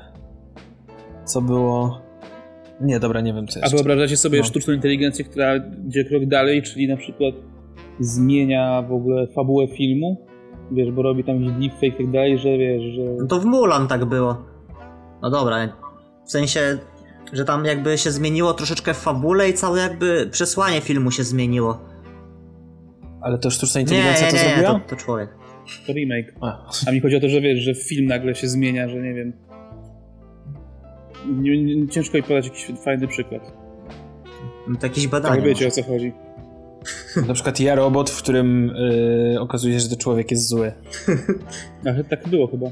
co 1.26 1.42
było... 1.42 2.02
Nie, 2.82 3.00
dobra, 3.00 3.22
nie 3.22 3.34
wiem 3.34 3.48
co 3.48 3.60
A 3.60 3.62
jeszcze. 3.62 3.76
wyobrażacie 3.78 4.18
sobie 4.18 4.38
No. 4.40 4.46
sztuczną 4.46 4.74
inteligencję, 4.74 5.26
która 5.26 5.56
idzie 5.88 6.06
krok 6.06 6.26
dalej, 6.26 6.62
czyli 6.64 6.88
na 6.88 6.98
przykład 6.98 7.36
zmienia 8.00 8.82
w 8.82 8.92
ogóle 8.94 9.28
fabułę 9.28 9.68
filmu? 9.68 10.26
Wiesz, 10.72 10.92
bo 10.92 11.02
robi 11.02 11.24
tam 11.24 11.44
jakiś 11.44 11.60
deepfake 11.70 12.00
i 12.00 12.04
tak 12.04 12.12
dalej, 12.12 12.38
że 12.38 12.58
wiesz, 12.58 12.84
że... 12.96 13.02
No 13.20 13.28
to 13.28 13.40
w 13.40 13.46
Mulan 13.46 13.88
tak 13.88 14.06
było. 14.06 14.38
No 15.22 15.30
dobra, 15.30 15.58
w 16.26 16.32
sensie, 16.32 16.78
że 17.34 17.46
tam 17.46 17.66
jakby 17.66 17.98
się 17.98 18.12
zmieniło 18.12 18.54
troszeczkę 18.54 18.94
w 18.94 18.98
fabule 18.98 19.50
i 19.50 19.54
całe 19.54 19.80
jakby 19.80 20.30
przesłanie 20.32 20.82
filmu 20.82 21.12
się 21.12 21.24
zmieniło. 21.24 21.80
Ale 23.22 23.38
to 23.38 23.50
sztuczna 23.50 23.80
Nie, 23.80 23.84
inteligencja 23.84 24.26
nie, 24.26 24.32
to 24.32 24.38
nie, 24.38 24.44
zrobiła? 24.44 24.80
to, 24.80 24.90
to 24.90 24.96
człowiek. 24.96 25.30
To 25.88 25.94
remake. 25.94 26.34
A, 26.42 26.70
A 26.88 26.92
mi 26.92 27.00
chodzi 27.00 27.16
o 27.16 27.20
to, 27.20 27.30
że 27.30 27.42
wiesz, 27.42 27.60
że 27.60 27.76
film 27.76 28.06
nagle 28.06 28.36
się 28.36 28.48
zmienia, 28.48 28.90
że 28.90 29.02
nie 29.02 29.14
wiem... 29.14 29.34
Nie, 31.28 31.64
nie, 31.64 31.88
ciężko 31.88 32.18
mi 32.18 32.24
podać 32.24 32.46
jakiś 32.46 32.72
fajny 32.84 33.08
przykład. 33.08 33.42
No 34.68 34.80
to 34.80 34.86
jakieś 34.88 35.08
badanie. 35.08 35.36
Tak 35.36 35.46
wiecie 35.46 35.68
o 35.68 35.72
co 35.72 35.84
chodzi. 35.84 36.12
na 37.28 37.34
przykład 37.34 37.60
ja 37.60 37.76
robot, 37.76 38.10
w 38.10 38.18
którym 38.18 38.74
e, 39.36 39.42
okazuje 39.42 39.74
się, 39.74 39.80
że 39.80 39.90
to 39.90 39.96
człowiek 39.96 40.32
jest 40.32 40.48
zły. 40.48 40.72
Ale 41.86 42.04
tak 42.04 42.28
było 42.28 42.48
chyba. 42.48 42.68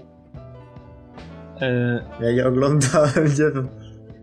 E, 1.62 2.04
Ja 2.22 2.32
nie 2.32 2.46
oglądałem, 2.48 3.26
nie 3.26 3.52
wiem. 3.54 3.68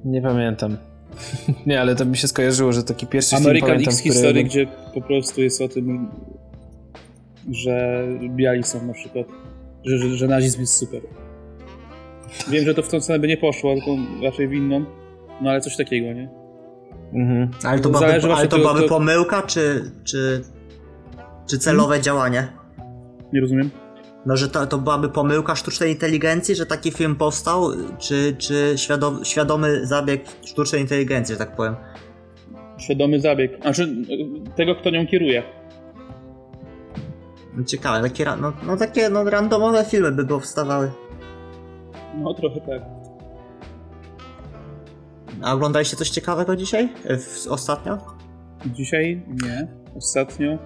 nie 0.04 0.22
pamiętam. 0.22 0.76
nie, 1.66 1.80
ale 1.80 1.94
to 1.94 2.04
mi 2.04 2.16
się 2.16 2.28
skojarzyło, 2.28 2.72
że 2.72 2.82
taki 2.84 3.06
pierwszy 3.06 3.36
film 3.36 3.46
American 3.46 3.68
pamiętam, 3.70 3.92
X 3.94 4.00
który- 4.00 4.14
History, 4.14 4.44
gdzie 4.44 4.66
po 4.94 5.00
prostu 5.00 5.42
jest 5.42 5.62
o 5.62 5.68
tym, 5.68 6.08
że 7.50 8.04
biali 8.36 8.62
są 8.62 8.86
na 8.86 8.92
przykład, 8.92 9.26
że, 9.84 9.98
że, 9.98 10.08
że 10.16 10.28
nazizm 10.28 10.60
jest 10.60 10.76
super. 10.76 11.00
Wiem, 12.50 12.64
że 12.64 12.74
to 12.74 12.82
w 12.82 12.88
tą 12.88 13.00
stronę 13.00 13.18
by 13.18 13.28
nie 13.28 13.36
poszło, 13.36 13.74
tylko 13.74 13.90
raczej 14.22 14.48
w 14.48 14.52
inną, 14.52 14.84
no 15.42 15.50
ale 15.50 15.60
coś 15.60 15.76
takiego, 15.76 16.12
nie? 16.12 16.28
Mhm. 17.16 17.50
Ale 17.64 17.80
to 17.80 17.88
byłaby, 17.88 18.34
ale 18.34 18.48
to 18.48 18.58
byłaby 18.58 18.80
to- 18.80 18.88
pomyłka, 18.88 19.42
czy, 19.42 19.90
czy, 20.04 20.42
czy 21.50 21.58
celowe 21.58 22.00
działanie? 22.00 22.48
Nie 23.32 23.40
rozumiem. 23.40 23.70
No, 24.26 24.36
że 24.36 24.48
to, 24.48 24.66
to 24.66 24.78
byłaby 24.78 25.08
pomyłka 25.08 25.56
sztucznej 25.56 25.92
inteligencji, 25.92 26.54
że 26.54 26.66
taki 26.66 26.90
film 26.92 27.16
powstał, 27.16 27.70
czy, 27.98 28.36
czy 28.38 28.72
świadom, 28.76 29.24
świadomy 29.24 29.86
zabieg 29.86 30.24
sztucznej 30.44 30.80
inteligencji, 30.80 31.34
że 31.34 31.38
tak 31.38 31.56
powiem. 31.56 31.76
Świadomy 32.78 33.20
zabieg. 33.20 33.60
Znaczy, 33.62 33.96
tego, 34.56 34.74
kto 34.74 34.90
nią 34.90 35.06
kieruje. 35.06 35.42
Ciekawe, 37.66 38.08
takie, 38.08 38.24
no, 38.40 38.52
no 38.66 38.76
takie 38.76 39.08
no, 39.08 39.24
randomowe 39.24 39.84
filmy 39.84 40.12
by 40.12 40.26
powstawały. 40.26 40.90
No, 42.14 42.34
trochę 42.34 42.60
tak. 42.60 42.95
A 45.42 45.52
oglądaliście 45.54 45.96
coś 45.96 46.10
ciekawego 46.10 46.56
dzisiaj? 46.56 46.88
E, 47.04 47.16
W, 47.18 47.46
ostatnio? 47.50 47.98
Dzisiaj 48.66 49.22
nie. 49.44 49.66
Ostatnio. 49.96 50.58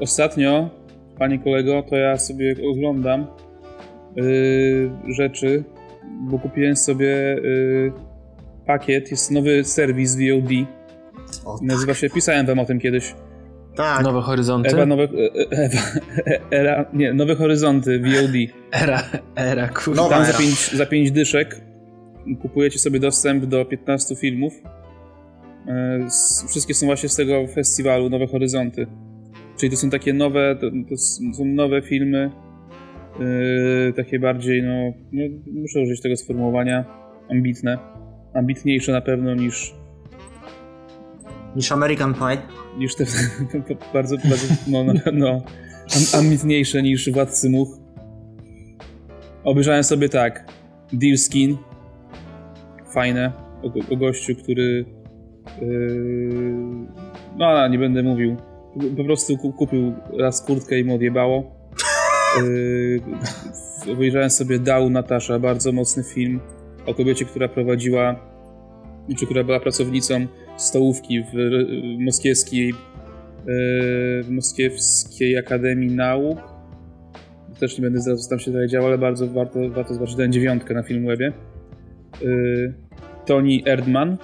Ostatnio, 0.00 0.70
panie 1.18 1.38
kolego, 1.38 1.82
to 1.82 1.96
ja 1.96 2.16
sobie 2.18 2.54
oglądam 2.72 3.26
yy, 4.16 4.90
rzeczy, 5.16 5.64
bo 6.20 6.38
kupiłem 6.38 6.76
sobie 6.76 7.06
yy, 7.42 7.92
pakiet, 8.66 9.10
jest 9.10 9.30
nowy 9.30 9.64
serwis 9.64 10.16
VOD. 10.16 10.50
O, 11.44 11.58
Nazywa 11.62 11.94
się, 11.94 12.10
pisałem 12.10 12.46
wam 12.46 12.58
o 12.58 12.64
tym 12.64 12.80
kiedyś. 12.80 13.14
tak. 13.76 14.02
Nowe 14.04 14.20
horyzonty? 14.22 14.70
Ewa, 14.70 14.86
nowe, 14.86 15.02
e- 15.02 15.50
Ewa, 15.50 15.78
era, 16.50 16.84
nie, 16.92 17.12
Nowe 17.12 17.34
Horyzonty 17.34 17.98
VOD. 18.00 18.34
Era, 18.82 19.02
era, 19.36 19.68
kurde. 19.68 20.02
Nowa 20.02 20.14
Tam 20.16 20.24
za 20.24 20.30
era. 20.30 20.38
5 20.38 20.70
za 20.76 20.86
pięć 20.86 21.10
dyszek 21.12 21.60
kupujecie 22.36 22.78
sobie 22.78 23.00
dostęp 23.00 23.44
do 23.44 23.64
15 23.64 24.16
filmów. 24.16 24.52
E, 25.66 26.06
Wszystkie 26.48 26.74
są 26.74 26.86
właśnie 26.86 27.08
z 27.08 27.16
tego 27.16 27.46
festiwalu 27.54 28.10
Nowe 28.10 28.26
Horyzonty. 28.26 28.86
Czyli 29.56 29.70
to 29.70 29.76
są 29.76 29.90
takie 29.90 30.12
nowe, 30.12 30.56
to, 30.60 30.66
to 30.88 30.96
są 30.96 31.44
nowe 31.44 31.82
filmy, 31.82 32.30
e, 33.88 33.92
takie 33.92 34.18
bardziej, 34.18 34.62
no, 34.62 34.92
no, 35.12 35.22
muszę 35.60 35.80
użyć 35.80 36.00
tego 36.00 36.16
sformułowania, 36.16 36.84
ambitne. 37.30 37.78
Ambitniejsze 38.34 38.92
na 38.92 39.00
pewno 39.00 39.34
niż, 39.34 39.74
Niż 41.56 41.72
American 41.72 42.14
Pie. 42.14 42.38
niż 42.78 42.94
te 42.94 43.04
bardzo, 43.94 44.16
bardzo 44.16 44.54
no, 44.68 44.84
no, 44.84 44.92
no 45.12 45.28
am- 45.96 46.20
ambitniejsze 46.20 46.82
niż 46.82 47.10
Władcy 47.10 47.50
Much. 47.50 47.68
Obejrzałem 49.44 49.84
sobie 49.84 50.08
tak, 50.08 50.52
Deal 50.92 51.16
Skin, 51.18 51.56
fajne, 52.92 53.32
o, 53.62 53.94
o 53.94 53.96
gościu, 53.96 54.34
który 54.34 54.84
yy, 55.60 56.54
no 57.38 57.68
nie 57.68 57.78
będę 57.78 58.02
mówił, 58.02 58.36
po 58.96 59.04
prostu 59.04 59.36
ku- 59.36 59.52
kupił 59.52 59.92
raz 60.18 60.46
kurtkę 60.46 60.78
i 60.78 60.84
mu 60.84 60.94
odjebało. 60.94 61.42
Yy, 62.42 63.92
obejrzałem 63.92 64.30
sobie 64.30 64.58
Dał 64.58 64.90
Natasza, 64.90 65.38
bardzo 65.38 65.72
mocny 65.72 66.02
film 66.04 66.40
o 66.86 66.94
kobiecie, 66.94 67.24
która 67.24 67.48
prowadziła, 67.48 68.16
czy 69.18 69.24
która 69.24 69.44
była 69.44 69.60
pracownicą 69.60 70.26
stołówki 70.56 71.22
w, 71.22 71.26
w 71.98 72.04
moskiewskiej 72.04 72.68
yy, 72.68 72.74
w 74.22 74.26
Moskiewskiej 74.30 75.36
Akademii 75.36 75.96
Nauk. 75.96 76.38
Też 77.60 77.78
nie 77.78 77.82
będę 77.82 78.16
co 78.16 78.30
tam 78.30 78.38
się 78.38 78.50
dalej 78.50 78.68
działo, 78.68 78.86
ale 78.86 78.98
bardzo 78.98 79.26
warto, 79.26 79.70
warto 79.70 79.94
zobaczyć. 79.94 80.16
Dałem 80.16 80.32
dziewiątkę 80.32 80.74
na 80.74 80.82
Filmwebie. 80.82 81.32
Yy, 82.22 82.74
Toni 83.26 83.62
Erdmann. 83.66 84.16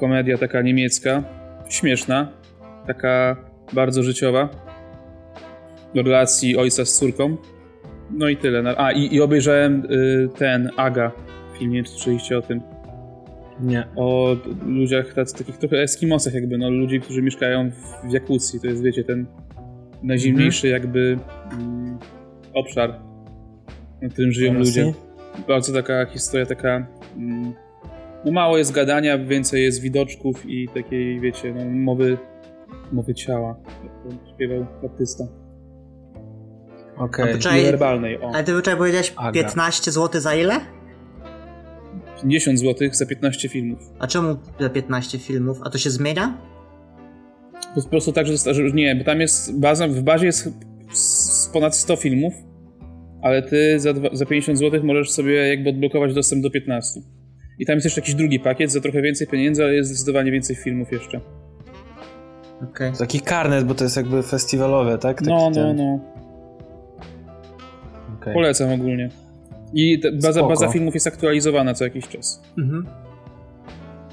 Komedia 0.00 0.38
taka 0.38 0.62
niemiecka. 0.62 1.22
Śmieszna. 1.68 2.32
Taka 2.86 3.36
bardzo 3.72 4.02
życiowa. 4.02 4.48
Do 5.94 6.02
relacji 6.02 6.56
ojca 6.56 6.84
z 6.84 6.98
córką. 6.98 7.36
No 8.10 8.28
i 8.28 8.36
tyle. 8.36 8.74
A, 8.78 8.92
i, 8.92 9.14
i 9.14 9.20
obejrzałem 9.20 9.82
y, 9.90 10.28
ten 10.38 10.70
Aga 10.76 11.12
film, 11.58 11.72
nie 11.72 11.86
słyszeliście 11.86 12.38
o 12.38 12.42
tym. 12.42 12.60
Nie. 13.60 13.86
O 13.96 14.36
ludziach, 14.66 15.14
tacy, 15.14 15.38
takich 15.38 15.58
trochę 15.58 15.82
eskimosach 15.82 16.34
jakby, 16.34 16.58
no 16.58 16.70
ludzi, 16.70 17.00
którzy 17.00 17.22
mieszkają 17.22 17.70
w 18.04 18.12
Jakucji. 18.12 18.60
To 18.60 18.66
jest, 18.66 18.82
wiecie, 18.82 19.04
ten 19.04 19.26
najzimniejszy 20.02 20.68
jakby 20.68 21.18
mm, 21.52 21.98
obszar, 22.54 23.00
na 24.02 24.08
którym 24.08 24.32
żyją 24.32 24.54
Rosji? 24.54 24.82
ludzie. 24.82 24.98
Bardzo 25.48 25.72
taka 25.72 26.06
historia, 26.06 26.46
taka... 26.46 26.86
No 28.24 28.32
mało 28.32 28.58
jest 28.58 28.72
gadania, 28.72 29.18
więcej 29.18 29.62
jest 29.62 29.80
widoczków 29.80 30.46
i 30.46 30.68
takiej, 30.68 31.20
wiecie, 31.20 31.54
no, 31.54 31.64
mowy, 31.64 32.18
mowy 32.92 33.14
ciała. 33.14 33.56
Jak 33.84 33.92
to 34.02 34.34
śpiewał 34.34 34.66
artysta. 34.84 35.24
Okej. 36.96 37.32
A 37.34 37.38
Czekaj, 37.38 37.58
Niewerbalnej, 37.58 38.20
o. 38.20 38.30
Ale 38.34 38.44
ty 38.44 38.60
wczoraj 38.60 38.78
powiedziałeś 38.78 39.12
Aga. 39.16 39.32
15 39.32 39.92
zł 39.92 40.20
za 40.20 40.34
ile? 40.34 40.60
50 42.22 42.58
zł 42.58 42.88
za 42.92 43.06
15 43.06 43.48
filmów. 43.48 43.78
A 43.98 44.06
czemu 44.06 44.36
za 44.60 44.70
15 44.70 45.18
filmów? 45.18 45.58
A 45.64 45.70
to 45.70 45.78
się 45.78 45.90
zmienia? 45.90 46.38
To 47.74 47.82
po 47.82 47.88
prostu 47.88 48.12
tak, 48.12 48.26
że 48.26 48.54
że 48.54 48.62
nie, 48.62 48.96
bo 48.96 49.04
tam 49.04 49.20
jest 49.20 49.60
baza, 49.60 49.88
w 49.88 50.02
bazie 50.02 50.26
jest 50.26 50.48
ponad 51.52 51.76
100 51.76 51.96
filmów, 51.96 52.34
ale 53.26 53.42
ty 53.42 53.80
za, 53.80 53.92
dwa, 53.92 54.08
za 54.12 54.26
50 54.26 54.58
zł 54.58 54.80
możesz 54.84 55.10
sobie 55.10 55.48
jakby 55.48 55.70
odblokować 55.70 56.14
dostęp 56.14 56.42
do 56.42 56.50
15. 56.50 57.00
I 57.58 57.66
tam 57.66 57.74
jest 57.74 57.84
jeszcze 57.84 58.00
jakiś 58.00 58.14
drugi 58.14 58.40
pakiet 58.40 58.72
za 58.72 58.80
trochę 58.80 59.02
więcej 59.02 59.26
pieniędzy, 59.26 59.64
ale 59.64 59.74
jest 59.74 59.90
zdecydowanie 59.90 60.32
więcej 60.32 60.56
filmów 60.56 60.92
jeszcze. 60.92 61.20
Okej. 62.70 62.92
Taki 62.98 63.20
karnet, 63.20 63.64
bo 63.64 63.74
to 63.74 63.84
jest 63.84 63.96
jakby 63.96 64.22
festiwalowe, 64.22 64.98
tak? 64.98 65.18
Taki 65.18 65.30
No, 65.30 65.50
no, 65.50 65.54
ten- 65.54 65.76
no. 65.76 66.00
okej. 68.20 68.34
Polecam 68.34 68.72
ogólnie. 68.72 69.08
I 69.74 70.00
baza, 70.22 70.42
baza 70.42 70.68
filmów 70.68 70.94
jest 70.94 71.06
aktualizowana 71.06 71.74
co 71.74 71.84
jakiś 71.84 72.08
czas. 72.08 72.42
Mhm. 72.58 72.86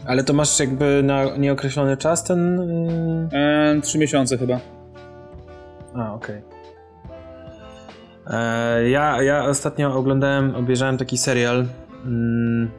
Ale 0.06 0.24
to 0.24 0.34
masz 0.34 0.60
jakby 0.60 1.04
na 1.04 1.38
nieokreślony 1.38 1.98
czas 1.98 2.24
ten... 2.24 2.58
Yy... 3.32 3.40
Eee, 3.40 3.82
trzy 3.82 4.00
miesiące 4.00 4.38
chyba. 4.38 4.60
A, 5.96 6.14
okej. 6.14 6.36
E, 6.36 6.53
Ja, 8.92 9.22
ja 9.22 9.46
ostatnio 9.46 9.96
oglądałem, 9.96 10.56
obejrzałem 10.56 10.98
taki 10.98 11.18
serial. 11.18 11.66
Mm, 12.06 12.72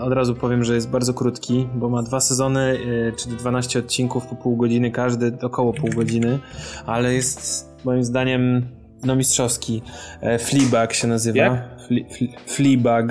od 0.00 0.12
razu 0.12 0.34
powiem, 0.34 0.64
że 0.64 0.74
jest 0.74 0.90
bardzo 0.90 1.14
krótki, 1.14 1.68
bo 1.74 1.88
ma 1.88 2.02
dwa 2.02 2.20
sezony, 2.20 2.60
y, 2.60 3.12
czyli 3.16 3.36
12 3.36 3.78
odcinków 3.78 4.26
po 4.26 4.36
pół 4.36 4.56
godziny, 4.56 4.90
każdy 4.90 5.32
około 5.42 5.72
pół 5.72 5.90
godziny, 5.90 6.38
ale 6.86 7.14
jest 7.14 7.68
moim 7.84 8.04
zdaniem 8.04 8.66
no 9.04 9.16
mistrzowski. 9.16 9.82
E, 10.20 10.38
Fleabag 10.38 10.94
się 10.94 11.08
nazywa. 11.08 11.38
Jak? 11.38 11.80
Fle, 11.86 11.98
fle, 12.10 12.28
Fleabag. 12.46 13.06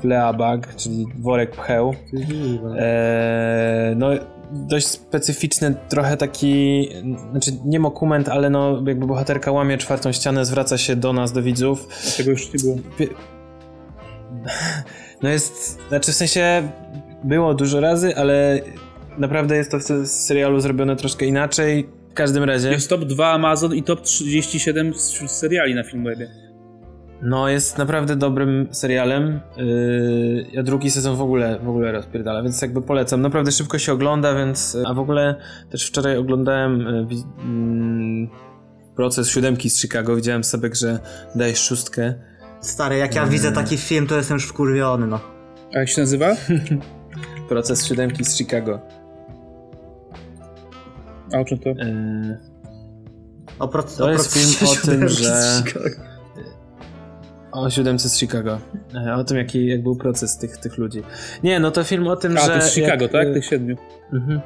Fleabag, 0.00 0.76
czyli 0.76 1.06
worek 1.18 1.56
pcheł. 1.56 1.94
Eee, 2.78 3.96
no, 3.96 4.08
dość 4.52 4.86
specyficzny, 4.86 5.74
trochę 5.88 6.16
taki, 6.16 6.88
znaczy 7.30 7.50
nie 7.64 7.80
dokument, 7.80 8.28
ale 8.28 8.50
no 8.50 8.82
jakby 8.86 9.06
bohaterka 9.06 9.52
łamie 9.52 9.78
czwartą 9.78 10.12
ścianę, 10.12 10.44
zwraca 10.44 10.78
się 10.78 10.96
do 10.96 11.12
nas, 11.12 11.32
do 11.32 11.42
widzów. 11.42 11.88
Tego 12.16 12.30
już 12.30 12.52
nie 12.52 12.60
było. 12.60 12.76
No 15.22 15.28
jest, 15.28 15.78
znaczy 15.88 16.12
w 16.12 16.14
sensie 16.14 16.68
było 17.24 17.54
dużo 17.54 17.80
razy, 17.80 18.16
ale 18.16 18.60
naprawdę 19.18 19.56
jest 19.56 19.70
to 19.70 19.78
w 19.78 20.06
serialu 20.06 20.60
zrobione 20.60 20.96
troszkę 20.96 21.26
inaczej. 21.26 21.88
W 22.10 22.14
każdym 22.14 22.44
razie, 22.44 22.70
Jest 22.70 22.88
top 22.88 23.04
2 23.04 23.32
Amazon 23.32 23.74
i 23.74 23.82
top 23.82 24.00
37 24.00 24.92
wśród 24.92 25.30
seriali 25.30 25.74
na 25.74 25.82
Filmwebie. 25.82 26.49
No 27.22 27.48
jest 27.48 27.78
naprawdę 27.78 28.16
dobrym 28.16 28.68
serialem. 28.70 29.40
Yy, 29.56 30.46
ja 30.52 30.62
drugi 30.62 30.90
sezon 30.90 31.16
w 31.16 31.20
ogóle, 31.20 31.58
w 31.62 31.68
ogóle 31.68 31.92
rozpierdala, 31.92 32.42
więc 32.42 32.62
jakby 32.62 32.82
polecam. 32.82 33.20
Naprawdę 33.20 33.52
szybko 33.52 33.78
się 33.78 33.92
ogląda, 33.92 34.34
więc... 34.34 34.76
A 34.86 34.94
w 34.94 34.98
ogóle 34.98 35.34
też 35.70 35.86
wczoraj 35.86 36.16
oglądałem 36.16 36.80
yy, 36.80 37.06
mm, 37.42 38.28
proces 38.96 39.28
siódemki 39.28 39.70
z 39.70 39.80
Chicago. 39.80 40.16
Widziałem 40.16 40.44
sobie, 40.44 40.70
że 40.74 40.98
dajesz 41.34 41.58
szóstkę. 41.58 42.14
Stary, 42.60 42.96
jak 42.96 43.14
ja 43.14 43.26
widzę 43.26 43.52
taki 43.52 43.76
film, 43.76 44.06
to 44.06 44.16
jestem 44.16 44.34
już 44.34 44.46
wkurwiony, 44.48 45.06
no. 45.06 45.20
A 45.74 45.78
jak 45.78 45.88
się 45.88 46.00
nazywa? 46.00 46.36
Proces 47.48 47.86
siódemki 47.86 48.24
z 48.24 48.36
Chicago. 48.38 48.80
A 51.34 51.38
o 51.38 51.44
czym 51.44 51.58
to? 51.58 51.68
Yy, 51.70 52.38
O 53.58 53.68
pro, 53.68 53.82
To 53.82 54.04
o 54.04 54.10
jest 54.10 54.30
procesie 54.32 54.56
film 54.58 54.70
o 54.70 54.74
tym, 54.74 54.82
siódemki 55.08 55.14
że- 55.14 55.36
z 55.36 55.64
Chicago. 55.68 56.09
O 57.52 57.70
siódemce 57.70 58.08
z 58.08 58.18
Chicago. 58.18 58.58
E, 59.06 59.14
O 59.14 59.24
tym, 59.24 59.36
jaki 59.36 59.66
jak 59.66 59.82
był 59.82 59.96
proces 59.96 60.38
tych, 60.38 60.56
tych 60.56 60.78
ludzi. 60.78 61.02
Nie, 61.42 61.60
no 61.60 61.70
to 61.70 61.84
film 61.84 62.06
o 62.06 62.16
tym, 62.16 62.36
A, 62.36 62.40
że... 62.40 62.46
to 62.46 62.54
jest 62.54 62.74
Chicago, 62.74 63.02
jak, 63.02 63.12
tak? 63.12 63.26
e, 63.26 63.32
Tych 63.34 63.44
siedmiu. 63.44 63.76
Mhm. 64.12 64.40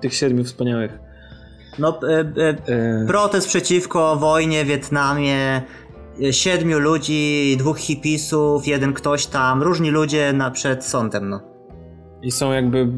Tych 0.00 0.14
siedmiu 0.14 0.44
wspaniałych. 0.44 0.98
No, 1.78 2.00
e, 2.08 2.20
e, 2.20 2.48
E, 3.02 3.06
protest 3.06 3.48
przeciwko 3.48 4.16
wojnie 4.16 4.64
w 4.64 4.68
Wietnamie, 4.68 5.62
e, 6.22 6.32
siedmiu 6.32 6.78
ludzi, 6.78 7.56
dwóch 7.58 7.78
hipisów, 7.78 8.66
jeden 8.66 8.92
ktoś 8.92 9.26
tam, 9.26 9.62
różni 9.62 9.90
ludzie 9.90 10.32
na, 10.32 10.50
przed 10.50 10.84
sądem, 10.84 11.28
no. 11.28 11.40
I 12.22 12.30
są 12.30 12.52
jakby... 12.52 12.88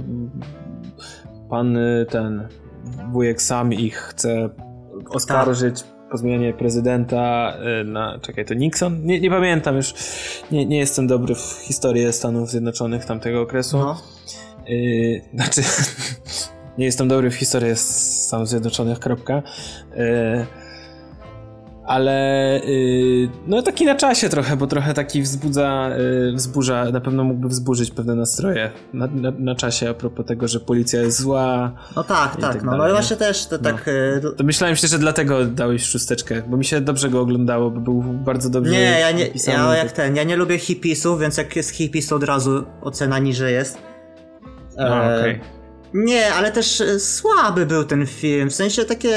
Pan 1.51 1.79
ten... 2.11 2.49
Wujek 3.13 3.43
sam 3.43 3.73
ich 3.73 3.97
chce 3.97 4.51
oskarżyć 5.11 5.85
po 6.15 6.19
zmianie 6.19 6.53
prezydenta 6.53 7.55
y, 7.81 7.85
na... 7.85 8.19
Czekaj, 8.23 8.45
to 8.45 8.55
Nixon? 8.55 9.07
Nie, 9.07 9.21
nie 9.21 9.31
pamiętam 9.31 9.77
już. 9.77 9.95
Nie, 10.51 10.67
nie 10.67 10.79
jestem 10.79 11.07
dobry 11.07 11.35
w 11.35 11.59
historii 11.67 12.13
Stanów 12.13 12.51
Zjednoczonych 12.51 13.05
tamtego 13.05 13.41
okresu. 13.41 13.79
no. 13.79 14.01
Yy, 14.67 15.21
znaczy, 15.35 15.63
nie 16.79 16.85
jestem 16.85 17.09
dobry 17.09 17.31
w 17.31 17.35
historii 17.35 17.77
Stanów 17.77 18.49
Zjednoczonych, 18.49 18.99
kropka. 18.99 19.43
Yy, 19.97 20.47
ale 21.87 22.61
yy, 22.67 23.29
no 23.47 23.63
taki 23.63 23.85
na 23.85 23.95
czasie 23.95 24.29
trochę, 24.29 24.57
bo 24.57 24.67
trochę 24.67 24.95
taki 24.95 25.23
wzbudza, 25.23 25.91
yy, 25.99 26.33
wzburza, 26.33 26.85
na 26.85 27.01
pewno 27.01 27.25
mógłby 27.25 27.49
wzburzyć 27.49 27.91
pewne 27.91 28.15
nastroje 28.15 28.71
na, 28.93 29.07
na, 29.07 29.33
na 29.39 29.55
czasie 29.55 29.91
a 29.91 29.95
propos 29.95 30.27
tego, 30.27 30.49
że 30.49 30.61
policja 30.61 31.01
jest 31.03 31.21
zła. 31.21 31.73
No 31.97 32.05
tak, 32.05 32.37
tak, 32.37 32.53
tak 32.53 32.63
no. 32.65 32.77
No 32.77 32.85
i 32.85 32.87
nie? 32.87 32.93
właśnie 32.95 33.17
też 33.17 33.47
to 33.47 33.57
No. 33.57 33.63
tak... 33.63 33.89
e, 33.89 34.21
To 34.37 34.45
myślałem 34.45 34.77
się, 34.77 34.89
że 34.89 34.99
dlatego 34.99 35.45
dałeś 35.45 35.85
szósteczkę, 35.85 36.43
bo 36.47 36.57
mi 36.57 36.65
się 36.65 36.81
dobrze 36.81 37.09
go 37.09 37.21
oglądało, 37.21 37.71
bo 37.71 37.81
był 37.81 38.03
bardzo 38.03 38.51
dobrze 38.51 38.73
Nie, 38.73 38.99
ja 39.01 39.13
nie, 39.13 39.29
ja 39.47 39.75
jak 39.77 39.93
ten, 39.93 40.17
ja 40.17 40.25
nie 40.25 40.37
lubię 40.37 40.59
hipisów, 40.59 41.21
więc 41.21 41.37
jak 41.37 41.57
jest 41.57 41.71
hipis, 41.71 42.09
to 42.09 42.17
od 42.17 42.25
razu 42.25 42.65
ocena 42.81 43.19
niżej 43.19 43.55
jest. 43.55 43.79
E, 44.79 45.19
okej. 45.19 45.41
Nie, 45.95 46.35
ale 46.35 46.53
też 46.53 46.81
e, 46.81 47.01
słaby 47.01 47.67
był 47.67 47.85
ten 47.85 48.07
film, 48.07 48.51
w 48.51 48.55
sensie 48.55 48.85
takie, 48.85 49.17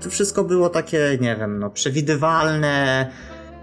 to 0.00 0.10
wszystko 0.10 0.44
było 0.44 0.68
takie, 0.68 1.18
nie 1.20 1.36
wiem, 1.36 1.58
no, 1.58 1.70
przewidywalne, 1.70 3.06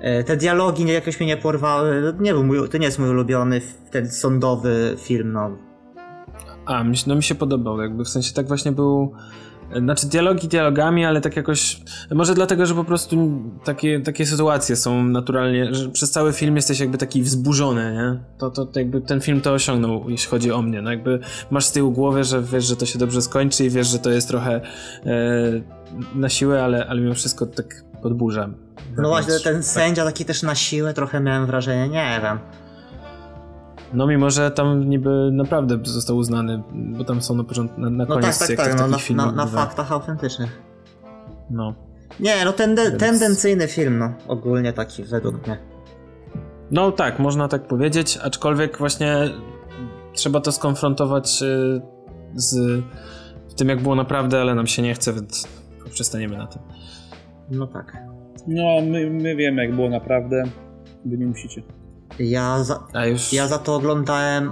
e, 0.02 0.24
te 0.24 0.38
dialogi 0.38 0.86
jakoś 0.94 1.20
mnie 1.20 1.28
nie 1.28 1.38
porwały, 1.38 2.14
nie 2.20 2.34
był 2.34 2.68
to 2.68 2.78
nie 2.78 2.86
jest 2.86 3.00
mój 3.00 3.10
ulubiony 3.10 3.62
ten 3.92 4.12
sądowy 4.12 4.96
film, 5.00 5.32
no. 5.32 5.58
A, 6.66 6.84
no 7.08 7.16
mi 7.16 7.24
się 7.24 7.36
podobał, 7.36 7.82
jakby 7.82 8.04
w 8.04 8.10
sensie 8.10 8.34
tak 8.34 8.48
właśnie 8.48 8.72
był. 8.72 9.16
Znaczy 9.80 10.08
dialogi 10.08 10.48
dialogami, 10.48 11.06
ale 11.06 11.22
tak 11.22 11.36
jakoś. 11.36 11.82
Może 12.12 12.36
dlatego, 12.36 12.66
że 12.66 12.76
po 12.76 12.84
prostu 12.84 13.42
takie, 13.64 14.00
takie 14.00 14.26
sytuacje 14.26 14.76
są 14.76 15.04
naturalnie, 15.04 15.76
że 15.76 15.90
przez 15.90 16.12
cały 16.12 16.34
film 16.34 16.56
jesteś 16.56 16.80
jakby 16.80 16.98
taki 16.98 17.22
wzburzony, 17.22 17.94
nie? 17.94 18.20
To, 18.38 18.50
to, 18.52 18.80
jakby 18.80 19.02
ten 19.02 19.22
film 19.22 19.42
to 19.42 19.54
osiągnął, 19.54 20.10
jeśli 20.10 20.30
chodzi 20.30 20.52
o 20.52 20.62
mnie. 20.62 20.82
No 20.82 20.92
jakby 20.92 21.20
masz 21.52 21.66
z 21.66 21.72
tyłu 21.72 21.92
głowy, 21.92 22.24
że 22.24 22.42
wiesz, 22.42 22.66
że 22.66 22.76
to 22.76 22.86
się 22.86 23.00
dobrze 23.00 23.22
skończy 23.22 23.66
i 23.66 23.70
wiesz, 23.70 23.88
że 23.88 24.00
to 24.00 24.10
jest 24.10 24.28
trochę 24.28 24.62
e, 25.06 25.12
na 26.16 26.30
siłę, 26.30 26.64
ale, 26.64 26.88
ale 26.88 27.02
mimo 27.02 27.14
wszystko 27.14 27.46
tak 27.46 27.84
podburza. 28.02 28.50
No 28.98 29.10
właśnie, 29.10 29.40
ten 29.44 29.56
tak. 29.56 29.66
sędzia 29.66 30.06
taki 30.06 30.26
też 30.26 30.44
na 30.44 30.56
siłę, 30.56 30.94
trochę 30.94 31.20
miałem 31.20 31.46
wrażenie, 31.46 31.90
nie 31.90 32.20
wiem. 32.24 32.40
No 33.94 34.08
mimo, 34.08 34.30
że 34.30 34.52
tam 34.52 34.90
niby 34.90 35.30
naprawdę 35.32 35.80
został 35.84 36.18
uznany, 36.18 36.64
bo 36.74 37.04
tam 37.04 37.22
są 37.22 37.36
na 37.36 37.44
początku, 37.44 37.82
na, 37.82 37.90
na 37.90 38.06
No 38.06 38.16
koniec 38.16 38.40
tak, 38.40 38.48
tak, 38.48 38.58
tak, 38.58 38.70
no, 38.70 38.88
na, 38.88 38.90
takich 38.90 39.06
filmach 39.06 39.26
na, 39.26 39.46
na 39.46 39.52
faktach 39.52 39.92
autentycznych. 39.92 40.62
No. 41.50 41.74
Nie, 42.20 42.46
no 42.46 42.54
tende, 42.54 42.84
Więc- 42.84 43.00
tendencyjny 43.00 43.68
film, 43.68 43.98
no, 44.00 44.14
ogólnie 44.28 44.74
taki 44.74 45.04
według 45.04 45.48
mnie. 45.48 45.58
No 46.72 46.92
tak, 46.92 47.20
można 47.20 47.48
tak 47.48 47.68
powiedzieć, 47.68 48.20
aczkolwiek 48.24 48.78
właśnie 48.78 49.16
trzeba 50.14 50.42
to 50.42 50.52
skonfrontować 50.52 51.42
y, 51.42 51.82
z 52.36 52.82
tym, 53.56 53.70
jak 53.70 53.82
było 53.82 53.96
naprawdę, 53.96 54.42
ale 54.42 54.56
nam 54.56 54.68
się 54.68 54.82
nie 54.82 54.94
chce, 54.94 55.14
więc 55.14 55.48
przestaniemy 55.92 56.38
na 56.38 56.48
tym. 56.48 56.62
No 57.52 57.68
tak. 57.68 57.98
No, 58.48 58.82
my, 58.82 59.10
my 59.10 59.36
wiemy 59.36 59.66
jak 59.66 59.76
było 59.76 59.90
naprawdę. 59.90 60.44
Wy 61.06 61.18
nie 61.18 61.26
musicie. 61.26 61.64
Ja 62.20 62.64
za, 62.64 62.84
A 62.94 63.06
już... 63.06 63.34
Ja 63.34 63.48
za 63.48 63.58
to 63.60 63.76
oglądałem 63.76 64.52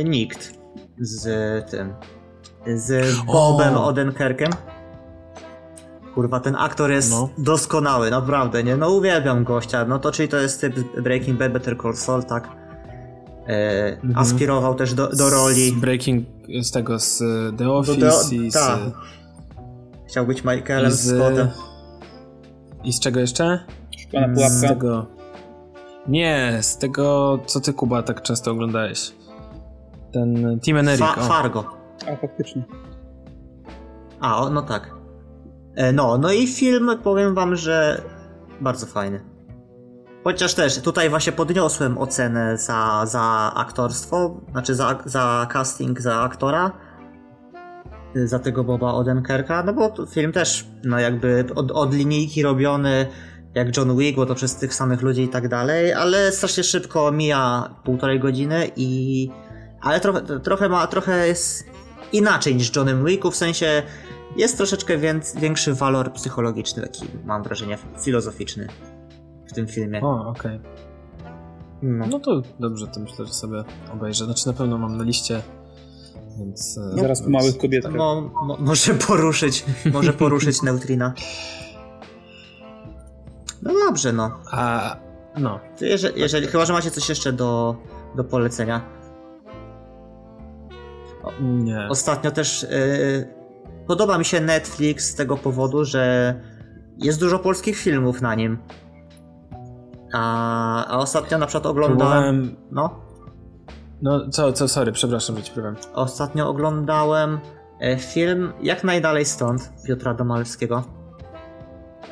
y, 0.00 0.04
Nikt 0.04 0.54
z 0.98 1.24
tym. 1.70 1.94
Z 2.66 3.16
Bobem 3.26 3.74
O! 3.76 3.86
Odenkerkiem. 3.86 4.50
Kurwa, 6.14 6.40
ten 6.40 6.56
aktor 6.56 6.90
jest 6.90 7.10
No. 7.10 7.28
doskonały, 7.38 8.10
naprawdę, 8.10 8.64
nie? 8.64 8.76
No 8.76 8.90
uwielbiam 8.90 9.44
gościa. 9.44 9.84
No 9.84 9.98
to 9.98 10.12
czyli 10.12 10.28
to 10.28 10.36
jest 10.36 10.60
typ 10.60 10.74
z 10.78 11.02
Breaking 11.02 11.38
Bad, 11.38 11.52
Better 11.52 11.76
Call 11.82 11.94
Saul, 11.96 12.24
tak? 12.24 12.48
E, 13.46 13.96
Mhm. 14.02 14.18
Aspirował 14.18 14.74
też 14.74 14.94
do, 14.94 15.08
do 15.08 15.30
roli. 15.30 15.70
Z 15.70 15.74
Breaking, 15.80 16.26
z 16.62 16.70
tego, 16.70 16.98
z 16.98 17.22
e, 17.22 17.24
The 17.56 17.64
Do, 17.64 17.78
Office 17.78 18.00
do, 18.00 18.30
i 18.36 18.50
z... 18.50 18.54
tak. 18.54 18.78
Chciał 20.08 20.26
być 20.26 20.44
Michaelem 20.44 20.92
z, 20.92 21.00
Scottem. 21.16 21.48
I 22.84 22.92
z 22.92 23.00
czego 23.00 23.20
jeszcze? 23.20 23.64
Szklana 23.98 24.34
Z 24.34 24.36
pułapka. 24.36 24.68
tego... 24.68 25.06
Nie, 26.08 26.58
z 26.60 26.78
tego, 26.78 27.38
co 27.46 27.60
ty, 27.60 27.72
Kuba, 27.72 28.02
tak 28.02 28.22
często 28.22 28.50
oglądałeś. 28.50 29.14
Ten 30.12 30.60
Team 30.60 30.78
Enerik. 30.78 31.06
Fa- 31.06 31.16
o. 31.20 31.24
Fargo. 31.24 31.64
A, 32.12 32.16
faktycznie. 32.16 32.62
A, 34.20 34.42
o, 34.42 34.50
no 34.50 34.62
tak. 34.62 34.90
E, 35.74 35.92
no, 35.92 36.18
no 36.18 36.32
i 36.32 36.46
film, 36.46 36.90
powiem 37.02 37.34
wam, 37.34 37.56
że 37.56 38.02
bardzo 38.60 38.86
fajny. 38.86 39.34
Chociaż 40.24 40.54
też 40.54 40.82
tutaj 40.82 41.10
właśnie 41.10 41.32
podniosłem 41.32 41.98
ocenę 41.98 42.58
za, 42.58 43.06
za 43.06 43.52
aktorstwo, 43.56 44.40
znaczy 44.50 44.74
za, 44.74 44.98
za 45.04 45.46
casting, 45.52 46.00
za 46.00 46.20
aktora, 46.20 46.72
y, 48.16 48.28
za 48.28 48.38
tego 48.38 48.64
Boba 48.64 48.92
Odenkerka, 48.92 49.62
no 49.62 49.72
bo 49.72 50.06
film 50.06 50.32
też, 50.32 50.66
no 50.84 50.98
jakby 50.98 51.44
od, 51.54 51.70
od 51.70 51.94
linijki 51.94 52.42
robiony 52.42 53.06
jak 53.54 53.76
John 53.76 53.96
Wick, 53.98 54.16
bo 54.16 54.26
to 54.26 54.34
przez 54.34 54.56
tych 54.56 54.74
samych 54.74 55.02
ludzi 55.02 55.22
i 55.22 55.28
tak 55.28 55.48
dalej, 55.48 55.92
ale 55.92 56.32
strasznie 56.32 56.64
szybko 56.64 57.12
mija 57.12 57.74
półtorej 57.84 58.20
godziny 58.20 58.70
i... 58.76 59.30
Ale 59.80 60.00
trochę, 60.00 60.40
trochę 60.40 60.68
ma, 60.68 60.86
trochę 60.86 61.28
jest 61.28 61.64
inaczej 62.12 62.54
niż 62.56 62.76
Johnem 62.76 63.04
Wicku, 63.04 63.30
w 63.30 63.36
sensie 63.36 63.82
jest 64.36 64.56
troszeczkę 64.56 64.98
więc, 64.98 65.36
większy 65.36 65.74
walor 65.74 66.12
psychologiczny, 66.12 66.82
taki 66.82 67.04
mam 67.24 67.42
wrażenie 67.42 67.78
filozoficzny 68.00 68.68
w 69.46 69.52
tym 69.52 69.66
filmie. 69.66 70.00
O, 70.02 70.26
okej. 70.28 70.60
No. 71.82 72.06
No 72.06 72.20
to 72.20 72.42
dobrze, 72.60 72.86
to 72.86 73.00
myślę, 73.00 73.26
że 73.26 73.32
sobie 73.32 73.64
obejrzę. 73.92 74.24
Znaczy 74.24 74.46
na 74.46 74.52
pewno 74.52 74.78
mam 74.78 74.96
na 74.96 75.04
liście, 75.04 75.42
więc... 76.38 76.78
e, 76.78 76.98
Zaraz 77.00 77.22
po 77.22 77.30
małych 77.30 77.58
kobietkach. 77.58 77.94
Mo, 77.94 78.20
mo, 78.44 78.56
może 78.60 78.94
poruszyć, 78.94 79.64
może 79.92 80.12
poruszyć 80.12 80.62
Neutrina. 80.62 81.14
No 83.64 83.72
dobrze, 83.86 84.12
no. 84.12 84.30
A, 84.50 84.96
no. 85.38 85.60
To 85.78 85.84
Jeżeli, 85.84 86.20
jeżeli, 86.20 86.46
chyba, 86.46 86.64
że 86.64 86.72
macie 86.72 86.90
coś 86.90 87.08
jeszcze 87.08 87.32
do, 87.32 87.76
do 88.16 88.24
polecenia. 88.24 88.80
Nie. 91.40 91.86
Ostatnio 91.90 92.30
też 92.30 92.62
yy, 92.62 93.34
podoba 93.86 94.18
mi 94.18 94.24
się 94.24 94.40
Netflix 94.40 95.10
z 95.10 95.14
tego 95.14 95.36
powodu, 95.36 95.84
że 95.84 96.34
jest 96.98 97.20
dużo 97.20 97.38
polskich 97.38 97.76
filmów 97.76 98.22
na 98.22 98.34
nim. 98.34 98.58
A, 100.12 100.86
a 100.86 100.98
ostatnio 100.98 101.38
na 101.38 101.46
przykład 101.46 101.66
oglądałem. 101.66 102.34
Próbowałem... 102.42 102.56
No, 102.70 103.00
No 104.02 104.28
co, 104.30 104.52
co, 104.52 104.68
sorry, 104.68 104.92
przepraszam, 104.92 105.36
że 105.36 105.42
ci 105.42 105.52
próbowałem. 105.52 105.76
ostatnio 105.94 106.48
oglądałem 106.48 107.40
e, 107.80 107.96
film 107.98 108.52
Jak 108.62 108.84
najdalej 108.84 109.24
stąd 109.24 109.72
Piotra 109.86 110.14
Domalewskiego. 110.14 110.82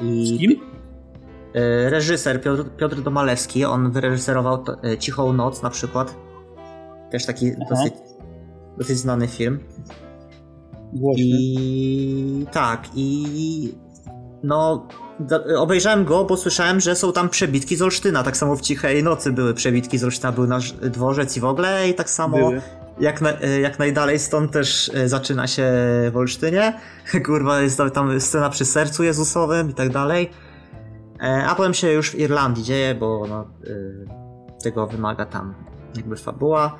I 0.00 0.26
Z 0.26 0.38
kim? 0.38 0.60
E, 1.54 1.90
reżyser 1.90 2.40
Piotr, 2.40 2.70
Piotr 2.76 3.02
Domalewski, 3.02 3.64
on 3.64 3.90
wyreżyserował 3.90 4.64
e, 4.84 4.98
Cichą 4.98 5.32
Noc 5.32 5.62
na 5.62 5.70
przykład. 5.70 6.14
Też 7.10 7.26
taki 7.26 7.52
Aha. 7.52 7.64
dosyć, 7.70 7.94
dosyć 8.78 8.98
znany 8.98 9.28
film. 9.28 9.58
Głośny. 10.92 11.24
I 11.24 12.46
tak, 12.52 12.88
i 12.94 13.74
no 14.42 14.88
obejrzałem 15.56 16.04
go, 16.04 16.24
bo 16.24 16.36
słyszałem, 16.36 16.80
że 16.80 16.96
są 16.96 17.12
tam 17.12 17.28
przebitki 17.28 17.76
z 17.76 17.82
Olsztyna. 17.82 18.22
Tak 18.22 18.36
samo 18.36 18.56
w 18.56 18.60
Cichej 18.60 19.02
Nocy 19.02 19.32
były 19.32 19.54
przebitki 19.54 19.98
z 19.98 20.04
Olsztyna, 20.04 20.32
był 20.32 20.46
nasz 20.46 20.72
dworzec 20.72 21.36
i 21.36 21.40
w 21.40 21.44
ogóle 21.44 21.88
i 21.88 21.94
tak 21.94 22.10
samo 22.10 22.36
Były. 22.36 22.62
jak, 23.00 23.20
na, 23.20 23.30
jak 23.62 23.78
najdalej 23.78 24.18
stąd 24.18 24.52
też 24.52 24.90
e, 24.94 25.08
zaczyna 25.08 25.46
się 25.46 25.64
w 26.12 26.16
Olsztynie. 26.16 26.80
Kurwa, 27.26 27.60
jest 27.60 27.78
tam 27.94 28.20
scena 28.20 28.50
przy 28.50 28.64
sercu 28.64 29.02
Jezusowym 29.02 29.70
i 29.70 29.74
tak 29.74 29.90
dalej. 29.90 30.30
E, 31.22 31.46
A 31.46 31.54
potem 31.54 31.74
się 31.74 31.92
już 31.92 32.10
w 32.10 32.18
Irlandii 32.18 32.64
dzieje, 32.64 32.94
bo 32.94 33.26
no, 33.28 33.44
y, 33.66 34.06
tego 34.62 34.86
wymaga 34.86 35.26
tam 35.26 35.54
jakby 35.96 36.16
fabuła. 36.16 36.78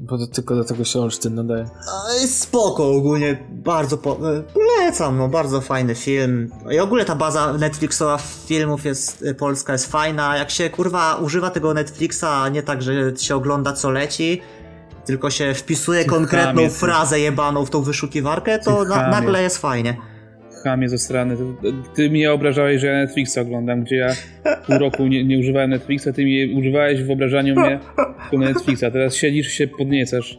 Bo 0.00 0.18
to, 0.18 0.26
tylko 0.26 0.56
do 0.56 0.64
tego 0.64 0.84
się 0.84 1.00
Olsztyn 1.00 1.34
nadaje. 1.34 1.64
A, 1.64 2.12
jest 2.20 2.40
Spoko 2.40 2.90
ogólnie, 2.90 3.46
bardzo 3.50 3.98
po, 3.98 4.10
e, 4.10 4.42
polecam, 4.42 5.18
no 5.18 5.28
bardzo 5.28 5.60
fajny 5.60 5.94
film. 5.94 6.50
I 6.70 6.78
ogólnie 6.78 7.04
ta 7.04 7.14
baza 7.14 7.52
Netflixowa 7.52 8.18
filmów 8.46 8.84
jest, 8.84 9.24
e, 9.26 9.34
polska 9.34 9.72
jest 9.72 9.92
fajna, 9.92 10.36
jak 10.36 10.50
się 10.50 10.70
kurwa 10.70 11.16
używa 11.16 11.50
tego 11.50 11.74
Netflixa, 11.74 12.50
nie 12.52 12.62
tak, 12.62 12.82
że 12.82 13.16
się 13.16 13.36
ogląda 13.36 13.72
co 13.72 13.90
leci, 13.90 14.42
tylko 15.04 15.30
się 15.30 15.54
wpisuje 15.54 16.04
konkretną 16.04 16.70
frazę 16.70 17.20
jebaną 17.20 17.66
w 17.66 17.70
tą 17.70 17.82
wyszukiwarkę, 17.82 18.58
to 18.58 18.84
na, 18.84 19.08
nagle 19.08 19.42
jest 19.42 19.58
fajnie. 19.58 19.96
Chamie 20.64 20.88
ze 20.88 20.98
strony. 20.98 21.36
Ty, 21.36 21.72
ty 21.94 22.10
mnie 22.10 22.32
obrażałeś, 22.32 22.80
że 22.80 22.86
ja 22.86 22.94
Netflixa 22.94 23.38
oglądam, 23.38 23.82
gdzie 23.84 23.96
ja 23.96 24.08
pół 24.66 24.78
roku 24.78 25.06
nie, 25.06 25.24
nie 25.24 25.38
używałem 25.38 25.70
Netflixa, 25.70 26.08
ty 26.14 26.24
mnie 26.24 26.58
używałeś 26.58 27.04
w 27.04 27.10
obrażaniu 27.10 27.54
mnie 27.60 27.80
po 28.30 28.38
Netflixa. 28.38 28.84
Teraz 28.92 29.14
siedzisz 29.14 29.48
się 29.48 29.66
podniecasz. 29.66 30.38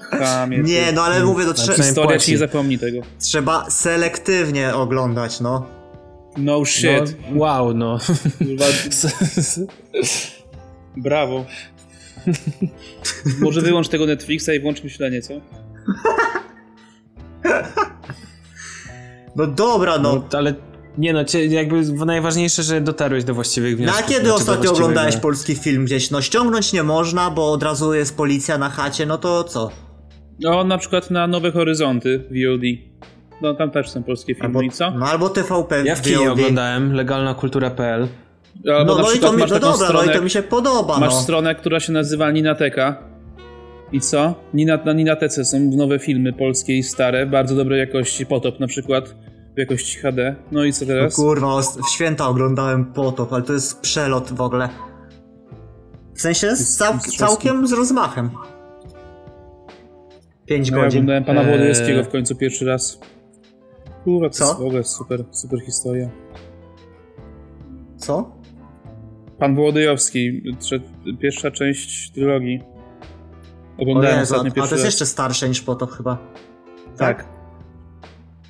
Chamie. 0.00 0.56
ty. 0.56 0.62
Nie, 0.62 0.92
no 0.94 1.02
ale 1.02 1.24
mówię, 1.24 1.44
to 1.44 1.50
trze- 1.50 1.54
przynajmniej- 1.56 1.86
Historia 1.86 2.10
płaci. 2.10 2.26
ci 2.26 2.32
nie 2.32 2.38
zapomni 2.38 2.78
tego. 2.78 2.98
trzeba 3.20 3.70
selektywnie 3.70 4.74
oglądać, 4.74 5.40
no. 5.40 5.66
No 6.36 6.64
shit. 6.64 7.16
No, 7.32 7.38
wow, 7.40 7.74
no. 7.74 7.98
Brawo. 10.96 11.44
Może 13.40 13.60
wyłącz 13.60 13.88
tego 13.88 14.06
Netflixa 14.06 14.48
i 14.56 14.60
włącz 14.60 14.84
myślenie, 14.84 15.22
co? 15.22 15.34
No 19.38 19.46
dobra, 19.46 19.98
no. 19.98 20.14
no, 20.14 20.38
ale 20.38 20.54
nie 20.98 21.12
no, 21.12 21.20
jakby 21.48 21.82
najważniejsze, 22.06 22.62
że 22.62 22.80
dotarłeś 22.80 23.24
do 23.24 23.34
właściwych 23.34 23.72
Na 23.72 23.76
wniosków. 23.76 24.06
kiedy 24.06 24.20
znaczy 24.20 24.34
ostatnio 24.34 24.72
oglądałeś 24.72 25.16
polski 25.16 25.54
film 25.54 25.84
gdzieś? 25.84 26.10
No 26.10 26.22
ściągnąć 26.22 26.72
nie 26.72 26.82
można, 26.82 27.30
bo 27.30 27.52
od 27.52 27.62
razu 27.62 27.94
jest 27.94 28.16
policja 28.16 28.58
na 28.58 28.68
chacie, 28.68 29.06
no 29.06 29.18
to 29.18 29.44
co? 29.44 29.70
No, 30.40 30.64
na 30.64 30.78
przykład 30.78 31.10
na 31.10 31.26
Nowe 31.26 31.52
Horyzonty 31.52 32.18
VOD. 32.18 32.62
No, 33.42 33.54
tam 33.54 33.70
też 33.70 33.90
są 33.90 34.02
polskie 34.02 34.34
filmy 34.34 34.46
Albo, 34.46 34.62
i 34.62 34.70
co? 34.70 34.90
no 34.90 35.06
albo 35.06 35.28
TVP 35.28 35.82
Ja 35.84 35.96
w 35.96 36.02
kinie 36.02 36.32
oglądałem 36.32 36.92
legalnakultura.pl. 36.92 38.08
Albo 38.78 38.96
No, 38.96 39.02
no 39.02 39.12
i 39.12 39.18
to 39.18 39.32
mi, 39.32 39.38
no 39.38 39.46
dobra, 39.46 39.72
stronę, 39.72 40.06
no 40.06 40.12
i 40.12 40.16
to 40.16 40.22
mi 40.22 40.30
się 40.30 40.42
podoba, 40.42 40.98
masz 40.98 41.14
no. 41.14 41.20
stronę, 41.20 41.54
która 41.54 41.80
się 41.80 41.92
nazywa 41.92 42.30
Ninateka. 42.30 43.08
I 43.92 44.00
co? 44.00 44.34
Nina, 44.54 44.78
na 44.84 44.92
Ninatece 44.92 45.44
są 45.44 45.60
nowe 45.60 45.98
filmy 45.98 46.32
polskie 46.32 46.78
i 46.78 46.82
stare, 46.82 47.26
bardzo 47.26 47.56
dobrej 47.56 47.80
jakości. 47.80 48.26
Potop 48.26 48.60
na 48.60 48.66
przykład, 48.66 49.14
jakości 49.58 49.98
HD. 49.98 50.36
No 50.52 50.64
i 50.64 50.72
co 50.72 50.84
No 50.84 50.88
teraz? 50.88 51.16
kurwa, 51.16 51.46
os- 51.46 51.78
w 51.78 51.88
święta 51.88 52.28
oglądałem 52.28 52.84
Potop, 52.84 53.32
ale 53.32 53.42
to 53.42 53.52
jest 53.52 53.80
przelot 53.80 54.32
w 54.32 54.40
ogóle. 54.40 54.68
W 56.14 56.20
sensie 56.20 56.56
z 56.56 56.76
cał, 56.76 56.98
całkiem 57.18 57.66
z 57.66 57.72
rozmachem. 57.72 58.30
5 60.46 60.70
No, 60.70 60.76
ja 60.78 60.84
godzin. 60.84 60.98
oglądałem 60.98 61.24
pana 61.24 61.40
Eee. 61.40 61.46
Włodyjewskiego 61.48 62.04
w 62.04 62.08
końcu 62.08 62.36
pierwszy 62.36 62.64
raz. 62.64 63.00
Kurwa, 64.04 64.28
to 64.28 64.34
Co? 64.34 64.44
jest 64.44 64.58
w 64.58 64.62
ogóle 64.62 64.84
super, 64.84 65.24
super 65.30 65.60
historia. 65.60 66.08
Co? 67.96 68.30
Pan 69.38 69.54
Włodyjowski, 69.54 70.42
pierwsza 71.20 71.50
część 71.50 72.10
trylogii. 72.12 72.62
Oglądałem 73.78 74.18
Jezu, 74.18 74.34
a, 74.34 74.36
ostatnio 74.36 74.52
a 74.52 74.54
pierwszy 74.54 74.70
to 74.70 74.74
jest 74.76 74.84
raz. 74.84 74.92
jeszcze 74.94 75.06
starsze 75.06 75.48
niż 75.48 75.60
Potop 75.60 75.90
chyba. 75.92 76.18
Tak. 76.96 77.37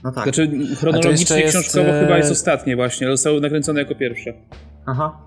No 0.05 0.13
tak. 0.13 0.25
Znaczy 0.25 0.51
chronologicznie 0.77 1.41
jest, 1.41 1.59
książkowo 1.59 1.89
e, 1.89 2.01
chyba 2.01 2.17
jest 2.19 2.33
ostatnie 2.33 2.77
właśnie, 2.77 3.07
ale 3.07 3.17
zostało 3.17 3.41
nakręcone 3.41 3.81
jako 3.81 3.95
pierwsze. 3.95 4.33
Aha. 4.87 5.19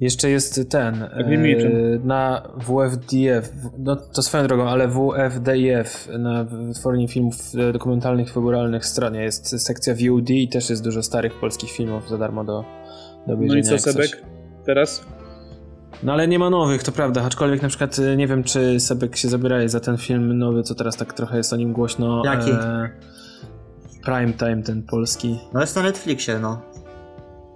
Jeszcze 0.00 0.30
jest 0.30 0.70
ten. 0.70 0.98
Tak 1.00 1.26
e, 1.26 1.98
na 2.04 2.48
WFDF, 2.58 3.52
no 3.78 3.96
to 3.96 4.22
swoją 4.22 4.46
drogą, 4.46 4.68
ale 4.68 4.88
WFDF 4.88 6.08
na 6.18 6.44
wytwórni 6.44 7.08
filmów 7.08 7.34
e, 7.58 7.72
dokumentalnych, 7.72 8.32
fabularnych 8.32 8.86
stronie 8.86 9.22
jest 9.22 9.64
sekcja 9.64 9.94
VOD 9.94 10.30
i 10.30 10.48
też 10.48 10.70
jest 10.70 10.84
dużo 10.84 11.02
starych 11.02 11.40
polskich 11.40 11.70
filmów 11.70 12.08
za 12.08 12.18
darmo 12.18 12.44
do, 12.44 12.52
do 12.52 12.64
No 13.26 13.34
obejrzenia. 13.34 13.60
i 13.60 13.64
co. 13.64 13.78
Sebek? 13.78 14.22
Teraz? 14.66 15.06
No 16.02 16.12
ale 16.12 16.28
nie 16.28 16.38
ma 16.38 16.50
nowych, 16.50 16.82
to 16.82 16.92
prawda, 16.92 17.24
aczkolwiek 17.24 17.62
na 17.62 17.68
przykład 17.68 17.98
e, 17.98 18.16
nie 18.16 18.26
wiem, 18.26 18.44
czy 18.44 18.80
Sebek 18.80 19.16
się 19.16 19.28
zabierali 19.28 19.68
za 19.68 19.80
ten 19.80 19.96
film 19.96 20.38
nowy, 20.38 20.62
co 20.62 20.74
teraz 20.74 20.96
tak 20.96 21.12
trochę 21.12 21.36
jest 21.36 21.52
o 21.52 21.56
nim 21.56 21.72
głośno. 21.72 22.22
Jaki? 22.24 22.50
E, 22.50 22.90
Prime 24.04 24.32
Time, 24.32 24.62
ten 24.62 24.82
polski. 24.82 25.38
No 25.54 25.60
jest 25.60 25.76
na 25.76 25.82
Netflixie, 25.82 26.38
no. 26.38 26.62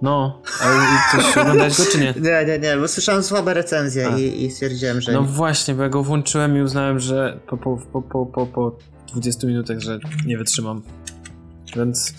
No, 0.01 0.41
ale 0.61 0.81
coś 1.11 1.37
oglądałeś 1.37 1.77
go 1.77 1.83
czy 1.91 1.99
nie? 1.99 2.13
Nie, 2.21 2.45
nie, 2.45 2.59
nie, 2.59 2.77
bo 2.77 2.87
słyszałem 2.87 3.23
słabe 3.23 3.53
recenzje 3.53 4.09
i, 4.17 4.45
i 4.45 4.51
stwierdziłem, 4.51 5.01
że... 5.01 5.11
No 5.11 5.23
właśnie, 5.23 5.75
bo 5.75 5.83
ja 5.83 5.89
go 5.89 6.03
włączyłem 6.03 6.57
i 6.57 6.61
uznałem, 6.61 6.99
że 6.99 7.39
po, 7.47 7.57
po, 7.57 7.77
po, 7.77 8.01
po, 8.01 8.25
po, 8.25 8.45
po 8.45 8.77
20 9.07 9.47
minutach, 9.47 9.79
że 9.79 9.99
nie 10.25 10.37
wytrzymam. 10.37 10.81
Więc 11.75 12.13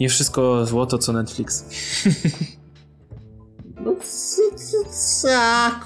nie 0.00 0.08
wszystko 0.08 0.66
złoto, 0.66 0.98
co 0.98 1.12
Netflix. 1.12 1.64
No 3.84 3.96
co, 4.02 4.42
co, 4.56 4.90
co, 4.90 5.28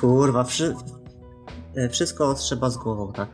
kurwa, 0.01 0.45
wszy... 0.45 0.75
e, 1.77 1.89
wszystko 1.89 2.35
trzeba 2.35 2.71
z 2.71 2.77
głową, 2.77 3.13
tak? 3.13 3.29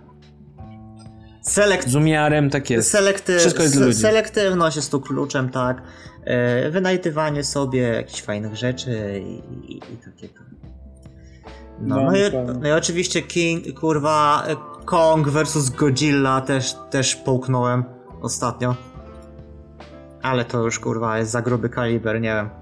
Selekt... 1.42 1.88
Z 1.88 1.94
umiarem 1.94 2.50
tak 2.50 2.70
jest. 2.70 2.90
Selekty... 2.90 3.38
Wszystko 3.38 3.62
jest 3.62 3.76
dla 3.76 3.86
ludzi. 3.86 3.98
Selektywność 3.98 4.76
jest 4.76 4.90
tu 4.90 5.00
kluczem, 5.00 5.48
tak? 5.48 5.82
E, 6.24 6.70
wynajdywanie 6.70 7.44
sobie 7.44 7.80
jakichś 7.80 8.22
fajnych 8.22 8.56
rzeczy 8.56 9.22
i, 9.26 9.72
i, 9.72 9.76
i 9.76 9.96
takie 9.96 10.28
tam. 10.28 10.44
No, 11.80 11.96
No, 11.96 12.02
no, 12.02 12.16
i, 12.16 12.20
no 12.60 12.68
i 12.68 12.72
oczywiście 12.72 13.22
King, 13.22 13.80
kurwa, 13.80 14.44
e, 14.46 14.56
Kong 14.84 15.28
vs 15.28 15.70
Godzilla 15.70 16.40
też, 16.40 16.76
też 16.90 17.16
połknąłem 17.16 17.84
ostatnio. 18.22 18.74
Ale 20.22 20.44
to 20.44 20.64
już 20.64 20.78
kurwa 20.78 21.18
jest 21.18 21.30
za 21.30 21.42
gruby 21.42 21.68
kaliber, 21.68 22.20
nie 22.20 22.34
wiem. 22.34 22.59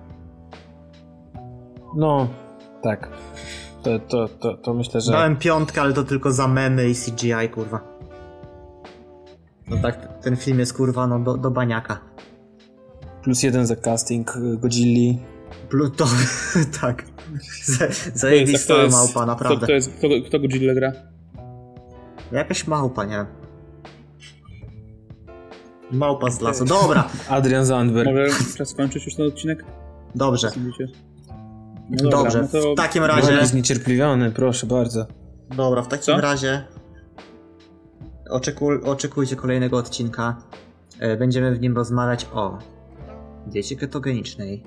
No, 1.96 2.28
tak. 2.82 3.08
To, 3.82 3.98
to, 3.98 4.28
to, 4.28 4.54
to 4.54 4.74
myślę, 4.74 5.00
że... 5.00 5.12
Dałem 5.12 5.36
piątkę, 5.36 5.80
ale 5.80 5.92
to 5.92 6.04
tylko 6.04 6.32
za 6.32 6.48
memy 6.48 6.88
i 6.90 6.94
CGI, 6.94 7.48
kurwa. 7.54 7.80
No 9.68 9.76
tak, 9.82 10.22
ten 10.22 10.36
film 10.36 10.58
jest 10.58 10.72
kurwa 10.72 11.06
no 11.06 11.18
do, 11.18 11.36
do 11.36 11.50
baniaka. 11.50 12.00
Plus 13.22 13.42
jeden 13.42 13.66
za 13.66 13.76
casting 13.76 14.36
y, 14.36 14.56
Godzilli. 14.56 15.18
Pluto, 15.68 16.06
tak. 16.80 17.04
Zajebista 18.14 18.74
małpa, 18.90 19.12
Kto, 19.12 19.26
naprawdę. 19.26 19.66
kto, 19.66 19.72
jest, 19.72 19.92
kto, 19.98 20.08
kto 20.26 20.40
Godzilla 20.40 20.74
gra? 20.74 20.92
Jakaś 22.32 22.66
małpa, 22.66 23.04
nie 23.04 23.16
wiem. 23.16 23.26
Małpa 25.90 26.30
z 26.30 26.40
lasu. 26.40 26.64
Dobra, 26.64 27.08
Adrian 27.28 27.64
Zandberg. 27.64 28.10
Może 28.10 28.28
czas 28.56 28.68
skończyć 28.68 29.06
już 29.06 29.14
ten 29.14 29.26
odcinek? 29.26 29.64
dobrze. 30.14 30.50
No 31.90 32.10
dobra, 32.10 32.22
Dobrze, 32.22 32.42
no 32.42 32.48
to 32.62 32.72
w 32.72 32.76
takim 32.76 33.04
razie... 33.04 33.46
zniecierpliwiony, 33.46 34.30
proszę 34.30 34.66
bardzo. 34.66 35.06
Dobra, 35.56 35.82
w 35.82 35.88
takim 35.88 36.04
Co? 36.04 36.20
razie 36.20 36.64
oczeku, 38.30 38.68
oczekujcie 38.84 39.36
kolejnego 39.36 39.76
odcinka. 39.76 40.36
E, 40.98 41.16
Będziemy 41.16 41.54
w 41.54 41.60
nim 41.60 41.76
rozmawiać 41.76 42.26
o 42.34 42.58
diecie 43.46 43.76
ketogenicznej, 43.76 44.62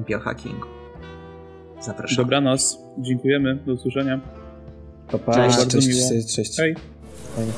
biohackingu. 0.00 0.66
Zapraszam. 1.80 2.16
Dobranoc, 2.24 2.78
dziękujemy, 2.98 3.56
do 3.56 3.72
usłyszenia. 3.72 4.20
Pa, 5.10 5.18
pa. 5.18 5.32
Cześć. 5.34 5.56
cześć, 5.56 5.58
Bardzo 5.58 5.76
cześć, 5.78 5.88
miło. 5.88 6.08
cześć, 6.10 6.36
cześć. 6.36 6.56
Hej. 6.58 6.76
Fajnie. 7.36 7.52